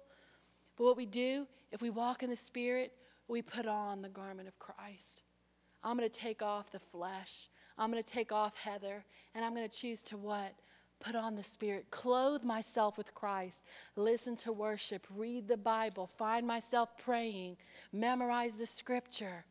But 0.76 0.84
what 0.84 0.96
we 0.96 1.04
do, 1.04 1.46
if 1.70 1.82
we 1.82 1.90
walk 1.90 2.22
in 2.22 2.30
the 2.30 2.36
Spirit, 2.36 2.92
we 3.28 3.42
put 3.42 3.66
on 3.66 4.00
the 4.00 4.08
garment 4.08 4.48
of 4.48 4.58
Christ. 4.58 5.22
I'm 5.84 5.98
going 5.98 6.08
to 6.08 6.20
take 6.20 6.42
off 6.42 6.70
the 6.70 6.80
flesh. 6.80 7.48
I'm 7.76 7.90
going 7.90 8.02
to 8.02 8.08
take 8.08 8.32
off 8.32 8.56
Heather, 8.56 9.04
and 9.34 9.44
I'm 9.44 9.54
going 9.54 9.68
to 9.68 9.76
choose 9.76 10.00
to 10.02 10.16
what? 10.16 10.54
Put 11.00 11.16
on 11.16 11.34
the 11.34 11.42
Spirit, 11.42 11.86
clothe 11.90 12.44
myself 12.44 12.96
with 12.96 13.12
Christ, 13.12 13.62
listen 13.96 14.36
to 14.36 14.52
worship, 14.52 15.04
read 15.16 15.48
the 15.48 15.56
Bible, 15.56 16.06
find 16.06 16.46
myself 16.46 16.96
praying, 16.96 17.56
memorize 17.92 18.54
the 18.54 18.66
scripture 18.66 19.44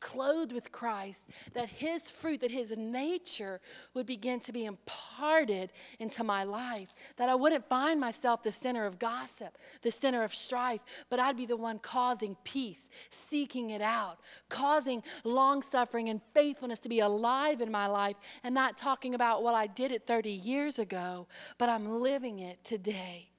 clothed 0.00 0.52
with 0.52 0.72
Christ, 0.72 1.26
that 1.54 1.68
his 1.68 2.08
fruit, 2.10 2.40
that 2.40 2.50
his 2.50 2.76
nature 2.76 3.60
would 3.94 4.06
begin 4.06 4.40
to 4.40 4.52
be 4.52 4.64
imparted 4.64 5.72
into 5.98 6.24
my 6.24 6.44
life. 6.44 6.94
That 7.16 7.28
I 7.28 7.34
wouldn't 7.34 7.68
find 7.68 8.00
myself 8.00 8.42
the 8.42 8.52
center 8.52 8.86
of 8.86 8.98
gossip, 8.98 9.58
the 9.82 9.90
center 9.90 10.22
of 10.24 10.34
strife, 10.34 10.80
but 11.08 11.18
I'd 11.18 11.36
be 11.36 11.46
the 11.46 11.56
one 11.56 11.78
causing 11.78 12.36
peace, 12.44 12.88
seeking 13.10 13.70
it 13.70 13.82
out, 13.82 14.18
causing 14.48 15.02
long 15.24 15.62
suffering 15.62 16.08
and 16.08 16.20
faithfulness 16.34 16.80
to 16.80 16.88
be 16.88 17.00
alive 17.00 17.60
in 17.60 17.70
my 17.70 17.86
life, 17.86 18.16
and 18.42 18.54
not 18.54 18.76
talking 18.76 19.14
about 19.14 19.42
what 19.42 19.54
I 19.54 19.66
did 19.66 19.92
it 19.92 20.06
30 20.06 20.30
years 20.30 20.78
ago, 20.78 21.26
but 21.58 21.68
I'm 21.68 22.00
living 22.00 22.40
it 22.40 22.62
today 22.64 23.30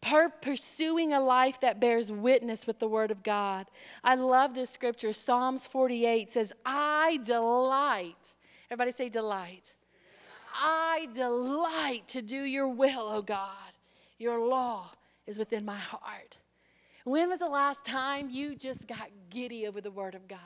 per- 0.00 0.30
pursuing 0.30 1.12
a 1.12 1.20
life 1.20 1.60
that 1.60 1.80
bears 1.80 2.10
witness 2.10 2.66
with 2.66 2.78
the 2.78 2.88
Word 2.88 3.10
of 3.10 3.22
God. 3.22 3.66
I 4.02 4.14
love 4.14 4.54
this 4.54 4.70
scripture. 4.70 5.12
Psalms 5.12 5.66
48 5.66 6.30
says, 6.30 6.52
I 6.64 7.18
delight. 7.24 8.34
Everybody 8.70 8.92
say, 8.92 9.08
delight. 9.08 9.74
I 10.54 11.08
delight 11.14 12.08
to 12.08 12.22
do 12.22 12.42
your 12.42 12.68
will, 12.68 13.08
O 13.08 13.22
God. 13.22 13.72
Your 14.18 14.40
law 14.40 14.90
is 15.26 15.38
within 15.38 15.64
my 15.64 15.78
heart. 15.78 16.36
When 17.04 17.28
was 17.28 17.38
the 17.38 17.48
last 17.48 17.84
time 17.84 18.28
you 18.30 18.54
just 18.54 18.86
got 18.86 19.08
giddy 19.30 19.66
over 19.66 19.80
the 19.80 19.90
Word 19.90 20.14
of 20.14 20.28
God? 20.28 20.38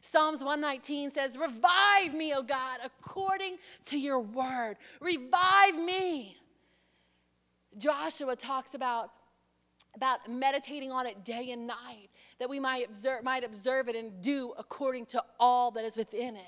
Psalms 0.00 0.44
119 0.44 1.10
says, 1.10 1.36
Revive 1.36 2.14
me, 2.14 2.32
O 2.34 2.42
God, 2.42 2.78
according 2.84 3.56
to 3.86 3.98
your 3.98 4.20
word. 4.20 4.76
Revive 5.00 5.74
me. 5.74 6.36
Joshua 7.76 8.34
talks 8.34 8.74
about, 8.74 9.10
about 9.94 10.28
meditating 10.28 10.90
on 10.90 11.06
it 11.06 11.24
day 11.24 11.50
and 11.50 11.66
night, 11.66 12.08
that 12.38 12.48
we 12.48 12.58
might 12.58 12.86
observe, 12.86 13.22
might 13.24 13.44
observe 13.44 13.88
it 13.88 13.96
and 13.96 14.22
do 14.22 14.52
according 14.58 15.06
to 15.06 15.22
all 15.38 15.70
that 15.72 15.84
is 15.84 15.96
within 15.96 16.36
it. 16.36 16.42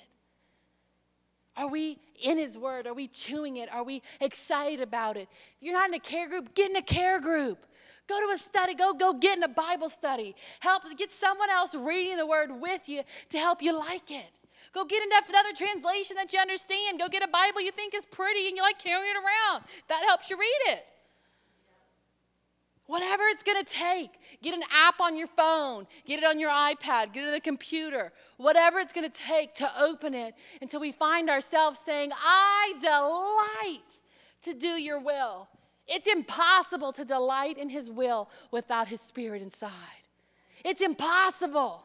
Are 1.57 1.69
we 1.69 1.99
in 2.23 2.39
His 2.39 2.57
Word? 2.57 2.87
Are 2.87 2.95
we 2.95 3.09
chewing 3.09 3.59
it? 3.59 3.71
Are 3.73 3.85
we 3.85 4.03
excited 4.21 4.81
about 4.81 5.17
it? 5.17 5.29
If 5.57 5.63
you're 5.63 5.75
not 5.75 5.89
in 5.89 5.95
a 5.95 6.01
care 6.01 6.29
group, 6.29 6.55
get 6.55 6.71
in 6.71 6.77
a 6.77 6.83
care 6.83 7.21
group. 7.21 7.67
Go 8.09 8.21
to 8.21 8.33
a 8.33 8.39
study. 8.39 8.75
Go, 8.75 8.95
go 8.95 9.13
get 9.13 9.37
in 9.37 9.43
a 9.43 9.49
Bible 9.49 9.89
study. 9.89 10.35
Help 10.61 10.83
get 10.97 11.13
someone 11.13 11.51
else 11.51 11.75
reading 11.75 12.17
the 12.17 12.27
Word 12.27 12.51
with 12.61 12.89
you 12.89 13.03
to 13.29 13.39
help 13.39 13.63
you 13.63 13.77
like 13.77 14.11
it. 14.11 14.31
Go 14.73 14.85
get 14.85 15.03
another 15.03 15.53
translation 15.55 16.17
that 16.17 16.33
you 16.33 16.39
understand. 16.39 16.99
Go 16.99 17.09
get 17.09 17.23
a 17.23 17.29
Bible 17.29 17.61
you 17.61 17.73
think 17.73 17.95
is 17.95 18.05
pretty 18.05 18.47
and 18.47 18.57
you 18.57 18.63
like 18.63 18.79
carrying 18.79 19.11
it 19.11 19.17
around. 19.17 19.65
That 19.89 20.03
helps 20.05 20.31
you 20.31 20.39
read 20.39 20.73
it. 20.73 20.85
Whatever 22.91 23.23
it's 23.29 23.45
going 23.45 23.65
to 23.65 23.73
take. 23.73 24.19
Get 24.43 24.53
an 24.53 24.65
app 24.75 25.01
on 25.01 25.17
your 25.17 25.29
phone, 25.29 25.87
get 26.09 26.19
it 26.19 26.25
on 26.25 26.41
your 26.41 26.51
iPad, 26.51 27.13
get 27.13 27.23
it 27.23 27.27
on 27.29 27.33
the 27.33 27.39
computer. 27.41 28.13
Whatever 28.37 28.81
it's 28.81 28.93
going 28.93 29.09
to 29.09 29.17
take 29.17 29.55
to 29.55 29.81
open 29.81 30.13
it 30.13 30.35
until 30.61 30.81
we 30.81 30.91
find 30.91 31.31
ourselves 31.31 31.79
saying, 31.79 32.11
I 32.21 32.73
delight 32.81 34.01
to 34.43 34.55
do 34.55 34.71
your 34.71 34.99
will. 34.99 35.47
It's 35.87 36.09
impossible 36.09 36.93
to 36.95 37.05
delight 37.05 37.59
in 37.59 37.69
his 37.69 37.89
will 37.89 38.29
without 38.51 38.89
his 38.89 39.01
spirit 39.01 39.41
inside. 39.41 39.71
It's 40.65 40.81
impossible. 40.81 41.85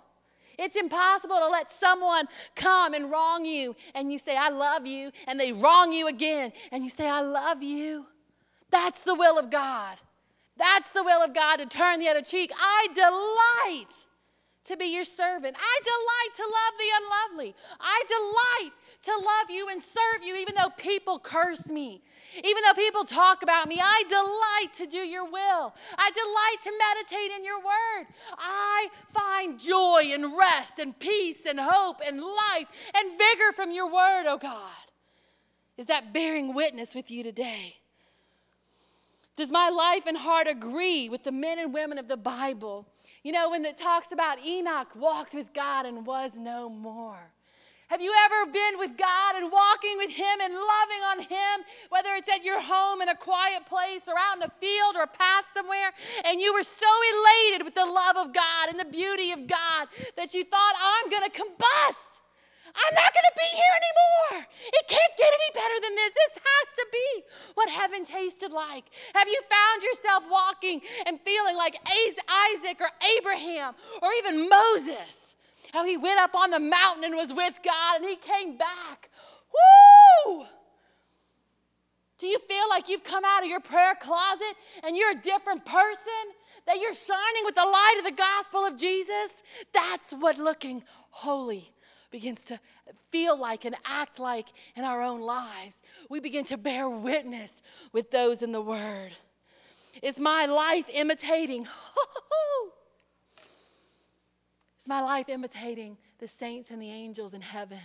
It's 0.58 0.76
impossible 0.76 1.38
to 1.38 1.49
let 1.49 1.72
someone 1.72 2.28
come 2.56 2.95
and 2.95 3.12
wrong 3.12 3.45
you 3.45 3.76
and 3.93 4.12
you 4.12 4.18
say, 4.18 4.36
I 4.36 4.49
love 4.49 4.88
you, 4.88 5.12
and 5.28 5.39
they 5.39 5.51
wrong 5.51 5.93
you 5.93 6.08
again 6.08 6.51
and 6.72 6.84
you 6.84 6.89
say, 6.89 7.08
I 7.08 7.22
love 7.22 7.62
you. 7.62 8.08
That's 8.72 9.03
the 9.03 9.14
will 9.14 9.38
of 9.38 9.51
God. 9.51 9.97
That's 10.58 10.89
the 10.89 11.03
will 11.03 11.22
of 11.22 11.34
God 11.34 11.58
to 11.58 11.66
turn 11.66 11.99
the 11.99 12.10
other 12.10 12.22
cheek. 12.22 12.51
I 12.58 12.88
delight 12.93 13.93
to 14.66 14.78
be 14.78 14.86
your 14.86 15.03
servant. 15.03 15.56
I 15.60 15.80
delight 15.84 16.36
to 16.36 16.43
love 16.43 16.74
the 16.80 16.91
unlovely. 17.01 17.56
I 17.80 18.03
delight 18.08 18.72
to 19.03 19.12
love 19.12 19.49
you 19.49 19.70
and 19.70 19.82
serve 19.82 20.24
you, 20.24 20.36
even 20.36 20.56
though 20.56 20.72
people 20.78 21.20
curse 21.20 21.70
me, 21.70 22.01
even 22.43 22.64
though 22.64 22.74
people 22.74 23.03
talk 23.03 23.43
about 23.43 23.68
me. 23.68 23.80
I 23.82 24.03
delight 24.10 24.74
to 24.76 24.88
do 24.88 24.97
your 24.97 25.26
will. 25.26 25.74
I 25.97 26.12
delight 26.12 26.58
to 26.64 26.72
meditate 26.72 27.38
in 27.38 27.45
your 27.45 27.60
word. 27.60 28.08
I 28.38 28.89
find 29.14 29.60
joy 29.60 30.10
and 30.12 30.36
rest 30.36 30.80
and 30.80 30.97
peace 30.97 31.45
and 31.45 31.60
hope 31.60 32.01
and 32.06 32.20
life 32.20 32.68
and 32.95 33.18
vigor 33.18 33.51
from 33.56 33.72
your 33.72 33.88
word, 33.88 34.26
oh 34.28 34.39
God. 34.41 34.72
Is 35.78 35.88
that 35.88 36.14
bearing 36.14 36.53
witness 36.53 36.95
with 36.95 37.12
you 37.12 37.22
today? 37.22 37.76
Does 39.36 39.52
my 39.52 39.70
life 39.70 40.04
and 40.06 40.18
heart 40.18 40.48
agree 40.48 41.10
with 41.10 41.24
the 41.24 41.32
men 41.32 41.60
and 41.60 41.74
women 41.74 41.98
of 41.98 42.08
the 42.08 42.18
Bible? 42.18 42.88
You 43.24 43.34
know, 43.34 43.50
when 43.50 43.66
it 43.66 43.76
talks 43.76 44.12
about 44.12 44.44
Enoch 44.46 44.96
walked 44.96 45.34
with 45.34 45.54
God 45.54 45.86
and 45.86 46.06
was 46.06 46.38
no 46.38 46.70
more. 46.70 47.32
Have 47.90 48.02
you 48.02 48.14
ever 48.26 48.52
been 48.52 48.80
with 48.80 48.98
God 48.98 49.36
and 49.36 49.52
walking 49.52 49.98
with 49.98 50.10
Him 50.10 50.40
and 50.42 50.54
loving 50.54 51.04
on 51.12 51.20
Him, 51.20 51.66
whether 51.90 52.16
it's 52.16 52.30
at 52.30 52.44
your 52.44 52.60
home 52.60 53.02
in 53.02 53.10
a 53.10 53.16
quiet 53.16 53.66
place 53.68 54.04
or 54.08 54.16
out 54.18 54.38
in 54.38 54.44
a 54.44 54.52
field 54.60 54.96
or 54.96 55.04
a 55.04 55.08
path 55.08 55.46
somewhere, 55.54 55.92
and 56.24 56.42
you 56.42 56.52
were 56.54 56.64
so 56.64 56.88
elated 57.14 57.64
with 57.64 57.76
the 57.76 57.86
love 57.86 58.18
of 58.18 58.34
God 58.34 58.70
and 58.70 58.80
the 58.80 58.86
beauty 58.86 59.32
of 59.34 59.46
God 59.46 59.88
that 60.18 60.34
you 60.34 60.44
thought, 60.44 60.74
I'm 60.82 61.10
going 61.12 61.30
to 61.30 61.42
combust? 61.42 62.14
I'm 62.76 62.95
not 62.95 63.13
going 63.13 63.30
to 63.32 63.38
be 63.39 63.49
here 63.55 63.76
anymore. 63.80 64.47
It 64.73 64.88
can't 64.88 65.17
get 65.17 65.32
any 65.32 65.51
better 65.53 65.78
than 65.82 65.95
this. 65.95 66.11
This 66.11 66.43
has 66.43 66.67
to 66.76 66.86
be 66.91 67.07
what 67.55 67.69
heaven 67.69 68.03
tasted 68.03 68.51
like. 68.51 68.86
Have 69.13 69.28
you 69.28 69.39
found 69.49 69.84
yourself 69.84 70.23
walking 70.30 70.82
and 71.05 71.19
feeling 71.21 71.55
like 71.55 71.80
Isaac 72.51 72.78
or 72.82 72.89
Abraham 73.17 73.76
or 74.01 74.09
even 74.19 74.49
Moses? 74.49 75.36
How 75.71 75.86
he 75.86 75.97
went 75.97 76.19
up 76.19 76.36
on 76.36 76.51
the 76.51 76.59
mountain 76.59 77.05
and 77.05 77.15
was 77.15 77.34
with 77.34 77.53
God 77.63 78.01
and 78.01 78.09
he 78.09 78.15
came 78.15 78.57
back. 78.57 79.09
Woo! 80.26 80.45
Do 82.17 82.28
you 82.28 82.39
feel 82.47 82.69
like 82.69 82.88
you've 82.88 83.03
come 83.03 83.23
out 83.26 83.43
of 83.43 83.49
your 83.49 83.59
prayer 83.59 83.95
closet 83.95 84.55
and 84.84 84.95
you're 84.95 85.11
a 85.11 85.21
different 85.21 85.65
person? 85.65 86.26
That 86.65 86.80
you're 86.80 86.93
shining 86.93 87.43
with 87.45 87.55
the 87.55 87.65
light 87.65 87.95
of 87.99 88.05
the 88.05 88.11
gospel 88.11 88.65
of 88.65 88.78
Jesus? 88.78 89.43
That's 89.73 90.13
what 90.13 90.38
looking 90.38 90.84
holy 91.09 91.74
begins 92.16 92.45
to 92.45 92.57
feel 93.11 93.38
like 93.38 93.66
and 93.66 93.76
act 93.84 94.20
like 94.22 94.47
in 94.78 94.86
our 94.86 95.01
own 95.01 95.20
lives. 95.20 95.82
We 96.09 96.22
begin 96.22 96.45
to 96.45 96.55
bear 96.55 96.88
witness 96.88 97.61
with 97.91 98.09
those 98.09 98.41
in 98.41 98.53
the 98.53 98.61
Word. 98.61 99.11
Is 100.01 100.18
my 100.18 100.45
life 100.45 100.86
imitating? 100.93 101.68
Is 104.80 104.88
my 104.88 105.01
life 105.01 105.28
imitating 105.28 105.97
the 106.20 106.30
saints 106.30 106.72
and 106.72 106.82
the 106.82 106.89
angels 106.89 107.34
in 107.34 107.41
heaven? 107.41 107.82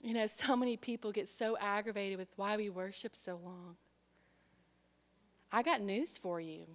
You 0.00 0.14
know, 0.14 0.28
so 0.28 0.54
many 0.54 0.76
people 0.76 1.10
get 1.10 1.28
so 1.28 1.56
aggravated 1.58 2.18
with 2.18 2.28
why 2.36 2.56
we 2.56 2.70
worship 2.70 3.16
so 3.16 3.40
long. 3.44 3.74
I 5.50 5.64
got 5.64 5.80
news 5.80 6.16
for 6.16 6.40
you 6.40 6.66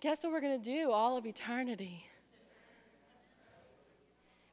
guess 0.00 0.22
what 0.22 0.32
we're 0.32 0.40
going 0.40 0.60
to 0.60 0.70
do 0.70 0.90
all 0.90 1.16
of 1.16 1.26
eternity? 1.26 2.06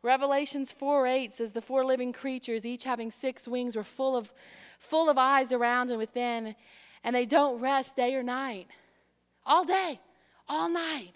Revelations 0.06 0.72
4 0.72 1.08
8 1.08 1.34
says 1.34 1.52
the 1.52 1.62
four 1.62 1.84
living 1.84 2.14
creatures, 2.14 2.66
each 2.66 2.84
having 2.84 3.10
six 3.10 3.48
wings, 3.48 3.76
were 3.76 3.84
full 3.84 4.16
of, 4.16 4.32
full 4.78 5.10
of 5.10 5.18
eyes 5.18 5.52
around 5.52 5.90
and 5.90 5.98
within, 5.98 6.56
and 7.04 7.16
they 7.16 7.26
don't 7.26 7.60
rest 7.60 7.96
day 7.96 8.14
or 8.14 8.22
night. 8.22 8.68
All 9.48 9.66
day, 9.66 10.00
all 10.48 10.70
night, 10.70 11.14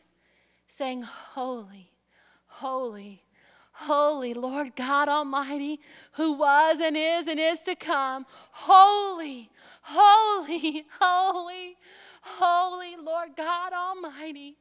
saying, 0.68 1.04
Holy, 1.04 1.92
holy, 2.48 3.24
holy 3.74 4.34
Lord 4.34 4.76
God 4.76 5.08
Almighty, 5.08 5.80
who 6.14 6.34
was 6.34 6.80
and 6.82 6.98
is 6.98 7.28
and 7.28 7.40
is 7.40 7.62
to 7.62 7.76
come. 7.76 8.26
Holy, 8.52 9.52
holy, 9.82 10.86
holy, 11.00 11.78
Holy 12.22 12.96
Lord 12.96 13.30
God 13.36 13.74
Almighty, 13.74 14.58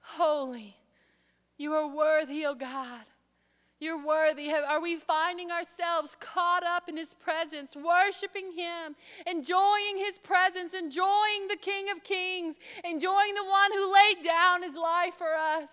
holy. 0.00 0.76
You 1.56 1.74
are 1.74 1.94
worthy, 1.94 2.46
O 2.46 2.50
oh 2.50 2.54
God. 2.54 3.02
You're 3.80 4.04
worthy. 4.04 4.52
Are 4.52 4.80
we 4.80 4.96
finding 4.96 5.50
ourselves 5.50 6.14
caught 6.20 6.62
up 6.62 6.88
in 6.88 6.98
His 6.98 7.14
presence, 7.14 7.74
worshiping 7.74 8.52
Him, 8.52 8.94
enjoying 9.26 9.96
His 9.96 10.18
presence, 10.18 10.74
enjoying 10.74 11.48
the 11.48 11.56
King 11.56 11.90
of 11.90 12.04
Kings, 12.04 12.56
enjoying 12.84 13.34
the 13.34 13.44
one 13.44 13.72
who 13.72 13.92
laid 13.92 14.22
down 14.22 14.62
His 14.62 14.74
life 14.74 15.14
for 15.16 15.34
us? 15.34 15.70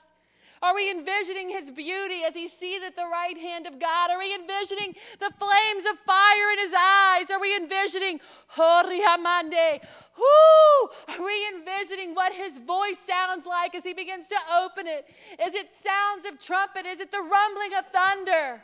Are 0.61 0.73
we 0.73 0.89
envisioning 0.89 1.49
his 1.49 1.69
beauty 1.69 2.23
as 2.27 2.33
he's 2.33 2.51
seated 2.51 2.83
at 2.83 2.95
the 2.95 3.05
right 3.05 3.37
hand 3.37 3.67
of 3.67 3.79
God? 3.79 4.09
Are 4.09 4.17
we 4.17 4.33
envisioning 4.33 4.95
the 5.19 5.31
flames 5.37 5.85
of 5.85 5.99
fire 6.05 6.51
in 6.53 6.59
his 6.59 6.73
eyes? 6.73 7.29
Are 7.31 7.39
we 7.39 7.55
envisioning 7.55 8.19
Horiamande? 8.55 9.81
Whoo! 10.17 10.89
Are 11.09 11.23
we 11.23 11.47
envisioning 11.53 12.15
what 12.15 12.33
his 12.33 12.57
voice 12.59 12.97
sounds 13.07 13.45
like 13.45 13.75
as 13.75 13.83
he 13.83 13.93
begins 13.93 14.27
to 14.29 14.37
open 14.63 14.87
it? 14.87 15.05
Is 15.39 15.53
it 15.53 15.69
sounds 15.83 16.25
of 16.25 16.39
trumpet? 16.39 16.85
Is 16.85 16.99
it 16.99 17.11
the 17.11 17.21
rumbling 17.21 17.77
of 17.77 17.85
thunder? 17.93 18.61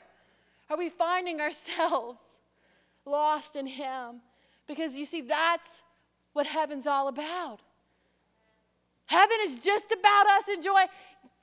Are 0.70 0.78
we 0.78 0.89
finding 0.89 1.41
ourselves 1.41 2.38
lost 3.06 3.56
in 3.56 3.68
him? 3.68 4.22
Because 4.68 4.98
you 4.98 5.06
see, 5.06 5.22
that's 5.22 5.84
what 6.34 6.48
heaven's 6.48 6.88
all 6.88 7.08
about. 7.08 7.60
Heaven 9.06 9.38
is 9.41 9.60
just 9.60 9.91
about 9.91 10.28
us 10.28 10.48
enjoying 10.48 10.88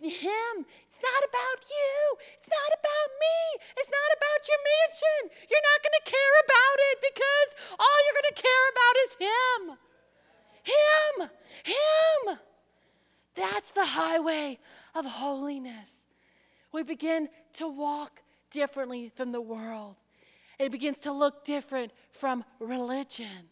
Him. 0.01 0.55
It's 0.89 1.03
not 1.03 1.23
about 1.29 1.61
you. 1.69 1.93
It's 2.39 2.49
not 2.49 2.71
about 2.73 3.11
me. 3.21 3.39
It's 3.77 3.91
not 3.91 4.11
about 4.17 4.41
your 4.49 4.61
mansion. 4.65 5.21
You're 5.51 5.69
not 5.71 5.81
going 5.85 5.99
to 6.01 6.11
care 6.11 6.37
about 6.45 6.79
it 6.89 6.97
because 7.05 7.49
all 7.79 7.99
you're 8.05 8.19
going 8.21 8.33
to 8.35 8.43
care 8.43 8.67
about 8.73 8.95
is 9.05 9.13
Him. 9.21 9.61
Him. 10.65 11.31
Him. 11.65 12.39
That's 13.35 13.71
the 13.71 13.85
highway 13.85 14.59
of 14.95 15.05
holiness. 15.05 16.07
We 16.73 16.83
begin 16.83 17.29
to 17.55 17.69
walk 17.69 18.23
differently 18.51 19.11
from 19.15 19.33
the 19.33 19.41
world. 19.41 19.97
It 20.59 20.73
begins 20.73 20.99
to 21.01 21.13
look 21.13 21.45
different 21.45 21.93
from 22.13 22.45
religion. 22.59 23.49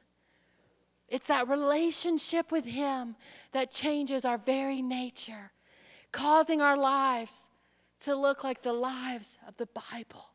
It's 1.09 1.27
that 1.29 1.49
relationship 1.49 2.53
with 2.53 2.67
Him 2.67 3.17
that 3.53 3.71
changes 3.71 4.25
our 4.25 4.39
very 4.39 4.83
nature, 4.83 5.51
causing 6.13 6.61
our 6.61 6.77
lives 6.77 7.49
to 8.01 8.15
look 8.15 8.45
like 8.45 8.63
the 8.63 8.73
lives 8.73 9.37
of 9.47 9.57
the 9.57 9.67
Bible. 9.67 10.27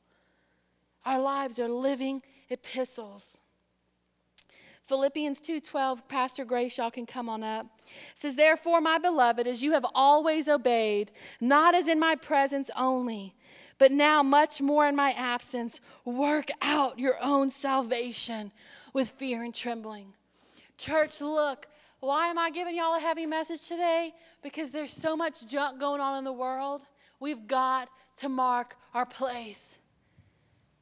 Our 1.06 1.20
lives 1.20 1.60
are 1.60 1.70
living 1.70 2.22
epistles. 2.50 3.38
Philippians 4.86 5.40
2:12, 5.40 6.08
Pastor 6.08 6.44
Grace, 6.44 6.78
y'all 6.78 6.92
can 6.92 7.06
come 7.06 7.30
on 7.30 7.44
up. 7.44 7.68
says, 8.16 8.36
Therefore, 8.36 8.82
my 8.82 8.98
beloved, 8.98 9.48
as 9.48 9.64
you 9.64 9.72
have 9.72 9.86
always 9.96 10.50
obeyed, 10.50 11.12
not 11.40 11.74
as 11.74 11.88
in 11.88 12.00
my 12.00 12.16
presence 12.16 12.70
only, 12.76 13.34
but 13.78 13.92
now 13.92 14.22
much 14.22 14.62
more 14.62 14.88
in 14.88 14.96
my 14.96 15.12
absence, 15.12 15.80
work 16.06 16.50
out 16.62 17.00
your 17.00 17.22
own 17.24 17.50
salvation 17.50 18.52
with 18.94 19.10
fear 19.12 19.44
and 19.44 19.56
trembling. 19.56 20.14
Church, 20.78 21.22
look, 21.22 21.68
why 22.04 22.28
am 22.28 22.38
I 22.38 22.50
giving 22.50 22.76
y'all 22.76 22.96
a 22.96 23.00
heavy 23.00 23.26
message 23.26 23.66
today? 23.66 24.14
Because 24.42 24.74
there's 24.74 24.92
so 24.92 25.16
much 25.16 25.48
junk 25.48 25.80
going 25.80 26.02
on 26.02 26.18
in 26.18 26.26
the 26.26 26.34
world. 26.34 26.82
We've 27.22 27.48
got 27.48 27.88
to 28.18 28.28
mark 28.28 28.76
our 28.94 29.06
place. 29.06 29.78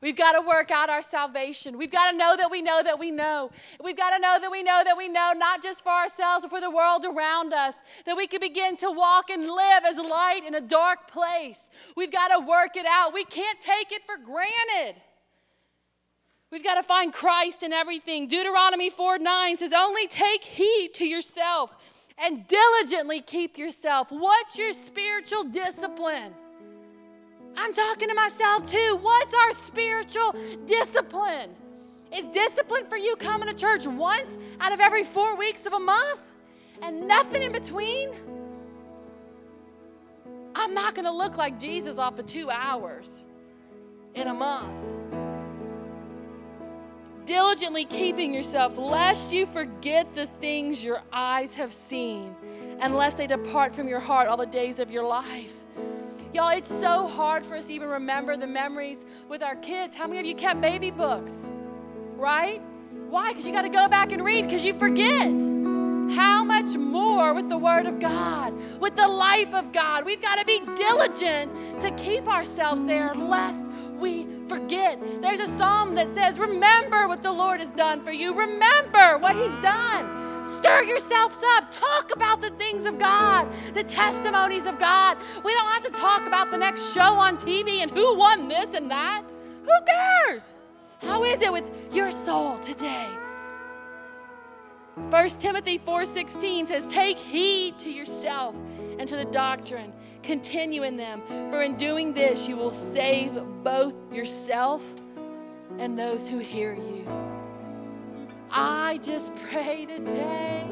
We've 0.02 0.16
got 0.16 0.32
to 0.32 0.42
work 0.42 0.72
out 0.72 0.90
our 0.90 1.04
salvation. 1.04 1.78
We've 1.78 1.92
got 1.92 2.10
to 2.10 2.18
know 2.18 2.36
that 2.36 2.50
we 2.50 2.64
know 2.64 2.82
that 2.82 2.98
we 2.98 3.12
know. 3.12 3.52
We've 3.84 3.96
got 3.96 4.16
to 4.16 4.20
know 4.20 4.40
that 4.42 4.50
we 4.50 4.64
know 4.64 4.82
that 4.84 4.98
we 4.98 5.10
know, 5.10 5.34
not 5.36 5.62
just 5.62 5.84
for 5.84 5.92
ourselves, 5.92 6.42
but 6.42 6.50
for 6.50 6.60
the 6.60 6.72
world 6.72 7.06
around 7.06 7.54
us, 7.54 7.76
that 8.08 8.18
we 8.18 8.26
can 8.26 8.40
begin 8.40 8.76
to 8.78 8.90
walk 8.90 9.30
and 9.30 9.44
live 9.44 9.84
as 9.86 9.98
light 9.98 10.42
in 10.48 10.56
a 10.56 10.62
dark 10.62 11.08
place. 11.12 11.70
We've 11.96 12.12
got 12.12 12.30
to 12.30 12.40
work 12.40 12.76
it 12.76 12.88
out. 12.88 13.14
We 13.14 13.26
can't 13.26 13.60
take 13.60 13.92
it 13.92 14.02
for 14.08 14.18
granted. 14.18 15.00
We've 16.52 16.64
got 16.64 16.76
to 16.76 16.84
find 16.84 17.14
Christ 17.14 17.64
in 17.64 17.72
everything. 17.72 18.28
Deuteronomy 18.28 18.90
4 18.90 19.20
9 19.20 19.58
says, 19.58 19.72
Only 19.72 20.08
take 20.08 20.44
heed 20.44 20.94
to 20.96 21.06
yourself 21.06 21.74
and 22.18 22.46
diligently 22.48 23.22
keep 23.22 23.58
yourself. 23.58 24.12
What's 24.12 24.58
your 24.58 24.74
spiritual 24.74 25.46
discipline? 25.46 26.34
I'm 27.56 27.74
talking 27.74 28.10
to 28.10 28.14
myself 28.14 28.70
too. 28.70 29.00
What's 29.02 29.34
our 29.34 29.54
spiritual 29.54 30.36
discipline? 30.66 31.56
Is 32.14 32.26
discipline 32.26 32.86
for 32.90 32.98
you 32.98 33.16
coming 33.16 33.48
to 33.48 33.54
church 33.54 33.88
once 33.88 34.38
out 34.60 34.74
of 34.74 34.82
every 34.82 35.06
four 35.06 35.38
weeks 35.38 35.66
of 35.66 35.72
a 35.72 35.80
month 35.80 36.22
and 36.82 37.08
nothing 37.08 37.44
in 37.44 37.54
between? 37.54 38.10
I'm 40.54 40.74
not 40.74 40.96
going 40.96 41.06
to 41.06 41.12
look 41.12 41.38
like 41.38 41.58
Jesus 41.58 41.98
off 41.98 42.20
of 42.20 42.26
two 42.26 42.50
hours 42.50 43.24
in 44.16 44.28
a 44.28 44.34
month. 44.34 45.21
Diligently 47.26 47.86
keeping 47.86 48.34
yourself, 48.34 48.78
lest 48.78 49.32
you 49.32 49.46
forget 49.46 50.14
the 50.14 50.26
things 50.40 50.84
your 50.84 51.02
eyes 51.14 51.54
have 51.54 51.74
seen, 51.74 52.36
unless 52.80 53.14
they 53.16 53.28
depart 53.28 53.76
from 53.76 53.88
your 53.88 54.00
heart 54.00 54.28
all 54.28 54.38
the 54.38 54.46
days 54.46 54.80
of 54.80 54.90
your 54.90 55.04
life. 55.04 55.54
Y'all, 56.34 56.50
it's 56.50 56.70
so 56.70 57.08
hard 57.08 57.46
for 57.46 57.56
us 57.56 57.68
to 57.68 57.74
even 57.74 57.90
remember 57.90 58.38
the 58.38 58.48
memories 58.48 59.06
with 59.28 59.44
our 59.44 59.56
kids. 59.58 59.94
How 59.94 60.08
many 60.08 60.20
of 60.20 60.26
you 60.26 60.34
kept 60.34 60.62
baby 60.62 60.90
books? 60.90 61.48
Right? 62.16 62.62
Why? 63.10 63.32
Because 63.32 63.46
you 63.46 63.52
got 63.52 63.64
to 63.64 63.70
go 63.70 63.88
back 63.90 64.14
and 64.14 64.24
read 64.24 64.46
because 64.46 64.64
you 64.64 64.74
forget. 64.74 65.30
How 66.16 66.44
much 66.44 66.76
more 66.76 67.34
with 67.34 67.50
the 67.50 67.58
Word 67.58 67.86
of 67.86 68.00
God, 68.00 68.54
with 68.80 68.96
the 68.96 69.08
life 69.08 69.54
of 69.54 69.72
God? 69.72 70.06
We've 70.06 70.22
got 70.22 70.40
to 70.40 70.46
be 70.46 70.62
diligent 70.76 71.80
to 71.82 71.92
keep 71.92 72.28
ourselves 72.28 72.84
there 72.84 73.14
lest 73.14 73.66
we 74.02 74.28
forget. 74.50 75.00
There's 75.22 75.40
a 75.40 75.48
psalm 75.58 75.96
that 75.96 76.14
says, 76.14 76.40
Remember 76.40 77.08
what 77.08 77.24
the 77.24 77.32
Lord 77.32 77.60
has 77.60 77.72
done 77.72 78.04
for 78.04 78.12
you. 78.12 78.34
Remember 78.38 79.18
what 79.20 79.36
He's 79.36 79.56
done. 79.62 80.44
Stir 80.44 80.84
yourselves 80.84 81.42
up. 81.56 81.72
Talk 81.72 82.12
about 82.14 82.42
the 82.42 82.50
things 82.52 82.86
of 82.86 82.98
God, 82.98 83.48
the 83.74 83.84
testimonies 83.84 84.66
of 84.66 84.80
God. 84.80 85.18
We 85.46 85.54
don't 85.54 85.68
have 85.68 85.84
to 85.84 85.92
talk 85.92 86.26
about 86.28 86.52
the 86.52 86.58
next 86.58 86.94
show 86.94 87.14
on 87.14 87.38
TV 87.38 87.82
and 87.82 87.92
who 87.92 88.18
won 88.18 88.48
this 88.48 88.74
and 88.74 88.90
that. 88.90 89.24
Who 89.64 89.86
cares? 89.86 90.54
How 91.00 91.24
is 91.24 91.42
it 91.42 91.54
with 91.54 91.70
your 91.94 92.12
soul 92.12 92.58
today? 92.60 93.08
1 95.10 95.30
Timothy 95.40 95.78
4:16 95.78 96.68
says, 96.68 96.88
"Take 96.88 97.18
heed 97.18 97.78
to 97.80 97.90
yourself 97.90 98.56
and 99.00 99.08
to 99.08 99.16
the 99.16 99.26
doctrine. 99.26 99.94
Continue 100.24 100.84
in 100.84 100.98
them, 100.98 101.22
for 101.50 101.62
in 101.62 101.76
doing 101.76 102.14
this 102.14 102.48
you 102.48 102.56
will 102.56 102.74
save 102.74 103.34
both 103.64 103.96
yourself 104.14 104.84
and 105.78 105.98
those 105.98 106.28
who 106.28 106.38
hear 106.38 106.74
you." 106.74 107.06
I 108.52 109.00
just 109.02 109.34
pray 109.50 109.86
today 109.86 110.68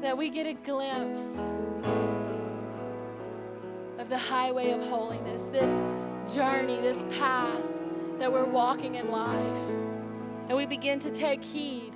that 0.00 0.16
we 0.16 0.28
get 0.28 0.46
a 0.46 0.54
glimpse 0.54 1.38
of 3.98 4.08
the 4.08 4.18
highway 4.18 4.72
of 4.72 4.82
holiness, 4.82 5.44
this 5.46 5.70
journey, 6.34 6.80
this 6.80 7.04
path 7.18 7.62
that 8.18 8.32
we're 8.32 8.44
walking 8.44 8.96
in 8.96 9.10
life. 9.10 9.56
And 10.48 10.56
we 10.56 10.66
begin 10.66 10.98
to 10.98 11.10
take 11.10 11.42
heed 11.42 11.92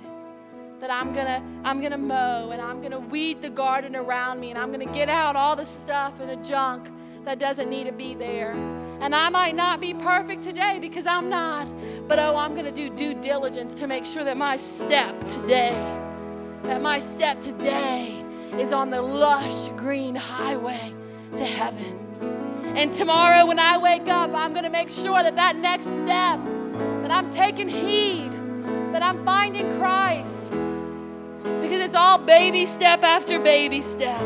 that 0.79 0.91
I'm 0.91 1.13
gonna 1.13 1.43
I'm 1.63 1.81
gonna 1.81 1.97
mow 1.97 2.51
and 2.51 2.61
I'm 2.61 2.81
gonna 2.81 2.99
weed 2.99 3.41
the 3.41 3.49
garden 3.49 3.95
around 3.95 4.39
me 4.39 4.51
and 4.51 4.59
I'm 4.59 4.71
gonna 4.71 4.91
get 4.91 5.09
out 5.09 5.35
all 5.35 5.55
the 5.55 5.65
stuff 5.65 6.19
and 6.19 6.29
the 6.29 6.35
junk 6.47 6.89
that 7.25 7.39
doesn't 7.39 7.69
need 7.69 7.85
to 7.85 7.91
be 7.91 8.15
there. 8.15 8.51
And 9.01 9.13
I 9.13 9.29
might 9.29 9.55
not 9.55 9.81
be 9.81 9.93
perfect 9.93 10.43
today 10.43 10.77
because 10.79 11.05
I'm 11.05 11.29
not, 11.29 11.67
but 12.07 12.19
oh, 12.19 12.35
I'm 12.35 12.55
gonna 12.55 12.71
do 12.71 12.89
due 12.89 13.13
diligence 13.15 13.75
to 13.75 13.87
make 13.87 14.05
sure 14.05 14.23
that 14.23 14.37
my 14.37 14.55
step 14.55 15.19
today, 15.27 15.73
that 16.63 16.81
my 16.81 16.99
step 16.99 17.39
today 17.39 18.23
is 18.59 18.71
on 18.71 18.89
the 18.89 19.01
lush 19.01 19.69
green 19.69 20.15
highway 20.15 20.93
to 21.35 21.43
heaven. 21.43 21.99
And 22.75 22.93
tomorrow 22.93 23.45
when 23.45 23.59
I 23.59 23.77
wake 23.77 24.07
up, 24.07 24.31
I'm 24.33 24.53
gonna 24.53 24.69
make 24.69 24.89
sure 24.89 25.23
that 25.23 25.35
that 25.35 25.55
next 25.55 25.85
step, 25.85 26.39
that 27.01 27.11
I'm 27.11 27.31
taking 27.31 27.67
heed, 27.67 28.31
that 28.93 29.01
I'm 29.03 29.25
finding 29.25 29.77
Christ. 29.77 30.51
Because 31.67 31.83
it's 31.83 31.95
all 31.95 32.17
baby 32.17 32.65
step 32.65 33.03
after 33.03 33.41
baby 33.41 33.81
step 33.81 34.21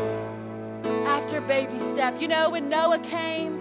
after 1.06 1.40
baby 1.40 1.76
step. 1.80 2.20
You 2.20 2.28
know, 2.28 2.48
when 2.50 2.68
Noah 2.68 3.00
came, 3.00 3.60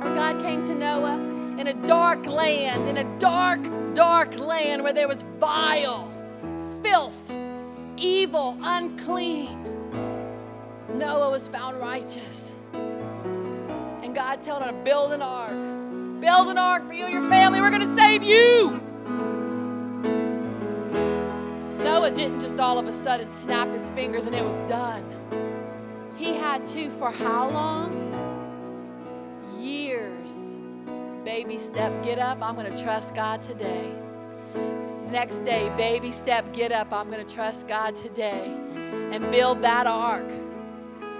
or 0.00 0.14
God 0.14 0.40
came 0.40 0.62
to 0.62 0.76
Noah 0.76 1.16
in 1.58 1.66
a 1.66 1.74
dark 1.86 2.24
land, 2.24 2.86
in 2.86 2.98
a 2.98 3.18
dark, 3.18 3.58
dark 3.94 4.38
land 4.38 4.84
where 4.84 4.92
there 4.92 5.08
was 5.08 5.24
vile, 5.40 6.08
filth, 6.84 7.16
evil, 7.96 8.56
unclean, 8.62 9.60
Noah 10.94 11.32
was 11.32 11.48
found 11.48 11.80
righteous. 11.80 12.52
And 12.74 14.14
God 14.14 14.40
told 14.40 14.62
him 14.62 14.68
to 14.68 14.84
build 14.84 15.12
an 15.12 15.20
ark. 15.20 16.20
Build 16.20 16.46
an 16.46 16.58
ark 16.58 16.86
for 16.86 16.92
you 16.92 17.06
and 17.06 17.12
your 17.12 17.28
family. 17.28 17.60
We're 17.60 17.70
going 17.70 17.82
to 17.82 17.96
save 17.96 18.22
you. 18.22 18.80
Noah 22.04 22.14
didn't 22.14 22.40
just 22.40 22.58
all 22.58 22.78
of 22.78 22.86
a 22.86 22.92
sudden 22.92 23.30
snap 23.30 23.66
his 23.68 23.88
fingers 23.88 24.26
and 24.26 24.34
it 24.34 24.44
was 24.44 24.60
done. 24.68 25.02
He 26.16 26.34
had 26.34 26.66
to, 26.66 26.90
for 26.90 27.10
how 27.10 27.48
long? 27.48 28.12
Years. 29.58 30.54
Baby 31.24 31.56
step, 31.56 32.04
get 32.04 32.18
up. 32.18 32.42
I'm 32.42 32.56
going 32.56 32.70
to 32.70 32.82
trust 32.82 33.14
God 33.14 33.40
today. 33.40 33.90
Next 35.10 35.46
day, 35.46 35.72
baby 35.78 36.12
step, 36.12 36.52
get 36.52 36.72
up. 36.72 36.92
I'm 36.92 37.08
going 37.10 37.24
to 37.24 37.34
trust 37.34 37.68
God 37.68 37.96
today 37.96 38.54
and 39.10 39.30
build 39.30 39.62
that 39.62 39.86
ark 39.86 40.30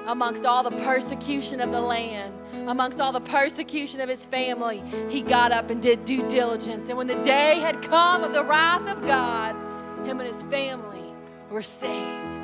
amongst 0.07 0.45
all 0.45 0.63
the 0.63 0.77
persecution 0.83 1.63
of 1.63 1.73
the 1.73 1.81
land, 1.81 2.35
amongst 2.69 3.01
all 3.01 3.11
the 3.13 3.23
persecution 3.23 4.03
of 4.03 4.11
his 4.11 4.27
family. 4.27 4.83
He 5.09 5.23
got 5.23 5.51
up 5.51 5.71
and 5.71 5.81
did 5.81 6.05
due 6.05 6.21
diligence. 6.29 6.91
And 6.91 6.99
when 6.99 7.07
the 7.07 7.23
day 7.23 7.59
had 7.59 7.81
come 7.81 8.23
of 8.23 8.35
the 8.35 8.45
wrath 8.45 8.87
of 8.87 9.07
God, 9.07 9.64
him 10.05 10.21
and 10.21 10.29
his 10.29 10.43
family 10.45 11.03
were 11.51 11.63
saved. 11.63 12.37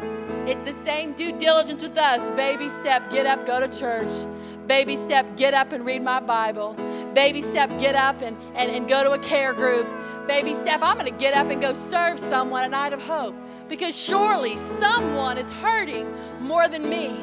It's 0.47 0.63
the 0.63 0.73
same 0.73 1.13
due 1.13 1.37
diligence 1.39 1.83
with 1.83 1.97
us. 1.99 2.29
Baby 2.31 2.69
step, 2.69 3.11
get 3.11 3.27
up, 3.27 3.47
go 3.47 3.61
to 3.61 3.69
church. 3.69 4.13
Baby 4.67 4.97
step, 4.97 5.37
get 5.37 5.53
up 5.53 5.73
and 5.73 5.85
read 5.85 6.03
my 6.03 6.21
Bible. 6.21 6.75
Baby 7.15 7.43
step, 7.43 7.77
get 7.79 7.95
up 7.95 8.23
and, 8.23 8.37
and, 8.55 8.71
and 8.71 8.89
go 8.89 9.03
to 9.03 9.13
a 9.13 9.19
care 9.19 9.53
group. 9.53 9.87
Baby 10.27 10.55
step, 10.55 10.81
I'm 10.83 10.97
going 10.97 11.11
to 11.11 11.19
get 11.19 11.35
up 11.35 11.49
and 11.51 11.61
go 11.61 11.73
serve 11.73 12.19
someone 12.21 12.65
a 12.65 12.69
night 12.69 12.93
of 12.93 13.03
hope. 13.03 13.35
because 13.71 13.97
surely 13.97 14.57
someone 14.57 15.39
is 15.39 15.51
hurting 15.51 16.07
more 16.41 16.67
than 16.69 16.89
me. 16.91 17.17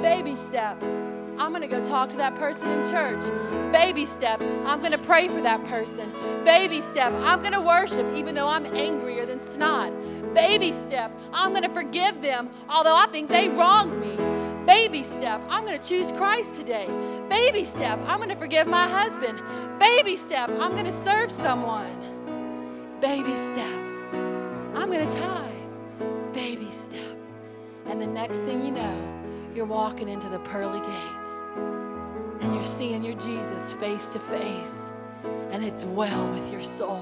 Baby 0.00 0.34
step. 0.34 0.82
I'm 1.38 1.50
going 1.50 1.62
to 1.62 1.68
go 1.68 1.84
talk 1.84 2.08
to 2.10 2.16
that 2.16 2.34
person 2.36 2.68
in 2.68 2.90
church. 2.90 3.22
Baby 3.72 4.06
step. 4.06 4.40
I'm 4.64 4.80
going 4.80 4.92
to 4.92 4.98
pray 4.98 5.28
for 5.28 5.40
that 5.40 5.64
person. 5.64 6.12
Baby 6.44 6.80
step. 6.80 7.12
I'm 7.12 7.40
going 7.40 7.52
to 7.52 7.60
worship 7.60 8.06
even 8.16 8.34
though 8.34 8.48
I'm 8.48 8.66
angrier 8.76 9.26
than 9.26 9.40
snot. 9.40 9.92
Baby 10.34 10.72
step. 10.72 11.12
I'm 11.32 11.50
going 11.50 11.62
to 11.62 11.74
forgive 11.74 12.22
them 12.22 12.50
although 12.68 12.96
I 12.96 13.06
think 13.06 13.30
they 13.30 13.48
wronged 13.48 13.98
me. 14.00 14.16
Baby 14.66 15.02
step. 15.02 15.42
I'm 15.48 15.64
going 15.64 15.78
to 15.78 15.88
choose 15.88 16.10
Christ 16.12 16.54
today. 16.54 16.88
Baby 17.28 17.64
step. 17.64 17.98
I'm 18.06 18.18
going 18.18 18.30
to 18.30 18.36
forgive 18.36 18.66
my 18.66 18.88
husband. 18.88 19.42
Baby 19.78 20.16
step. 20.16 20.48
I'm 20.48 20.72
going 20.72 20.86
to 20.86 20.92
serve 20.92 21.30
someone. 21.30 22.98
Baby 23.00 23.36
step. 23.36 23.80
I'm 24.74 24.90
going 24.90 25.06
to 25.06 25.16
tithe. 25.18 26.32
Baby 26.32 26.70
step. 26.70 27.18
And 27.86 28.00
the 28.00 28.06
next 28.06 28.38
thing 28.38 28.64
you 28.64 28.70
know, 28.70 29.13
you're 29.54 29.64
walking 29.64 30.08
into 30.08 30.28
the 30.28 30.40
pearly 30.40 30.80
gates 30.80 31.42
and 32.40 32.52
you're 32.54 32.62
seeing 32.64 33.04
your 33.04 33.14
Jesus 33.14 33.72
face 33.74 34.10
to 34.10 34.18
face, 34.18 34.90
and 35.50 35.62
it's 35.64 35.84
well 35.84 36.28
with 36.30 36.50
your 36.50 36.60
soul 36.60 37.00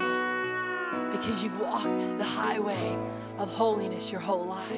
because 1.10 1.42
you've 1.42 1.58
walked 1.58 1.98
the 2.18 2.24
highway 2.24 2.98
of 3.38 3.48
holiness 3.48 4.12
your 4.12 4.20
whole 4.20 4.44
life. 4.44 4.68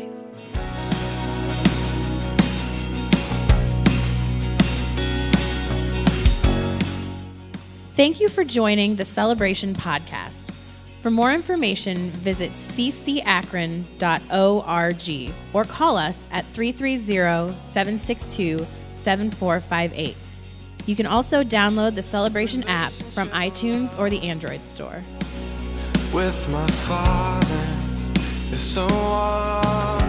Thank 7.97 8.20
you 8.20 8.29
for 8.29 8.45
joining 8.45 8.97
the 8.97 9.05
Celebration 9.05 9.75
Podcast. 9.75 10.54
For 11.05 11.11
more 11.11 11.33
information, 11.35 12.11
visit 12.13 12.53
ccakron.org 12.53 13.85
or 15.53 15.65
call 15.65 15.99
us 15.99 16.27
at 16.31 16.47
330 16.47 17.59
762 17.59 18.67
7458. 18.95 20.17
You 20.87 20.97
can 20.97 21.05
also 21.05 21.45
download 21.45 21.95
the 21.95 22.01
Celebration 22.01 22.63
app 22.63 22.91
from 22.91 23.29
iTunes 23.29 23.99
or 23.99 24.09
the 24.09 24.23
Android 24.23 24.63
store. 24.71 25.05
with 26.15 26.49
my 26.49 26.67
father 26.69 27.67
is 28.51 28.61
so 28.61 28.87
all 28.91 30.01